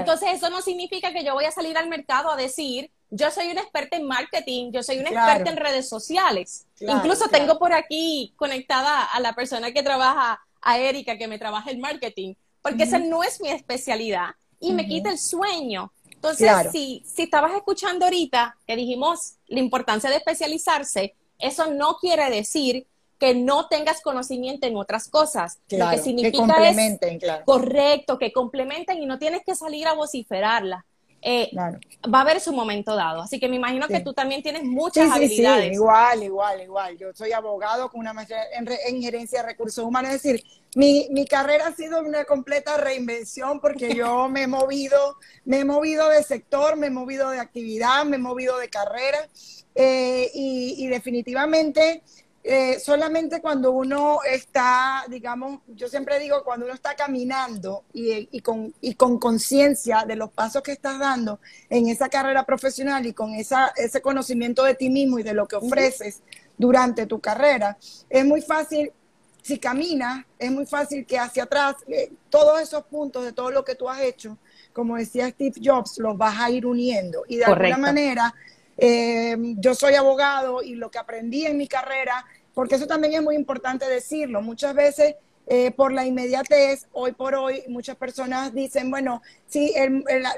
Entonces 0.00 0.30
eso 0.32 0.50
no 0.50 0.60
significa 0.62 1.12
que 1.12 1.22
yo 1.22 1.34
voy 1.34 1.44
a 1.44 1.52
salir 1.52 1.78
al 1.78 1.88
mercado 1.88 2.28
a 2.28 2.36
decir, 2.36 2.90
yo 3.10 3.30
soy 3.30 3.52
una 3.52 3.60
experta 3.60 3.96
en 3.96 4.08
marketing, 4.08 4.72
yo 4.72 4.82
soy 4.82 4.98
una 4.98 5.10
experta 5.10 5.48
en 5.48 5.56
redes 5.56 5.88
sociales. 5.88 6.66
Incluso 6.80 7.28
tengo 7.28 7.58
por 7.60 7.72
aquí 7.72 8.32
conectada 8.34 9.04
a 9.04 9.20
la 9.20 9.34
persona 9.34 9.70
que 9.70 9.84
trabaja 9.84 10.43
a 10.64 10.78
Erika 10.78 11.16
que 11.16 11.28
me 11.28 11.38
trabaje 11.38 11.70
el 11.70 11.78
marketing, 11.78 12.34
porque 12.62 12.84
esa 12.84 12.98
no 12.98 13.22
es 13.22 13.40
mi 13.40 13.50
especialidad 13.50 14.30
y 14.58 14.72
me 14.72 14.86
quita 14.88 15.10
el 15.10 15.18
sueño. 15.18 15.92
Entonces, 16.10 16.50
si, 16.72 17.04
si 17.06 17.22
estabas 17.22 17.52
escuchando 17.54 18.06
ahorita 18.06 18.56
que 18.66 18.76
dijimos 18.76 19.34
la 19.46 19.60
importancia 19.60 20.08
de 20.08 20.16
especializarse, 20.16 21.14
eso 21.38 21.70
no 21.70 21.96
quiere 21.96 22.30
decir 22.30 22.86
que 23.18 23.34
no 23.34 23.68
tengas 23.68 24.00
conocimiento 24.00 24.66
en 24.66 24.76
otras 24.76 25.08
cosas. 25.08 25.58
Lo 25.68 25.90
que 25.90 25.98
significa 25.98 26.30
que 26.32 26.36
complementen, 26.38 27.18
claro. 27.18 27.44
correcto, 27.44 28.18
que 28.18 28.32
complementen 28.32 29.02
y 29.02 29.06
no 29.06 29.18
tienes 29.18 29.42
que 29.44 29.54
salir 29.54 29.86
a 29.86 29.92
vociferarla. 29.92 30.86
Eh, 31.26 31.50
va 31.56 32.18
a 32.18 32.20
haber 32.20 32.38
su 32.38 32.52
momento 32.52 32.94
dado. 32.94 33.22
Así 33.22 33.40
que 33.40 33.48
me 33.48 33.56
imagino 33.56 33.88
que 33.88 34.00
tú 34.00 34.12
también 34.12 34.42
tienes 34.42 34.62
muchas 34.62 35.10
habilidades. 35.10 35.72
igual, 35.72 36.22
igual, 36.22 36.60
igual. 36.60 36.98
Yo 36.98 37.14
soy 37.14 37.32
abogado 37.32 37.90
con 37.90 38.00
una 38.00 38.12
maestría 38.12 38.42
en, 38.52 39.00
gerencia 39.00 39.40
de 39.40 39.48
recursos 39.48 39.82
humanos. 39.82 40.12
Es 40.12 40.22
decir, 40.22 40.44
mi, 40.74 41.08
mi, 41.10 41.24
carrera 41.24 41.68
ha 41.68 41.72
sido 41.72 42.00
una 42.00 42.24
completa 42.24 42.76
reinvención 42.76 43.58
porque 43.58 43.94
yo 43.94 44.28
me 44.28 44.42
he 44.42 44.46
movido, 44.46 45.16
me 45.46 45.60
he 45.60 45.64
movido 45.64 46.10
de 46.10 46.22
sector, 46.22 46.76
me 46.76 46.88
he 46.88 46.90
movido 46.90 47.30
de 47.30 47.40
actividad, 47.40 48.04
me 48.04 48.16
he 48.16 48.20
movido 48.20 48.58
de 48.58 48.68
carrera. 48.68 49.26
Eh, 49.74 50.30
y, 50.34 50.74
y 50.84 50.88
definitivamente 50.88 52.02
eh, 52.46 52.78
solamente 52.78 53.40
cuando 53.40 53.70
uno 53.70 54.18
está, 54.22 55.06
digamos, 55.08 55.60
yo 55.66 55.88
siempre 55.88 56.18
digo, 56.18 56.44
cuando 56.44 56.66
uno 56.66 56.74
está 56.74 56.94
caminando 56.94 57.84
y, 57.94 58.38
con 58.42 58.74
y 58.82 58.96
con 58.96 59.18
conciencia 59.18 60.04
de 60.06 60.14
los 60.14 60.30
pasos 60.30 60.62
que 60.62 60.72
estás 60.72 60.98
dando 60.98 61.40
en 61.70 61.88
esa 61.88 62.10
carrera 62.10 62.44
profesional 62.44 63.06
y 63.06 63.14
con 63.14 63.32
esa, 63.34 63.72
ese 63.76 64.02
conocimiento 64.02 64.62
de 64.62 64.74
ti 64.74 64.90
mismo 64.90 65.18
y 65.18 65.22
de 65.22 65.32
lo 65.32 65.48
que 65.48 65.56
ofreces 65.56 66.20
durante 66.58 67.06
tu 67.06 67.18
carrera, 67.18 67.78
es 68.10 68.26
muy 68.26 68.42
fácil, 68.42 68.92
si 69.40 69.58
caminas, 69.58 70.26
es 70.38 70.50
muy 70.50 70.66
fácil 70.66 71.06
que 71.06 71.18
hacia 71.18 71.44
atrás, 71.44 71.76
eh, 71.88 72.12
todos 72.28 72.60
esos 72.60 72.84
puntos 72.84 73.24
de 73.24 73.32
todo 73.32 73.50
lo 73.52 73.64
que 73.64 73.74
tú 73.74 73.88
has 73.88 74.02
hecho, 74.02 74.36
como 74.74 74.96
decía 74.96 75.30
Steve 75.30 75.58
Jobs, 75.64 75.96
los 75.96 76.18
vas 76.18 76.38
a 76.38 76.50
ir 76.50 76.66
uniendo. 76.66 77.24
Y 77.26 77.36
de 77.36 77.46
alguna 77.46 77.78
manera 77.78 78.34
eh, 78.76 79.36
yo 79.58 79.74
soy 79.74 79.94
abogado 79.94 80.62
y 80.62 80.74
lo 80.74 80.90
que 80.90 80.98
aprendí 80.98 81.46
en 81.46 81.56
mi 81.56 81.68
carrera, 81.68 82.24
porque 82.54 82.76
eso 82.76 82.86
también 82.86 83.14
es 83.14 83.22
muy 83.22 83.36
importante 83.36 83.88
decirlo, 83.88 84.42
muchas 84.42 84.74
veces 84.74 85.16
eh, 85.46 85.72
por 85.72 85.92
la 85.92 86.06
inmediatez, 86.06 86.86
hoy 86.92 87.12
por 87.12 87.34
hoy 87.34 87.64
muchas 87.68 87.96
personas 87.96 88.54
dicen, 88.54 88.90
bueno, 88.90 89.20
sí, 89.46 89.74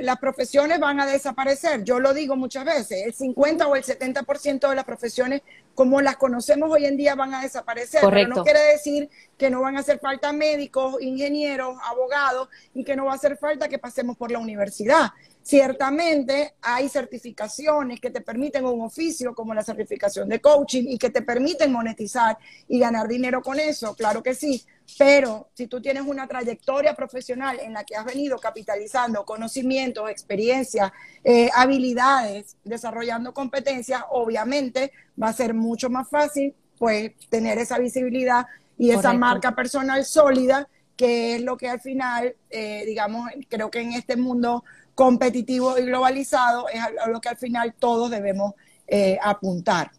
las 0.01 0.18
profesiones 0.18 0.80
van 0.80 0.99
a 0.99 1.07
desaparecer. 1.07 1.84
Yo 1.84 2.01
lo 2.01 2.12
digo 2.12 2.34
muchas 2.34 2.64
veces, 2.64 3.07
el 3.07 3.14
50 3.14 3.68
o 3.68 3.76
el 3.76 3.84
70% 3.84 4.68
de 4.68 4.74
las 4.74 4.84
profesiones 4.84 5.43
como 5.76 6.01
las 6.01 6.16
conocemos 6.16 6.72
hoy 6.72 6.87
en 6.87 6.97
día 6.97 7.14
van 7.14 7.34
a 7.34 7.43
desaparecer. 7.43 8.01
Pero 8.03 8.28
no 8.28 8.43
quiere 8.43 8.61
decir 8.72 9.09
que 9.39 9.49
no 9.49 9.61
van 9.61 9.76
a 9.76 9.80
hacer 9.80 10.01
falta 10.01 10.32
médicos, 10.32 11.01
ingenieros, 11.01 11.76
abogados 11.84 12.49
y 12.74 12.82
que 12.82 12.97
no 12.97 13.05
va 13.05 13.12
a 13.12 13.16
hacer 13.16 13.37
falta 13.37 13.68
que 13.68 13.78
pasemos 13.78 14.16
por 14.16 14.32
la 14.32 14.41
universidad. 14.41 15.11
Ciertamente 15.47 16.55
hay 16.61 16.89
certificaciones 16.89 18.01
que 18.01 18.11
te 18.11 18.21
permiten 18.21 18.65
un 18.65 18.81
oficio 18.81 19.33
como 19.33 19.55
la 19.55 19.63
certificación 19.63 20.29
de 20.29 20.41
coaching 20.41 20.87
y 20.89 20.99
que 20.99 21.11
te 21.11 21.23
permiten 21.23 21.71
monetizar 21.71 22.37
y 22.67 22.81
ganar 22.81 23.07
dinero 23.07 23.41
con 23.43 23.61
eso, 23.61 23.95
claro 23.95 24.25
que 24.25 24.35
sí, 24.35 24.65
pero 24.99 25.51
si 25.55 25.69
tú 25.69 25.81
tienes 25.81 26.03
una 26.05 26.27
trayectoria 26.27 26.97
profesional 26.97 27.61
en 27.61 27.75
la 27.75 27.85
que 27.85 27.95
has 27.95 28.05
venido 28.05 28.39
capitalizando 28.39 29.25
conocimientos, 29.25 30.11
experiencias, 30.11 30.91
eh, 31.23 31.49
habilidades, 31.55 32.57
desarrollando 32.65 33.33
competencias, 33.33 34.03
obviamente 34.11 34.91
va 35.23 35.29
a 35.29 35.33
ser 35.33 35.55
mucho 35.55 35.89
más 35.89 36.09
fácil 36.11 36.57
pues 36.77 37.13
tener 37.31 37.59
esa 37.59 37.79
visibilidad 37.79 38.47
y 38.77 38.91
esa 38.91 39.13
marca 39.13 39.55
personal 39.55 40.05
sólida 40.05 40.69
que 40.97 41.37
es 41.37 41.43
lo 41.43 41.57
que 41.57 41.69
al 41.69 41.81
final, 41.81 42.35
eh, 42.51 42.85
digamos, 42.87 43.31
creo 43.49 43.71
que 43.71 43.81
en 43.81 43.93
este 43.93 44.17
mundo 44.17 44.65
competitivo 44.97 45.79
y 45.79 45.85
globalizado 45.85 46.69
es 46.69 46.81
a 46.81 47.09
lo 47.09 47.21
que 47.21 47.29
al 47.29 47.37
final 47.37 47.75
todos 47.79 48.11
debemos 48.11 48.55
eh, 48.89 49.19
apuntar. 49.23 49.93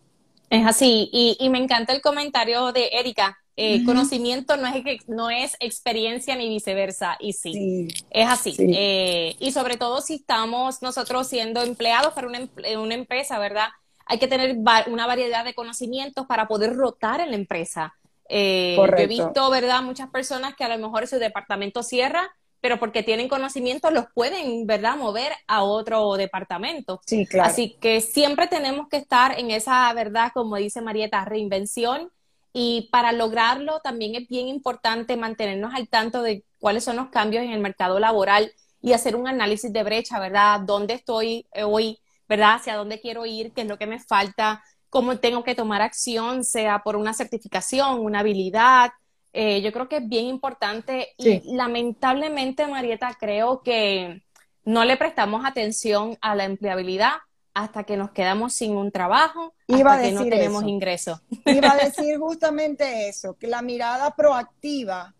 Es 0.50 0.66
así, 0.66 1.10
y, 1.12 1.50
me 1.50 1.60
encanta 1.60 1.94
el 1.94 2.02
comentario 2.02 2.72
de 2.72 2.90
Erika. 2.94 3.38
Eh, 3.56 3.84
conocimiento 3.86 4.56
no 4.56 4.68
es, 4.68 5.08
no 5.08 5.30
es 5.30 5.56
experiencia 5.60 6.36
ni 6.36 6.48
viceversa, 6.48 7.18
y 7.20 7.34
sí, 7.34 7.88
es 8.10 8.28
así. 8.28 8.56
Eh, 8.60 9.36
y 9.40 9.52
sobre 9.52 9.78
todo 9.78 10.02
si 10.02 10.16
estamos 10.16 10.82
nosotros 10.82 11.28
siendo 11.28 11.62
empleados 11.62 12.14
para 12.14 12.28
una, 12.28 12.48
una 12.80 12.94
empresa, 12.94 13.40
¿verdad? 13.40 13.68
Hay 14.06 14.20
que 14.20 14.28
tener 14.28 14.58
una 14.88 15.06
variedad 15.06 15.44
de 15.44 15.54
conocimientos 15.54 16.26
para 16.28 16.48
poder 16.48 16.76
rotar 16.76 17.20
en 17.20 17.32
la 17.32 17.36
empresa. 17.36 17.94
yo 18.30 18.36
he 18.36 19.08
visto, 19.08 19.50
¿verdad? 19.50 19.82
Muchas 19.84 20.10
personas 20.10 20.56
que 20.56 20.64
a 20.64 20.70
lo 20.70 20.78
mejor 20.78 21.08
su 21.08 21.18
departamento 21.18 21.84
cierra 21.84 22.32
pero 22.62 22.80
porque 22.80 23.04
tienen 23.04 23.28
conocimiento 23.28 23.92
los 23.92 24.06
pueden, 24.14 24.66
¿verdad?, 24.66 24.98
mover 24.98 25.32
a 25.48 25.64
otro 25.64 26.16
departamento. 26.16 27.02
Sí, 27.06 27.26
claro. 27.26 27.50
Así 27.50 27.78
que 27.80 28.02
siempre 28.02 28.48
tenemos 28.48 28.88
que 28.90 28.98
estar 28.98 29.40
en 29.40 29.52
esa, 29.52 29.92
¿verdad?, 29.94 30.32
como 30.34 30.56
dice 30.56 30.82
Marieta, 30.82 31.24
reinvención. 31.26 32.12
Y 32.54 32.90
para 32.92 33.12
lograrlo 33.12 33.82
también 33.82 34.16
es 34.16 34.28
bien 34.28 34.48
importante 34.48 35.16
mantenernos 35.16 35.76
al 35.76 35.88
tanto 35.88 36.24
de 36.24 36.44
cuáles 36.60 36.84
son 36.84 36.96
los 36.96 37.10
cambios 37.10 37.44
en 37.44 37.52
el 37.52 37.60
mercado 37.60 38.00
laboral 38.00 38.52
y 38.82 38.94
hacer 38.94 39.16
un 39.16 39.28
análisis 39.28 39.72
de 39.72 39.84
brecha, 39.84 40.20
¿verdad? 40.20 40.62
¿Dónde 40.62 40.96
estoy 40.96 41.46
hoy? 41.64 42.00
¿Verdad? 42.28 42.56
¿Hacia 42.56 42.76
dónde 42.76 43.00
quiero 43.00 43.26
ir? 43.26 43.54
¿Qué 43.54 43.62
es 43.62 43.68
lo 43.68 43.78
que 43.78 43.86
me 43.86 44.00
falta? 44.00 44.64
¿Cómo 44.90 45.18
tengo 45.18 45.44
que 45.44 45.54
tomar 45.56 45.82
acción? 45.82 46.44
Sea 46.44 46.82
por 46.84 46.96
una 46.96 47.14
certificación, 47.14 48.00
una 48.00 48.20
habilidad, 48.22 48.92
eh, 49.34 49.62
yo 49.62 49.72
creo 49.72 49.88
que 49.88 49.98
es 49.98 50.08
bien 50.08 50.26
importante 50.26 51.10
y 51.18 51.56
lamentablemente, 51.56 52.66
Marieta, 52.68 53.16
creo 53.20 53.62
que 53.62 54.24
no 54.64 54.84
le 54.84 54.98
prestamos 54.98 55.46
atención 55.46 56.18
a 56.22 56.36
la 56.36 56.46
empleabilidad 56.46 57.14
hasta 57.54 57.84
que 57.84 57.98
nos 57.98 58.12
quedamos 58.12 58.54
sin 58.54 58.76
un 58.76 58.92
trabajo, 58.92 59.54
hasta 59.68 60.02
que 60.02 60.12
no 60.12 60.24
tenemos 60.26 60.64
ingresos. 60.64 61.22
Iba 61.46 61.72
a 61.72 61.76
decir 61.86 62.20
justamente 62.20 63.10
eso, 63.10 63.36
que 63.36 63.48
la 63.48 63.64
mirada 63.64 64.16
proactiva 64.16 65.16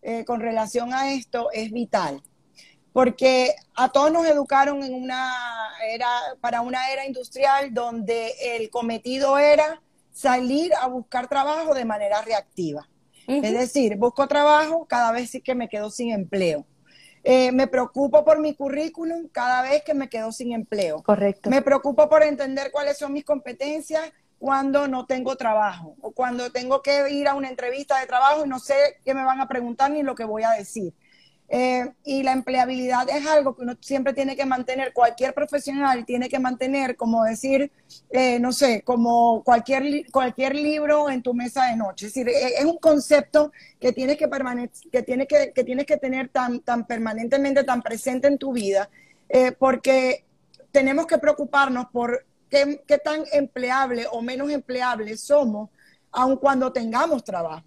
eh, 0.00 0.24
con 0.24 0.40
relación 0.40 0.94
a 0.94 1.12
esto 1.12 1.48
es 1.52 1.72
vital, 1.72 2.22
porque 2.92 3.54
a 3.74 3.88
todos 3.88 4.12
nos 4.12 4.26
educaron 4.26 4.82
en 4.84 4.94
una 4.94 5.32
era, 5.92 6.08
para 6.40 6.60
una 6.60 6.90
era 6.90 7.04
industrial 7.06 7.74
donde 7.74 8.32
el 8.56 8.70
cometido 8.70 9.38
era 9.38 9.82
salir 10.12 10.72
a 10.74 10.86
buscar 10.86 11.28
trabajo 11.28 11.74
de 11.74 11.84
manera 11.84 12.22
reactiva. 12.22 12.88
Es 13.26 13.52
decir, 13.52 13.96
busco 13.96 14.26
trabajo 14.26 14.86
cada 14.86 15.12
vez 15.12 15.30
que 15.42 15.54
me 15.54 15.68
quedo 15.68 15.90
sin 15.90 16.12
empleo. 16.12 16.66
Eh, 17.24 17.52
me 17.52 17.68
preocupo 17.68 18.24
por 18.24 18.40
mi 18.40 18.54
currículum 18.54 19.28
cada 19.28 19.62
vez 19.62 19.82
que 19.84 19.94
me 19.94 20.08
quedo 20.08 20.32
sin 20.32 20.52
empleo. 20.52 21.02
Correcto. 21.02 21.50
Me 21.50 21.62
preocupo 21.62 22.08
por 22.08 22.22
entender 22.22 22.72
cuáles 22.72 22.98
son 22.98 23.12
mis 23.12 23.24
competencias 23.24 24.10
cuando 24.38 24.88
no 24.88 25.06
tengo 25.06 25.36
trabajo 25.36 25.94
o 26.00 26.10
cuando 26.10 26.50
tengo 26.50 26.82
que 26.82 27.10
ir 27.10 27.28
a 27.28 27.34
una 27.34 27.48
entrevista 27.48 28.00
de 28.00 28.06
trabajo 28.06 28.44
y 28.44 28.48
no 28.48 28.58
sé 28.58 28.74
qué 29.04 29.14
me 29.14 29.24
van 29.24 29.40
a 29.40 29.46
preguntar 29.46 29.92
ni 29.92 30.02
lo 30.02 30.16
que 30.16 30.24
voy 30.24 30.42
a 30.42 30.50
decir. 30.50 30.92
Eh, 31.54 31.86
y 32.04 32.22
la 32.22 32.32
empleabilidad 32.32 33.06
es 33.10 33.26
algo 33.26 33.54
que 33.54 33.60
uno 33.60 33.76
siempre 33.78 34.14
tiene 34.14 34.34
que 34.34 34.46
mantener, 34.46 34.94
cualquier 34.94 35.34
profesional 35.34 36.06
tiene 36.06 36.30
que 36.30 36.38
mantener, 36.38 36.96
como 36.96 37.24
decir, 37.24 37.70
eh, 38.08 38.40
no 38.40 38.52
sé, 38.52 38.80
como 38.80 39.44
cualquier, 39.44 40.10
cualquier 40.10 40.54
libro 40.54 41.10
en 41.10 41.20
tu 41.20 41.34
mesa 41.34 41.66
de 41.66 41.76
noche. 41.76 42.06
Es 42.06 42.14
decir, 42.14 42.30
e, 42.30 42.54
es 42.58 42.64
un 42.64 42.78
concepto 42.78 43.52
que 43.78 43.92
tienes 43.92 44.16
que, 44.16 44.30
que, 44.90 45.02
tienes 45.02 45.28
que, 45.28 45.52
que, 45.54 45.62
tienes 45.62 45.84
que 45.84 45.98
tener 45.98 46.30
tan, 46.30 46.60
tan 46.60 46.86
permanentemente, 46.86 47.64
tan 47.64 47.82
presente 47.82 48.28
en 48.28 48.38
tu 48.38 48.54
vida, 48.54 48.88
eh, 49.28 49.52
porque 49.52 50.24
tenemos 50.70 51.06
que 51.06 51.18
preocuparnos 51.18 51.84
por 51.92 52.24
qué, 52.48 52.82
qué 52.86 52.96
tan 52.96 53.24
empleable 53.30 54.06
o 54.10 54.22
menos 54.22 54.50
empleable 54.50 55.18
somos, 55.18 55.68
aun 56.12 56.38
cuando 56.38 56.72
tengamos 56.72 57.22
trabajo. 57.22 57.66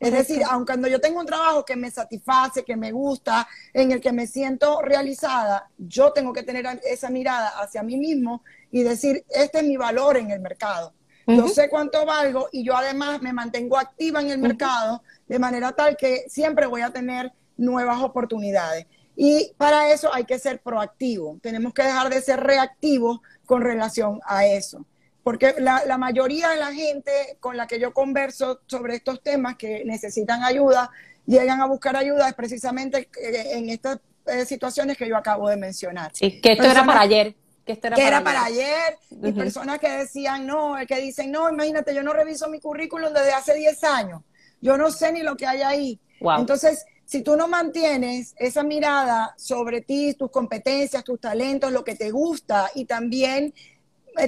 Es 0.00 0.12
decir, 0.12 0.42
aunque 0.48 0.72
cuando 0.72 0.88
yo 0.88 0.98
tengo 0.98 1.20
un 1.20 1.26
trabajo 1.26 1.62
que 1.62 1.76
me 1.76 1.90
satisface, 1.90 2.64
que 2.64 2.74
me 2.74 2.90
gusta, 2.90 3.46
en 3.74 3.92
el 3.92 4.00
que 4.00 4.12
me 4.12 4.26
siento 4.26 4.80
realizada, 4.80 5.68
yo 5.76 6.12
tengo 6.12 6.32
que 6.32 6.42
tener 6.42 6.66
esa 6.84 7.10
mirada 7.10 7.48
hacia 7.60 7.82
mí 7.82 7.98
mismo 7.98 8.42
y 8.70 8.82
decir, 8.82 9.24
este 9.28 9.58
es 9.58 9.64
mi 9.64 9.76
valor 9.76 10.16
en 10.16 10.30
el 10.30 10.40
mercado. 10.40 10.94
Yo 11.26 11.46
sé 11.46 11.68
cuánto 11.68 12.04
valgo 12.04 12.48
y 12.50 12.64
yo 12.64 12.76
además 12.76 13.22
me 13.22 13.32
mantengo 13.32 13.78
activa 13.78 14.20
en 14.20 14.30
el 14.30 14.38
mercado 14.38 15.02
de 15.28 15.38
manera 15.38 15.70
tal 15.72 15.96
que 15.96 16.24
siempre 16.28 16.66
voy 16.66 16.80
a 16.80 16.90
tener 16.90 17.32
nuevas 17.56 18.02
oportunidades. 18.02 18.86
Y 19.14 19.52
para 19.56 19.92
eso 19.92 20.12
hay 20.12 20.24
que 20.24 20.38
ser 20.38 20.60
proactivo. 20.60 21.38
Tenemos 21.42 21.72
que 21.74 21.82
dejar 21.82 22.10
de 22.10 22.22
ser 22.22 22.40
reactivos 22.40 23.20
con 23.46 23.60
relación 23.62 24.20
a 24.24 24.46
eso. 24.46 24.84
Porque 25.30 25.54
la, 25.60 25.96
mayoría 25.96 26.48
de 26.48 26.56
la 26.56 26.72
gente 26.72 27.36
con 27.38 27.56
la 27.56 27.68
que 27.68 27.78
yo 27.78 27.94
converso 27.94 28.62
sobre 28.66 28.96
estos 28.96 29.22
temas 29.22 29.54
que 29.54 29.84
necesitan 29.84 30.42
ayuda, 30.42 30.90
llegan 31.24 31.60
a 31.60 31.66
buscar 31.66 31.94
ayuda 31.94 32.28
es 32.28 32.34
precisamente 32.34 33.08
eh, 33.22 33.50
en 33.52 33.68
estas 33.68 34.00
eh, 34.26 34.44
situaciones 34.44 34.96
que 34.96 35.08
yo 35.08 35.16
acabo 35.16 35.48
de 35.48 35.56
mencionar. 35.56 36.10
Sí, 36.14 36.40
que 36.40 36.54
esto 36.54 36.64
era 36.64 36.84
para 36.84 37.02
ayer. 37.02 37.36
Que, 37.64 37.74
esto 37.74 37.86
era, 37.86 38.24
para, 38.24 38.42
ayer. 38.42 38.98
Y 39.22 39.30
personas 39.30 39.78
que 39.78 39.88
decían, 39.88 40.44
no, 40.48 40.74
que 40.88 40.96
dicen, 40.96 41.30
no, 41.30 41.48
imagínate, 41.48 41.94
yo 41.94 42.02
no 42.02 42.12
reviso 42.12 42.48
mi 42.48 42.58
currículum 42.58 43.12
desde 43.12 43.32
hace 43.32 43.54
10 43.54 43.84
años. 43.84 44.22
Yo 44.60 44.76
no 44.76 44.90
sé 44.90 45.12
ni 45.12 45.22
lo 45.22 45.36
que 45.36 45.46
hay 45.46 45.62
ahí. 45.62 46.00
Entonces, 46.38 46.84
si 47.04 47.22
tú 47.22 47.36
no 47.36 47.46
mantienes 47.46 48.34
esa 48.36 48.64
mirada 48.64 49.32
sobre 49.38 49.82
ti, 49.82 50.12
tus 50.14 50.32
competencias, 50.32 51.04
tus 51.04 51.20
talentos, 51.20 51.70
lo 51.70 51.84
que 51.84 51.94
te 51.94 52.10
gusta 52.10 52.68
y 52.74 52.86
también 52.86 53.54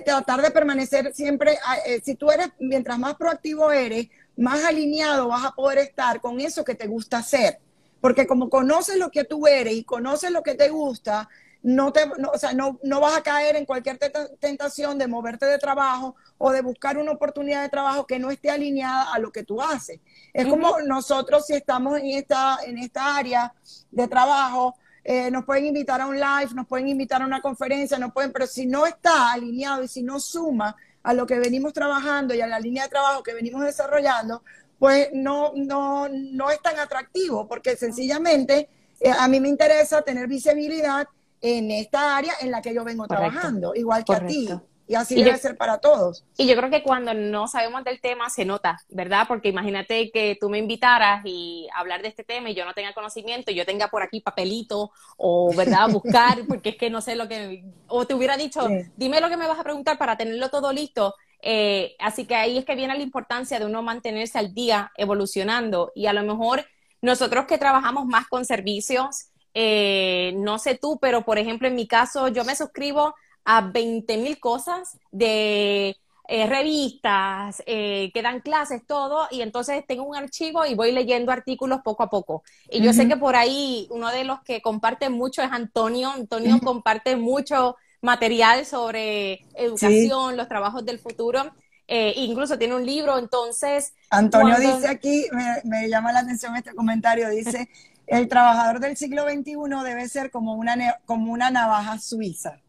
tratar 0.05 0.43
de 0.43 0.51
permanecer 0.51 1.13
siempre, 1.15 1.59
ah, 1.65 1.79
eh, 1.87 2.01
si 2.05 2.15
tú 2.15 2.31
eres, 2.31 2.49
mientras 2.59 2.99
más 2.99 3.17
proactivo 3.17 3.73
eres, 3.73 4.09
más 4.37 4.65
alineado 4.65 5.29
vas 5.29 5.45
a 5.45 5.53
poder 5.53 5.79
estar 5.79 6.21
con 6.21 6.41
eso 6.41 6.65
que 6.65 6.75
te 6.75 6.87
gusta 6.87 7.19
hacer. 7.19 7.59
Porque 8.01 8.27
como 8.27 8.51
conoces 8.51 8.97
lo 8.97 9.11
que 9.11 9.25
tú 9.25 9.47
eres 9.47 9.75
y 9.75 9.85
conoces 9.85 10.31
lo 10.31 10.43
que 10.43 10.55
te 10.55 10.69
gusta, 10.69 11.29
no, 11.63 11.93
te, 11.93 12.01
o 12.05 12.39
sea, 12.39 12.53
no, 12.53 12.81
no, 12.83 13.01
vas 13.01 13.17
a 13.17 13.23
caer 13.23 13.55
en 13.55 13.65
cualquier 13.65 13.99
tentación 14.41 14.99
de 14.99 15.07
moverte 15.07 15.47
de 15.47 15.59
trabajo 15.59 16.17
o 16.39 16.51
de 16.51 16.61
buscar 16.61 16.99
una 16.99 17.13
oportunidad 17.13 17.63
de 17.63 17.69
trabajo 17.69 18.07
que 18.07 18.19
no 18.19 18.33
esté 18.33 18.51
alineada 18.51 19.13
a 19.13 19.19
lo 19.21 19.31
que 19.31 19.45
tú 19.45 19.63
haces. 19.63 20.01
Es 20.33 20.47
como 20.47 20.81
nosotros 20.81 21.47
si 21.47 21.55
estamos 21.55 21.99
en 21.99 22.07
esta, 22.07 22.59
en 22.67 22.79
esta 22.79 23.17
área 23.17 23.55
de 23.93 24.09
trabajo, 24.09 24.75
eh, 25.05 25.31
nos 25.31 25.45
pueden 25.45 25.67
invitar 25.67 26.01
a 26.01 26.07
un 26.07 26.17
live, 26.17 26.55
nos 26.55 26.67
pueden 26.67 26.89
invitar 26.89 27.23
a 27.23 27.27
una 27.27 27.41
conferencia, 27.41 27.99
no 27.99 28.13
pueden, 28.13 28.33
pero 28.33 28.47
si 28.47 28.67
no 28.67 28.87
está 28.87 29.33
alineado 29.33 29.83
y 29.83 29.89
si 29.89 30.03
no 30.03 30.21
suma 30.21 30.77
a 31.03 31.15
lo 31.15 31.27
que 31.27 31.39
venimos 31.39 31.73
trabajando 31.73 32.35
y 32.35 32.41
a 32.41 32.47
la 32.47 32.61
línea 32.61 32.85
de 32.85 32.89
trabajo 32.89 33.23
que 33.23 33.35
venimos 33.35 33.63
desarrollando, 33.63 34.43
pues 34.79 35.11
no, 35.13 35.53
no, 35.55 36.09
no 36.09 36.51
es 36.51 36.61
tan 36.63 36.79
atractivo, 36.79 37.49
porque 37.49 37.77
sencillamente 37.77 38.69
eh, 39.01 39.11
a 39.11 39.27
mí 39.29 39.41
me 39.41 39.49
interesa 39.49 40.03
tener 40.03 40.29
visibilidad 40.29 41.07
en 41.41 41.71
esta 41.73 42.17
área 42.17 42.35
en 42.41 42.53
la 42.53 42.63
que 42.63 42.73
yo 42.73 42.85
vengo 42.85 43.07
trabajando, 43.07 43.75
igual 43.75 44.05
que 44.05 44.15
a 44.15 44.27
ti. 44.27 44.49
Y 44.87 44.95
así 44.95 45.23
debe 45.23 45.39
ser 45.39 45.57
para 45.57 45.79
todos. 45.79 46.25
Y 46.37 46.47
yo 46.47 46.57
creo 46.57 46.71
que 46.71 46.83
cuando 46.83 47.15
no 47.15 47.49
sabemos 47.49 47.85
del 47.85 48.01
tema 48.01 48.29
se 48.31 48.45
nota, 48.45 48.81
¿verdad? 48.89 49.27
Porque 49.29 49.49
imagínate 49.49 50.11
que 50.11 50.37
tú 50.41 50.51
me 50.51 50.59
invitaras 50.59 51.23
y 51.25 51.69
hablar 51.75 52.03
de 52.03 52.09
este 52.09 52.25
tema 52.25 52.51
y 52.51 52.55
yo 52.55 52.65
no 52.65 52.75
tenga 52.75 52.93
conocimiento 52.93 53.51
y 53.51 53.55
yo 53.55 53.65
tenga 53.65 53.89
por 53.89 54.03
aquí 54.03 54.21
papelito 54.21 54.91
o, 55.17 55.55
¿verdad? 55.55 55.89
Buscar, 55.91 56.39
porque 56.47 56.71
es 56.71 56.77
que 56.77 56.91
no 56.91 57.01
sé 57.01 57.17
lo 57.17 57.29
que... 57.29 57.65
O 57.87 58.07
te 58.07 58.15
hubiera 58.15 58.37
dicho, 58.37 58.67
dime 58.97 59.21
lo 59.21 59.29
que 59.29 59.37
me 59.37 59.47
vas 59.47 59.59
a 59.59 59.65
preguntar 59.65 59.99
para 59.99 60.17
tenerlo 60.17 60.49
todo 60.51 60.73
listo. 60.73 61.15
Eh, 61.41 61.97
así 61.99 62.25
que 62.25 62.35
ahí 62.35 62.59
es 62.59 62.65
que 62.65 62.75
viene 62.75 62.97
la 62.97 63.03
importancia 63.03 63.59
de 63.59 63.67
uno 63.67 63.83
mantenerse 63.83 64.39
al 64.39 64.55
día, 64.55 64.93
evolucionando. 64.97 65.93
Y 65.95 66.07
a 66.07 66.13
lo 66.13 66.23
mejor 66.23 66.67
nosotros 67.01 67.47
que 67.47 67.59
trabajamos 67.59 68.07
más 68.07 68.29
con 68.29 68.45
servicios, 68.45 69.27
eh, 69.55 70.33
no 70.37 70.59
sé 70.59 70.77
tú, 70.77 70.99
pero 71.01 71.25
por 71.25 71.39
ejemplo 71.39 71.69
en 71.69 71.75
mi 71.75 71.87
caso 71.87 72.29
yo 72.29 72.45
me 72.45 72.57
suscribo 72.57 73.15
a 73.45 73.61
20 73.61 74.17
mil 74.19 74.39
cosas 74.39 74.99
de 75.11 75.97
eh, 76.29 76.47
revistas, 76.47 77.63
eh, 77.67 78.11
que 78.15 78.23
dan 78.23 78.41
clases, 78.41 78.87
todo, 78.87 79.27
y 79.31 79.43
entonces 79.43 79.85
tengo 79.87 80.05
un 80.05 80.17
archivo 80.17 80.65
y 80.65 80.75
voy 80.75 80.93
leyendo 80.93 81.33
artículos 81.33 81.81
poco 81.83 82.05
a 82.05 82.11
poco. 82.11 82.43
Y 82.71 82.81
yo 82.81 82.93
sé 82.93 83.09
que 83.09 83.17
por 83.17 83.37
ahí 83.37 83.89
uno 83.91 84.11
de 84.11 84.25
los 84.25 84.41
que 84.43 84.63
comparte 84.63 85.11
mucho 85.11 85.43
es 85.43 85.51
Antonio. 85.51 86.11
Antonio 86.11 86.59
comparte 86.61 87.17
mucho 87.17 87.77
material 88.01 88.65
sobre 88.65 89.45
educación, 89.55 90.37
los 90.37 90.49
trabajos 90.49 90.85
del 90.85 90.99
futuro. 90.99 91.53
Eh, 91.89 92.15
incluso 92.17 92.57
tiene 92.57 92.77
un 92.77 92.87
libro, 92.87 93.19
entonces... 93.19 93.93
Antonio 94.09 94.57
dice 94.59 94.89
aquí, 94.89 95.27
me, 95.33 95.61
me, 95.65 95.89
llama 95.91 96.13
la 96.13 96.21
atención 96.21 96.57
este 96.57 96.75
comentario, 96.75 97.29
dice, 97.29 97.69
el 98.07 98.29
trabajador 98.29 98.81
del 98.81 98.97
siglo 98.97 99.25
XXI 99.25 99.57
debe 99.85 100.09
ser 100.09 100.31
como 100.31 100.55
una, 100.55 100.97
como 101.05 101.33
una 101.33 101.51
navaja 101.51 101.99
suiza. 101.99 102.63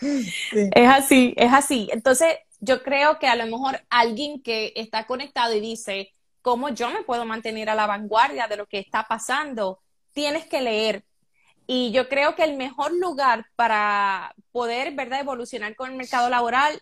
Es 0.00 0.88
así, 0.88 1.34
es 1.36 1.52
así. 1.52 1.88
Entonces, 1.92 2.36
yo 2.60 2.82
creo 2.82 3.18
que 3.18 3.26
a 3.26 3.36
lo 3.36 3.46
mejor 3.46 3.80
alguien 3.90 4.42
que 4.42 4.72
está 4.76 5.06
conectado 5.06 5.54
y 5.54 5.60
dice, 5.60 6.14
¿cómo 6.42 6.68
yo 6.70 6.90
me 6.90 7.02
puedo 7.02 7.24
mantener 7.24 7.68
a 7.70 7.74
la 7.74 7.86
vanguardia 7.86 8.46
de 8.48 8.56
lo 8.56 8.66
que 8.66 8.78
está 8.78 9.04
pasando? 9.08 9.80
Tienes 10.12 10.46
que 10.46 10.60
leer. 10.60 11.04
Y 11.66 11.92
yo 11.92 12.08
creo 12.08 12.34
que 12.34 12.44
el 12.44 12.56
mejor 12.56 12.92
lugar 12.94 13.46
para 13.54 14.34
poder, 14.52 14.94
¿verdad?, 14.94 15.20
evolucionar 15.20 15.76
con 15.76 15.90
el 15.90 15.96
mercado 15.96 16.30
laboral, 16.30 16.80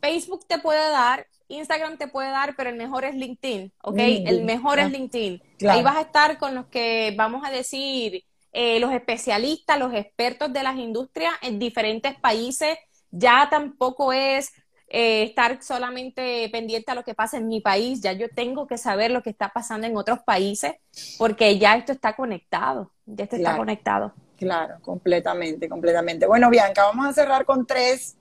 Facebook 0.00 0.46
te 0.46 0.58
puede 0.58 0.90
dar, 0.90 1.26
Instagram 1.48 1.98
te 1.98 2.08
puede 2.08 2.30
dar, 2.30 2.56
pero 2.56 2.70
el 2.70 2.76
mejor 2.76 3.04
es 3.04 3.14
LinkedIn, 3.14 3.72
¿ok? 3.82 3.98
el 3.98 4.44
mejor 4.44 4.78
es 4.78 4.90
LinkedIn. 4.90 5.42
Ahí 5.68 5.82
vas 5.82 5.96
a 5.96 6.02
estar 6.02 6.38
con 6.38 6.54
los 6.54 6.66
que 6.66 7.12
vamos 7.16 7.42
a 7.44 7.50
decir, 7.50 8.24
eh, 8.54 8.78
los 8.78 8.92
especialistas, 8.92 9.78
los 9.78 9.92
expertos 9.92 10.52
de 10.52 10.62
las 10.62 10.78
industrias 10.78 11.34
en 11.42 11.58
diferentes 11.58 12.14
países. 12.20 12.78
Ya 13.10 13.48
tampoco 13.50 14.12
es 14.12 14.52
eh, 14.88 15.24
estar 15.24 15.60
solamente 15.60 16.48
pendiente 16.52 16.92
a 16.92 16.94
lo 16.94 17.02
que 17.02 17.14
pasa 17.14 17.36
en 17.36 17.48
mi 17.48 17.60
país, 17.60 18.00
ya 18.00 18.12
yo 18.12 18.28
tengo 18.28 18.68
que 18.68 18.78
saber 18.78 19.10
lo 19.10 19.22
que 19.22 19.30
está 19.30 19.48
pasando 19.48 19.88
en 19.88 19.96
otros 19.96 20.20
países, 20.20 20.74
porque 21.18 21.58
ya 21.58 21.76
esto 21.76 21.90
está 21.90 22.14
conectado, 22.14 22.92
ya 23.04 23.24
esto 23.24 23.34
está 23.34 23.56
conectado. 23.56 24.14
Claro, 24.36 24.76
completamente, 24.82 25.68
completamente. 25.68 26.26
Bueno, 26.26 26.48
Bianca, 26.48 26.84
vamos 26.84 27.06
a 27.06 27.12
cerrar 27.12 27.44
con 27.44 27.66
tres, 27.66 28.16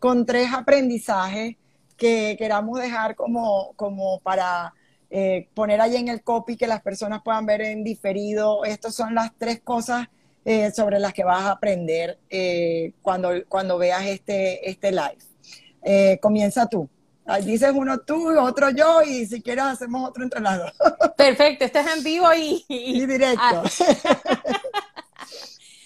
con 0.00 0.26
tres 0.26 0.52
aprendizajes 0.52 1.56
que 1.96 2.34
queramos 2.36 2.80
dejar 2.80 3.14
como, 3.14 3.72
como 3.76 4.18
para 4.20 4.74
eh, 5.08 5.48
poner 5.54 5.80
ahí 5.80 5.96
en 5.96 6.08
el 6.08 6.22
copy 6.22 6.56
que 6.56 6.66
las 6.66 6.82
personas 6.82 7.22
puedan 7.22 7.46
ver 7.46 7.60
en 7.60 7.84
diferido. 7.84 8.64
Estas 8.64 8.94
son 8.94 9.14
las 9.14 9.30
tres 9.38 9.60
cosas 9.60 10.08
eh, 10.44 10.70
sobre 10.72 10.98
las 10.98 11.12
que 11.12 11.24
vas 11.24 11.42
a 11.42 11.52
aprender 11.52 12.18
eh, 12.28 12.92
cuando, 13.02 13.30
cuando 13.48 13.78
veas 13.78 14.04
este, 14.06 14.68
este 14.68 14.90
live. 14.92 16.18
comienza 16.20 16.68
tú. 16.68 16.88
dices 17.44 17.72
uno 17.74 18.00
tú, 18.00 18.38
otro 18.38 18.70
yo, 18.70 19.02
y 19.02 19.26
si 19.26 19.42
quieres 19.42 19.64
hacemos 19.64 20.08
otro 20.08 20.24
entre 20.24 20.40
las 20.40 20.58
dos. 20.58 20.72
Perfecto, 21.16 21.64
esto 21.64 21.78
es 21.78 21.96
en 21.96 22.02
vivo 22.02 22.26
y, 22.34 22.64
y, 22.68 23.06
directo. 23.06 23.40
Ah. 23.40 23.64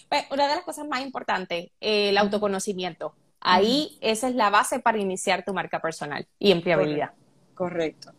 Pues, 0.08 0.24
una 0.32 0.48
de 0.48 0.56
las 0.56 0.64
cosas 0.64 0.88
más 0.88 1.02
importantes, 1.02 1.68
el 1.78 2.18
autoconocimiento. 2.18 3.14
Ahí 3.40 3.96
esa 4.00 4.26
es 4.28 4.34
la 4.34 4.50
base 4.50 4.80
para 4.80 4.98
iniciar 4.98 5.44
tu 5.44 5.54
marca 5.54 5.80
personal 5.80 6.26
y 6.40 6.50
empleabilidad. 6.50 7.12
Correcto. 7.54 8.12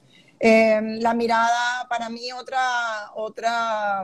Em, 0.44 1.00
la 1.00 1.14
mirada, 1.14 1.86
para 1.88 2.10
mí, 2.10 2.32
otra, 2.32 3.12
otra, 3.14 4.04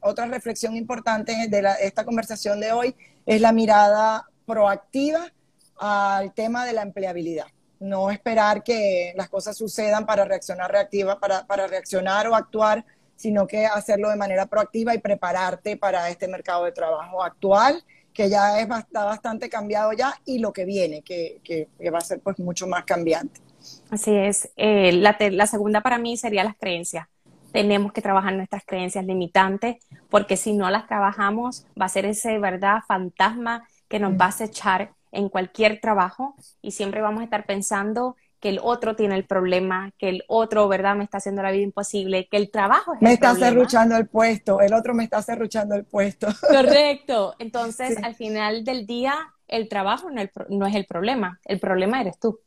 otra 0.00 0.26
reflexión 0.26 0.76
importante 0.76 1.48
de 1.48 1.68
esta 1.80 2.04
conversación 2.04 2.60
de 2.60 2.70
hoy 2.70 2.94
es 3.26 3.40
la 3.40 3.50
mirada 3.50 4.24
proactiva 4.46 5.32
al 5.76 6.32
tema 6.32 6.64
de 6.64 6.74
la 6.74 6.82
empleabilidad. 6.82 7.46
No 7.80 8.12
esperar 8.12 8.62
que 8.62 9.14
las 9.16 9.28
cosas 9.28 9.56
sucedan 9.56 10.06
para 10.06 10.24
reaccionar 10.24 10.70
reactiva, 10.70 11.18
para, 11.18 11.44
para 11.44 11.66
reaccionar 11.66 12.28
o 12.28 12.36
actuar, 12.36 12.84
sino 13.16 13.48
que 13.48 13.66
hacerlo 13.66 14.10
de 14.10 14.16
manera 14.16 14.46
proactiva 14.46 14.94
y 14.94 14.98
prepararte 14.98 15.76
para 15.76 16.08
este 16.08 16.28
mercado 16.28 16.66
de 16.66 16.72
trabajo 16.72 17.20
actual, 17.20 17.82
que 18.12 18.30
ya 18.30 18.60
es, 18.60 18.68
está 18.70 19.02
bastante 19.02 19.48
cambiado 19.48 19.92
ya, 19.92 20.14
y 20.24 20.38
lo 20.38 20.52
que 20.52 20.64
viene, 20.64 21.02
que, 21.02 21.40
que, 21.42 21.68
va 21.90 21.98
a 21.98 22.00
ser 22.00 22.20
pues 22.20 22.38
mucho 22.38 22.68
más 22.68 22.84
cambiante. 22.84 23.40
Así 23.90 24.14
es. 24.14 24.50
Eh, 24.56 24.92
la, 24.92 25.16
la 25.30 25.46
segunda 25.46 25.80
para 25.80 25.98
mí 25.98 26.16
sería 26.16 26.44
las 26.44 26.56
creencias 26.56 27.06
tenemos 27.54 27.92
que 27.92 28.02
trabajar 28.02 28.34
nuestras 28.34 28.64
creencias 28.66 29.04
limitantes, 29.04 29.76
porque 30.10 30.36
si 30.36 30.54
no 30.54 30.68
las 30.70 30.88
trabajamos, 30.88 31.64
va 31.80 31.86
a 31.86 31.88
ser 31.88 32.04
ese, 32.04 32.40
¿verdad?, 32.40 32.80
fantasma 32.88 33.62
que 33.86 34.00
nos 34.00 34.14
va 34.14 34.24
a 34.24 34.30
acechar 34.30 34.90
en 35.12 35.28
cualquier 35.28 35.78
trabajo 35.78 36.34
y 36.60 36.72
siempre 36.72 37.00
vamos 37.00 37.20
a 37.20 37.24
estar 37.24 37.46
pensando 37.46 38.16
que 38.40 38.48
el 38.48 38.58
otro 38.60 38.96
tiene 38.96 39.14
el 39.14 39.24
problema, 39.24 39.92
que 39.98 40.08
el 40.08 40.24
otro, 40.26 40.66
¿verdad?, 40.66 40.96
me 40.96 41.04
está 41.04 41.18
haciendo 41.18 41.44
la 41.44 41.52
vida 41.52 41.62
imposible, 41.62 42.26
que 42.28 42.38
el 42.38 42.50
trabajo 42.50 42.94
es 42.94 43.00
Me 43.00 43.12
está 43.12 43.36
cerruchando 43.36 43.96
el 43.96 44.08
puesto, 44.08 44.60
el 44.60 44.74
otro 44.74 44.92
me 44.92 45.04
está 45.04 45.22
cerruchando 45.22 45.76
el 45.76 45.84
puesto. 45.84 46.26
Correcto. 46.50 47.36
Entonces, 47.38 47.96
al 48.02 48.16
final 48.16 48.64
del 48.64 48.84
día, 48.84 49.14
el 49.46 49.68
trabajo 49.68 50.08
no 50.10 50.66
es 50.66 50.74
el 50.74 50.86
problema, 50.86 51.38
el 51.44 51.60
problema 51.60 52.00
eres 52.00 52.18
tú. 52.18 52.40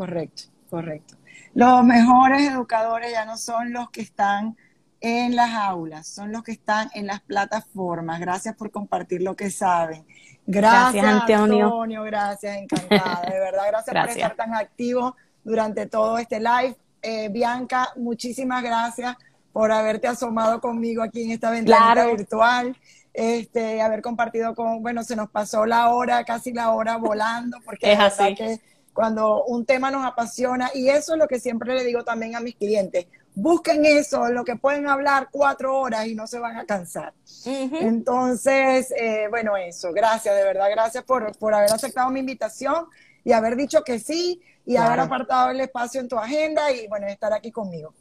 Correcto, 0.00 0.44
correcto. 0.70 1.16
Los 1.52 1.84
mejores 1.84 2.50
educadores 2.50 3.12
ya 3.12 3.26
no 3.26 3.36
son 3.36 3.74
los 3.74 3.90
que 3.90 4.00
están 4.00 4.56
en 4.98 5.36
las 5.36 5.50
aulas, 5.50 6.08
son 6.08 6.32
los 6.32 6.42
que 6.42 6.52
están 6.52 6.88
en 6.94 7.06
las 7.06 7.20
plataformas. 7.20 8.18
Gracias 8.18 8.56
por 8.56 8.70
compartir 8.70 9.20
lo 9.20 9.36
que 9.36 9.50
saben. 9.50 10.06
Gracias, 10.46 11.04
Antonio. 11.04 12.02
Gracias, 12.04 12.56
encantada. 12.56 13.28
De 13.30 13.38
verdad, 13.40 13.64
gracias, 13.68 13.94
por 13.94 14.08
estar 14.08 14.36
tan 14.36 14.54
activo 14.54 15.16
durante 15.44 15.84
todo 15.84 16.16
este 16.16 16.40
live. 16.40 16.74
Eh, 17.02 17.28
Bianca, 17.28 17.90
muchísimas 17.96 18.62
gracias 18.62 19.14
por 19.52 19.70
haberte 19.70 20.08
asomado 20.08 20.62
conmigo 20.62 21.02
aquí 21.02 21.24
en 21.24 21.32
esta 21.32 21.50
ventana 21.50 22.06
virtual. 22.06 22.74
Este, 23.12 23.82
haber 23.82 24.00
compartido 24.00 24.54
con, 24.54 24.80
bueno, 24.80 25.04
se 25.04 25.14
nos 25.14 25.28
pasó 25.28 25.66
la 25.66 25.90
hora, 25.90 26.24
casi 26.24 26.54
la 26.54 26.70
hora 26.70 26.96
volando, 26.96 27.58
porque 27.66 27.92
es 27.92 28.00
así. 28.00 28.34
que 28.34 28.60
cuando 29.00 29.44
un 29.44 29.64
tema 29.64 29.90
nos 29.90 30.04
apasiona, 30.04 30.70
y 30.74 30.90
eso 30.90 31.14
es 31.14 31.18
lo 31.18 31.26
que 31.26 31.40
siempre 31.40 31.74
le 31.74 31.84
digo 31.84 32.04
también 32.04 32.36
a 32.36 32.40
mis 32.40 32.54
clientes, 32.54 33.06
busquen 33.34 33.86
eso, 33.86 34.28
lo 34.28 34.44
que 34.44 34.56
pueden 34.56 34.86
hablar 34.88 35.28
cuatro 35.32 35.78
horas 35.78 36.06
y 36.06 36.14
no 36.14 36.26
se 36.26 36.38
van 36.38 36.58
a 36.58 36.66
cansar. 36.66 37.14
Entonces, 37.46 38.92
eh, 38.94 39.28
bueno, 39.30 39.56
eso, 39.56 39.90
gracias, 39.94 40.36
de 40.36 40.44
verdad, 40.44 40.66
gracias 40.70 41.02
por, 41.04 41.34
por, 41.38 41.54
haber 41.54 41.72
aceptado 41.72 42.10
mi 42.10 42.20
invitación 42.20 42.88
y 43.24 43.32
haber 43.32 43.56
dicho 43.56 43.82
que 43.84 43.98
sí 43.98 44.42
y 44.66 44.76
haber 44.76 45.00
apartado 45.00 45.48
el 45.48 45.62
espacio 45.62 46.02
en 46.02 46.08
tu 46.08 46.18
agenda 46.18 46.70
y, 46.70 46.86
bueno, 46.86 47.06
estar 47.06 47.32
aquí 47.32 47.50
conmigo. 47.50 47.94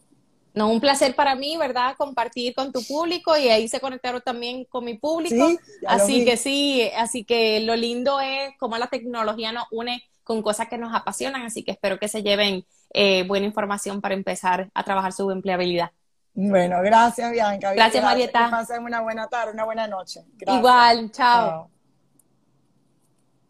No, 0.53 0.69
un 0.69 0.81
placer 0.81 1.15
para 1.15 1.33
mí, 1.33 1.55
¿verdad? 1.55 1.95
Compartir 1.97 2.53
con 2.53 2.73
tu 2.73 2.83
público 2.83 3.37
y 3.37 3.47
ahí 3.47 3.69
se 3.69 3.79
conectaron 3.79 4.21
también 4.21 4.65
con 4.65 4.83
mi 4.83 4.97
público. 4.97 5.47
así 5.87 6.25
que 6.25 6.35
sí, 6.35 6.91
así 6.97 7.23
que 7.23 7.61
lo 7.61 7.77
lindo 7.77 8.19
es 8.19 8.49
cómo 8.59 8.77
la 8.77 8.87
tecnología 8.87 9.53
nos 9.53 9.63
une 9.71 10.03
con 10.30 10.43
cosas 10.43 10.67
que 10.67 10.77
nos 10.77 10.93
apasionan, 10.93 11.41
así 11.41 11.63
que 11.63 11.71
espero 11.71 11.97
que 11.97 12.07
se 12.07 12.21
lleven 12.21 12.63
eh, 12.93 13.27
buena 13.27 13.47
información 13.47 13.99
para 13.99 14.13
empezar 14.13 14.69
a 14.75 14.84
trabajar 14.84 15.11
su 15.11 15.32
empleabilidad. 15.32 15.89
Bueno, 16.36 16.84
gracias 16.84 17.32
Bianca. 17.32 17.73
Gracias, 17.73 18.03
Marieta. 18.03 18.45
Que 18.45 18.51
pasen 18.51 18.84
una 18.84 19.01
buena 19.01 19.25
tarde, 19.27 19.53
una 19.53 19.65
buena 19.65 19.88
noche. 19.88 20.21
Igual, 20.45 21.09
chao. 21.09 21.71